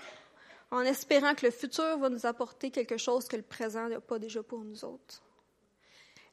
en 0.71 0.81
espérant 0.81 1.35
que 1.35 1.45
le 1.45 1.53
futur 1.53 1.99
va 1.99 2.09
nous 2.09 2.25
apporter 2.25 2.71
quelque 2.71 2.97
chose 2.97 3.29
que 3.29 3.37
le 3.37 3.43
présent 3.43 3.89
n'a 3.89 4.01
pas 4.01 4.19
déjà 4.19 4.43
pour 4.43 4.61
nous 4.61 4.83
autres. 4.83 5.23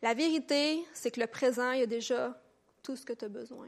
La 0.02 0.14
vérité, 0.14 0.82
c'est 0.94 1.12
que 1.12 1.20
le 1.20 1.28
présent, 1.28 1.72
il 1.72 1.82
y 1.82 1.84
a 1.84 1.86
déjà 1.86 2.42
tout 2.82 2.96
ce 2.96 3.06
que 3.06 3.12
tu 3.12 3.26
as 3.26 3.30
besoin. 3.30 3.68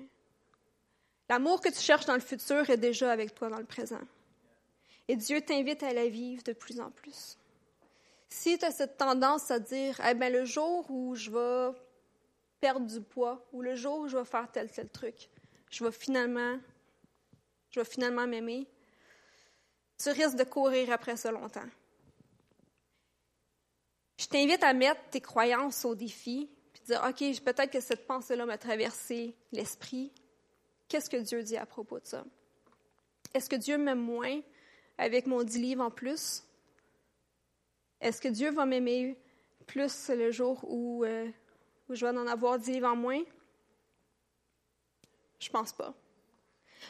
L'amour 1.28 1.60
que 1.60 1.70
tu 1.70 1.80
cherches 1.80 2.06
dans 2.06 2.14
le 2.14 2.22
futur 2.22 2.70
est 2.70 2.78
déjà 2.78 3.12
avec 3.12 3.36
toi 3.36 3.50
dans 3.50 3.60
le 3.60 3.66
présent. 3.66 4.02
Et 5.10 5.18
Dieu 5.18 5.42
t'invite 5.42 5.84
à 5.84 5.92
la 5.92 6.08
vivre 6.08 6.44
de 6.44 6.54
plus 6.54 6.80
en 6.80 6.92
plus. 6.92 7.38
Si 8.30 8.58
tu 8.58 8.66
as 8.66 8.72
cette 8.72 8.98
tendance 8.98 9.52
à 9.52 9.60
dire, 9.60 10.00
eh 10.10 10.14
bien, 10.14 10.30
le 10.30 10.46
jour 10.46 10.90
où 10.90 11.14
je 11.16 11.30
vais 11.30 11.78
perdre 12.62 12.86
du 12.86 13.02
poids 13.02 13.46
ou 13.52 13.62
le 13.62 13.76
jour 13.76 14.00
où 14.00 14.08
je 14.08 14.18
vais 14.18 14.26
faire 14.26 14.50
tel, 14.50 14.72
tel 14.72 14.90
truc, 14.90 15.30
je 15.70 15.84
vais 15.84 15.92
finalement 15.92 16.58
je 17.76 17.82
vais 17.82 17.86
finalement 17.86 18.26
m'aimer, 18.26 18.66
tu 20.02 20.10
risques 20.10 20.38
de 20.38 20.46
courir 20.46 20.94
après 20.94 21.18
ça 21.18 21.30
longtemps. 21.30 21.68
Je 24.18 24.28
t'invite 24.28 24.64
à 24.64 24.74
mettre 24.74 25.02
tes 25.10 25.20
croyances 25.20 25.84
au 25.84 25.94
défi, 25.94 26.50
puis 26.72 26.84
dire, 26.84 27.04
OK, 27.06 27.20
peut-être 27.44 27.72
que 27.72 27.82
cette 27.82 28.08
pensée-là 28.08 28.46
m'a 28.46 28.58
traversé 28.58 29.36
l'esprit. 29.52 30.14
Qu'est-ce 30.88 31.10
que 31.10 31.18
Dieu 31.18 31.44
dit 31.44 31.58
à 31.58 31.66
propos 31.66 32.00
de 32.00 32.06
ça? 32.06 32.24
Est-ce 33.34 33.50
que 33.50 33.58
Dieu 33.58 33.78
m'aime 33.78 34.00
moins 34.00 34.40
avec 34.98 35.26
mon 35.28 35.44
dix 35.44 35.60
livres 35.60 35.84
en 35.84 35.92
plus? 35.92 36.46
Est-ce 38.00 38.22
que 38.22 38.30
Dieu 38.30 38.52
va 38.52 38.66
m'aimer 38.66 39.20
plus 39.68 40.08
le 40.08 40.32
jour 40.32 40.64
où, 40.64 41.04
euh, 41.04 41.30
où 41.90 41.96
je 41.96 42.06
vais 42.06 42.18
en 42.18 42.28
avoir 42.28 42.58
dix 42.58 42.72
livres 42.72 42.88
en 42.88 42.96
moins? 42.96 43.22
Je 45.40 45.50
pense 45.50 45.74
pas. 45.74 45.94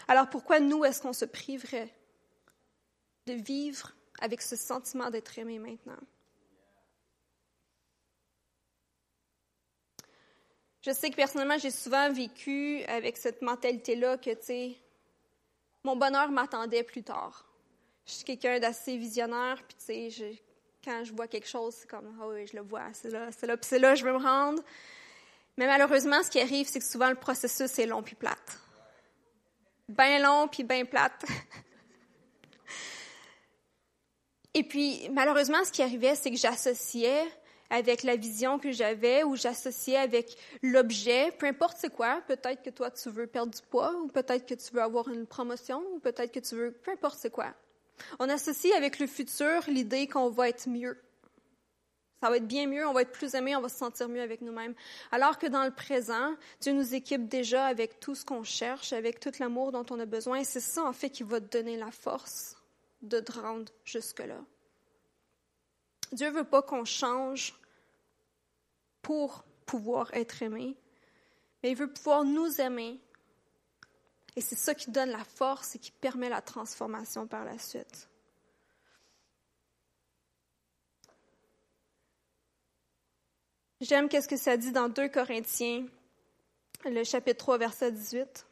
Alors 0.08 0.30
pourquoi 0.30 0.60
nous, 0.60 0.86
est-ce 0.86 1.02
qu'on 1.02 1.14
se 1.14 1.26
priverait 1.26 1.94
de 3.28 3.34
vivre 3.34 3.92
avec 4.20 4.42
ce 4.42 4.56
sentiment 4.56 5.10
d'être 5.10 5.38
aimé 5.40 5.60
maintenant? 5.60 6.00
Je 10.82 10.92
sais 10.92 11.10
que 11.10 11.16
personnellement, 11.16 11.58
j'ai 11.58 11.72
souvent 11.72 12.12
vécu 12.12 12.84
avec 12.84 13.18
cette 13.18 13.42
mentalité-là 13.42 14.18
que, 14.18 14.34
tu 14.36 14.76
mon 15.84 15.96
bonheur 15.96 16.30
m'attendait 16.30 16.84
plus 16.84 17.04
tard. 17.04 17.46
Je 18.06 18.12
suis 18.14 18.24
quelqu'un 18.24 18.60
d'assez 18.60 18.98
visionnaire, 18.98 19.64
puis 19.68 20.12
tu 20.12 20.40
quand 20.84 21.04
je 21.04 21.14
vois 21.14 21.28
quelque 21.28 21.48
chose, 21.48 21.74
c'est 21.74 21.90
comme, 21.90 22.16
ah 22.22 22.28
oui, 22.28 22.46
je 22.46 22.56
le 22.56 22.62
vois, 22.62 22.94
c'est 22.94 23.10
là, 23.10 23.32
c'est 23.32 23.48
là, 23.48 23.58
puis 23.58 23.68
c'est 23.68 23.80
là, 23.80 23.96
je 23.96 24.04
veux 24.04 24.14
me 24.14 24.22
rendre. 24.22 24.62
Mais 25.58 25.66
malheureusement, 25.66 26.22
ce 26.22 26.30
qui 26.30 26.40
arrive, 26.40 26.68
c'est 26.68 26.80
que 26.80 26.86
souvent 26.86 27.10
le 27.10 27.16
processus 27.16 27.80
est 27.80 27.88
long 27.88 28.04
puis 28.04 28.16
plate 28.16 28.60
bien 29.88 30.20
long 30.20 30.48
puis 30.48 30.64
bien 30.64 30.86
plate. 30.86 31.26
Et 34.54 34.64
puis, 34.64 35.10
malheureusement, 35.12 35.64
ce 35.66 35.72
qui 35.72 35.82
arrivait, 35.82 36.16
c'est 36.16 36.32
que 36.32 36.38
j'associais 36.38 37.24
avec 37.70 38.04
la 38.04 38.16
vision 38.16 38.60
que 38.60 38.72
j'avais 38.72 39.24
ou 39.24 39.36
j'associais 39.36 39.98
avec 39.98 40.38
l'objet, 40.62 41.32
peu 41.38 41.48
importe 41.48 41.78
c'est 41.80 41.90
quoi, 41.90 42.22
peut-être 42.28 42.62
que 42.62 42.70
toi 42.70 42.92
tu 42.92 43.10
veux 43.10 43.28
perdre 43.28 43.54
du 43.54 43.62
poids 43.70 43.94
ou 44.02 44.08
peut-être 44.08 44.46
que 44.46 44.54
tu 44.54 44.74
veux 44.74 44.82
avoir 44.82 45.10
une 45.10 45.26
promotion 45.26 45.82
ou 45.94 46.00
peut-être 46.00 46.32
que 46.32 46.40
tu 46.40 46.56
veux, 46.56 46.72
peu 46.72 46.92
importe 46.92 47.18
c'est 47.20 47.32
quoi. 47.32 47.54
On 48.20 48.30
associe 48.30 48.74
avec 48.76 49.00
le 49.00 49.08
futur 49.08 49.62
l'idée 49.68 50.08
qu'on 50.08 50.30
va 50.30 50.50
être 50.50 50.70
mieux. 50.70 50.98
Ça 52.22 52.30
va 52.30 52.38
être 52.38 52.48
bien 52.48 52.68
mieux, 52.68 52.88
on 52.88 52.94
va 52.94 53.02
être 53.02 53.12
plus 53.12 53.36
aimé, 53.36 53.56
on 53.56 53.62
va 53.62 53.70
se 53.70 53.78
sentir 53.78 54.08
mieux 54.08 54.22
avec 54.22 54.42
nous-mêmes. 54.42 54.74
Alors 55.12 55.38
que 55.38 55.48
dans 55.48 55.64
le 55.64 55.72
présent, 55.72 56.36
Dieu 56.62 56.72
nous 56.72 56.96
équipe 56.96 57.28
déjà 57.28 57.66
avec 57.66 58.00
tout 58.00 58.16
ce 58.16 58.24
qu'on 58.24 58.44
cherche, 58.44 58.94
avec 58.94 59.20
tout 59.20 59.32
l'amour 59.40 59.72
dont 59.72 59.86
on 59.90 60.00
a 60.00 60.06
besoin. 60.06 60.44
C'est 60.44 60.62
ça, 60.62 60.84
en 60.84 60.94
fait, 60.94 61.10
qui 61.10 61.24
va 61.24 61.42
te 61.42 61.58
donner 61.58 61.78
la 61.78 61.92
force 61.92 62.56
de 63.02 63.20
te 63.20 63.34
rendre 63.34 63.72
jusque-là. 63.84 64.40
Dieu 66.12 66.30
veut 66.30 66.46
pas 66.46 66.62
qu'on 66.62 66.86
change 66.86 67.60
pour 69.02 69.44
pouvoir 69.66 70.14
être 70.14 70.42
aimé, 70.42 70.78
mais 71.62 71.72
il 71.72 71.76
veut 71.76 71.92
pouvoir 71.92 72.24
nous 72.24 72.62
aimer. 72.62 73.00
Et 74.36 74.42
c'est 74.42 74.56
ça 74.56 74.74
qui 74.74 74.92
donne 74.92 75.10
la 75.10 75.24
force 75.24 75.76
et 75.76 75.80
qui 75.80 75.92
permet 75.92 76.30
la 76.30 76.42
transformation 76.42 77.28
par 77.28 77.46
la 77.46 77.58
suite. 77.58 78.10
J'aime 83.82 84.08
qu'est-ce 84.08 84.30
que 84.30 84.38
ça 84.38 84.56
dit 84.56 84.72
dans 84.72 84.88
2 84.88 85.10
Corinthiens, 85.10 85.86
le 86.86 87.04
chapitre 87.04 87.40
3, 87.40 87.58
verset 87.58 87.92
18. 87.92 88.48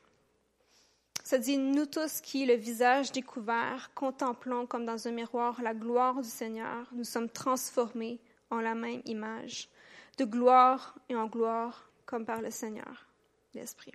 Ça 1.23 1.37
dit, 1.37 1.57
nous 1.57 1.85
tous 1.85 2.19
qui, 2.19 2.45
le 2.45 2.55
visage 2.55 3.13
découvert, 3.13 3.91
contemplons 3.95 4.67
comme 4.67 4.85
dans 4.85 5.07
un 5.07 5.11
miroir 5.11 5.61
la 5.61 5.73
gloire 5.73 6.21
du 6.21 6.27
Seigneur, 6.27 6.89
nous 6.91 7.05
sommes 7.05 7.29
transformés 7.29 8.19
en 8.49 8.59
la 8.59 8.75
même 8.75 9.01
image, 9.05 9.69
de 10.17 10.25
gloire 10.25 10.95
et 11.07 11.15
en 11.15 11.27
gloire, 11.27 11.89
comme 12.05 12.25
par 12.25 12.41
le 12.41 12.51
Seigneur, 12.51 13.07
l'Esprit. 13.53 13.93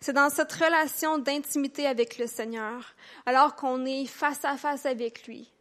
C'est 0.00 0.12
dans 0.12 0.30
cette 0.30 0.52
relation 0.52 1.18
d'intimité 1.18 1.86
avec 1.86 2.18
le 2.18 2.26
Seigneur, 2.26 2.96
alors 3.24 3.54
qu'on 3.54 3.86
est 3.86 4.06
face 4.06 4.44
à 4.44 4.56
face 4.56 4.84
avec 4.84 5.28
lui, 5.28 5.52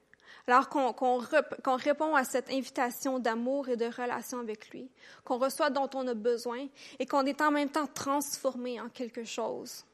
alors 0.48 0.70
qu'on 0.70 1.76
répond 1.76 2.16
à 2.16 2.24
cette 2.24 2.50
invitation 2.50 3.20
d'amour 3.20 3.68
et 3.68 3.76
de 3.76 3.86
relation 3.86 4.40
avec 4.40 4.70
lui, 4.70 4.90
qu'on 5.26 5.38
reçoit 5.38 5.70
dont 5.70 5.90
on 5.94 6.08
a 6.08 6.14
besoin 6.14 6.68
et 7.00 7.06
qu'on 7.06 7.26
est 7.26 7.42
en 7.42 7.52
même 7.52 7.70
temps 7.70 7.88
transformé 7.88 8.80
en 8.80 8.88
quelque 8.90 9.26
chose 9.26 9.86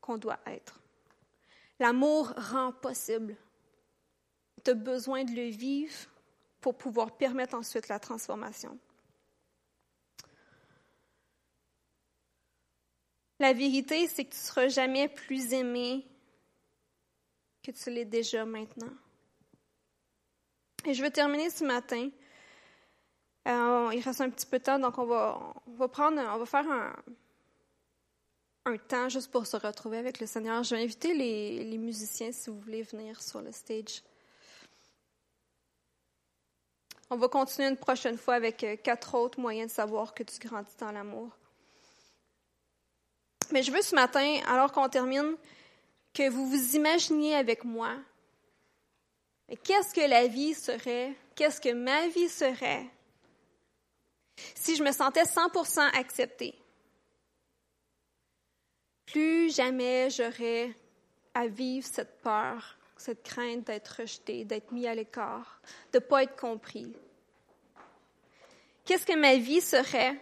qu'on 0.00 0.16
doit 0.16 0.40
être. 0.46 0.80
L'amour 1.78 2.32
rend 2.36 2.72
possible. 2.72 3.36
Tu 4.64 4.70
as 4.70 4.74
besoin 4.74 5.24
de 5.24 5.32
le 5.32 5.50
vivre 5.50 5.94
pour 6.60 6.76
pouvoir 6.76 7.16
permettre 7.16 7.54
ensuite 7.54 7.88
la 7.88 7.98
transformation. 7.98 8.78
La 13.38 13.54
vérité, 13.54 14.06
c'est 14.06 14.24
que 14.24 14.30
tu 14.30 14.36
ne 14.36 14.44
seras 14.44 14.68
jamais 14.68 15.08
plus 15.08 15.54
aimé 15.54 16.06
que 17.62 17.70
tu 17.70 17.90
l'es 17.90 18.04
déjà 18.04 18.44
maintenant. 18.44 18.92
Et 20.86 20.94
je 20.94 21.02
vais 21.02 21.10
terminer 21.10 21.50
ce 21.50 21.64
matin. 21.64 22.08
Euh, 23.48 23.90
il 23.92 24.00
reste 24.00 24.20
un 24.20 24.30
petit 24.30 24.46
peu 24.46 24.58
de 24.58 24.64
temps, 24.64 24.78
donc 24.78 24.98
on 24.98 25.06
va, 25.06 25.54
on 25.66 25.72
va 25.72 25.88
prendre, 25.88 26.20
on 26.20 26.38
va 26.38 26.46
faire 26.46 26.70
un, 26.70 26.94
un 28.66 28.76
temps 28.76 29.08
juste 29.08 29.30
pour 29.30 29.46
se 29.46 29.56
retrouver 29.56 29.98
avec 29.98 30.20
le 30.20 30.26
Seigneur. 30.26 30.62
Je 30.62 30.74
vais 30.74 30.82
inviter 30.82 31.14
les, 31.14 31.64
les 31.64 31.78
musiciens 31.78 32.32
si 32.32 32.50
vous 32.50 32.60
voulez 32.60 32.82
venir 32.82 33.20
sur 33.22 33.40
le 33.40 33.52
stage. 33.52 34.02
On 37.08 37.16
va 37.16 37.28
continuer 37.28 37.68
une 37.68 37.76
prochaine 37.76 38.16
fois 38.16 38.34
avec 38.34 38.62
euh, 38.62 38.76
quatre 38.76 39.14
autres 39.16 39.40
moyens 39.40 39.70
de 39.70 39.74
savoir 39.74 40.14
que 40.14 40.22
tu 40.22 40.38
grandis 40.38 40.76
dans 40.78 40.92
l'amour. 40.92 41.30
Mais 43.52 43.62
je 43.64 43.72
veux 43.72 43.82
ce 43.82 43.96
matin, 43.96 44.40
alors 44.46 44.70
qu'on 44.70 44.88
termine, 44.88 45.34
que 46.14 46.28
vous 46.28 46.48
vous 46.48 46.76
imaginiez 46.76 47.34
avec 47.34 47.64
moi 47.64 47.96
qu'est-ce 49.56 49.94
que 49.94 50.08
la 50.08 50.26
vie 50.26 50.54
serait, 50.54 51.14
qu'est-ce 51.34 51.60
que 51.60 51.72
ma 51.72 52.08
vie 52.08 52.28
serait? 52.28 52.86
Si 54.54 54.76
je 54.76 54.82
me 54.82 54.92
sentais 54.92 55.24
100% 55.24 55.80
acceptée, 55.98 56.54
plus 59.06 59.54
jamais 59.54 60.08
j'aurais 60.10 60.74
à 61.34 61.46
vivre 61.46 61.86
cette 61.90 62.20
peur, 62.20 62.78
cette 62.96 63.22
crainte 63.22 63.66
d'être 63.66 64.00
rejeté, 64.00 64.44
d'être 64.44 64.72
mis 64.72 64.86
à 64.86 64.94
l'écart, 64.94 65.60
de 65.92 65.98
ne 65.98 66.04
pas 66.04 66.22
être 66.22 66.36
compris. 66.36 66.94
Qu'est-ce 68.84 69.06
que 69.06 69.16
ma 69.16 69.36
vie 69.36 69.60
serait 69.60 70.18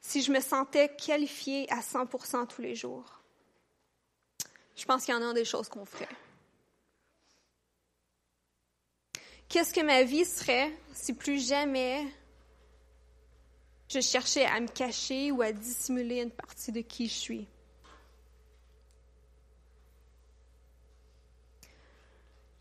si 0.00 0.22
je 0.22 0.30
me 0.30 0.40
sentais 0.40 0.94
qualifiée 0.94 1.66
à 1.72 1.80
100% 1.80 2.46
tous 2.46 2.62
les 2.62 2.74
jours? 2.74 3.22
Je 4.76 4.84
pense 4.84 5.04
qu'il 5.04 5.14
y 5.14 5.16
en 5.16 5.28
a 5.28 5.32
des 5.32 5.44
choses 5.44 5.68
qu'on 5.68 5.84
ferait. 5.84 6.08
Qu'est-ce 9.54 9.72
que 9.72 9.82
ma 9.82 10.02
vie 10.02 10.24
serait 10.24 10.72
si 10.94 11.12
plus 11.12 11.46
jamais 11.46 12.04
je 13.88 14.00
cherchais 14.00 14.44
à 14.46 14.58
me 14.58 14.66
cacher 14.66 15.30
ou 15.30 15.42
à 15.42 15.52
dissimuler 15.52 16.22
une 16.22 16.32
partie 16.32 16.72
de 16.72 16.80
qui 16.80 17.06
je 17.06 17.14
suis? 17.14 17.48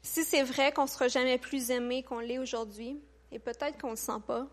Si 0.04 0.24
c'est 0.24 0.44
vrai 0.44 0.72
qu'on 0.72 0.84
ne 0.84 0.88
sera 0.88 1.08
jamais 1.08 1.40
plus 1.40 1.72
aimé 1.72 2.04
qu'on 2.04 2.20
l'est 2.20 2.38
aujourd'hui, 2.38 3.02
et 3.32 3.40
peut-être 3.40 3.82
qu'on 3.82 3.88
ne 3.88 3.94
le 3.94 3.98
sent 3.98 4.22
pas, 4.28 4.48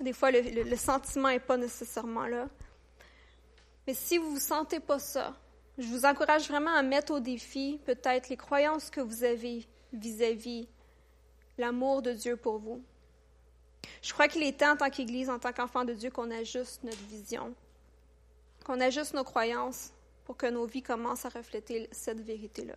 des 0.00 0.12
fois 0.12 0.32
le, 0.32 0.76
sentiment 0.76 1.28
n'est 1.28 1.38
pas 1.38 1.56
nécessairement 1.56 2.26
là, 2.26 2.48
mais 3.86 3.94
si 3.94 4.18
vous 4.18 4.30
ne 4.30 4.34
vous 4.34 4.40
sentez 4.40 4.80
pas 4.80 4.98
ça, 4.98 5.36
je 5.78 5.86
vous 5.86 6.04
encourage 6.04 6.48
vraiment 6.48 6.74
à 6.74 6.82
mettre 6.82 7.14
au 7.14 7.20
défi 7.20 7.80
peut-être 7.86 8.28
les 8.28 8.36
croyances 8.36 8.90
que 8.90 9.00
vous 9.00 9.24
avez 9.24 9.66
vis-à-vis 9.92 10.68
l'amour 11.58 12.02
de 12.02 12.12
Dieu 12.12 12.36
pour 12.36 12.58
vous. 12.58 12.82
Je 14.02 14.12
crois 14.12 14.28
qu'il 14.28 14.42
est 14.42 14.58
temps 14.58 14.72
en 14.72 14.76
tant 14.76 14.90
qu'Église, 14.90 15.30
en 15.30 15.38
tant 15.38 15.52
qu'enfant 15.52 15.84
de 15.84 15.94
Dieu, 15.94 16.10
qu'on 16.10 16.30
ajuste 16.30 16.82
notre 16.84 17.02
vision, 17.04 17.54
qu'on 18.64 18.80
ajuste 18.80 19.14
nos 19.14 19.24
croyances 19.24 19.92
pour 20.24 20.36
que 20.36 20.46
nos 20.46 20.66
vies 20.66 20.82
commencent 20.82 21.24
à 21.24 21.30
refléter 21.30 21.88
cette 21.90 22.20
vérité-là. 22.20 22.76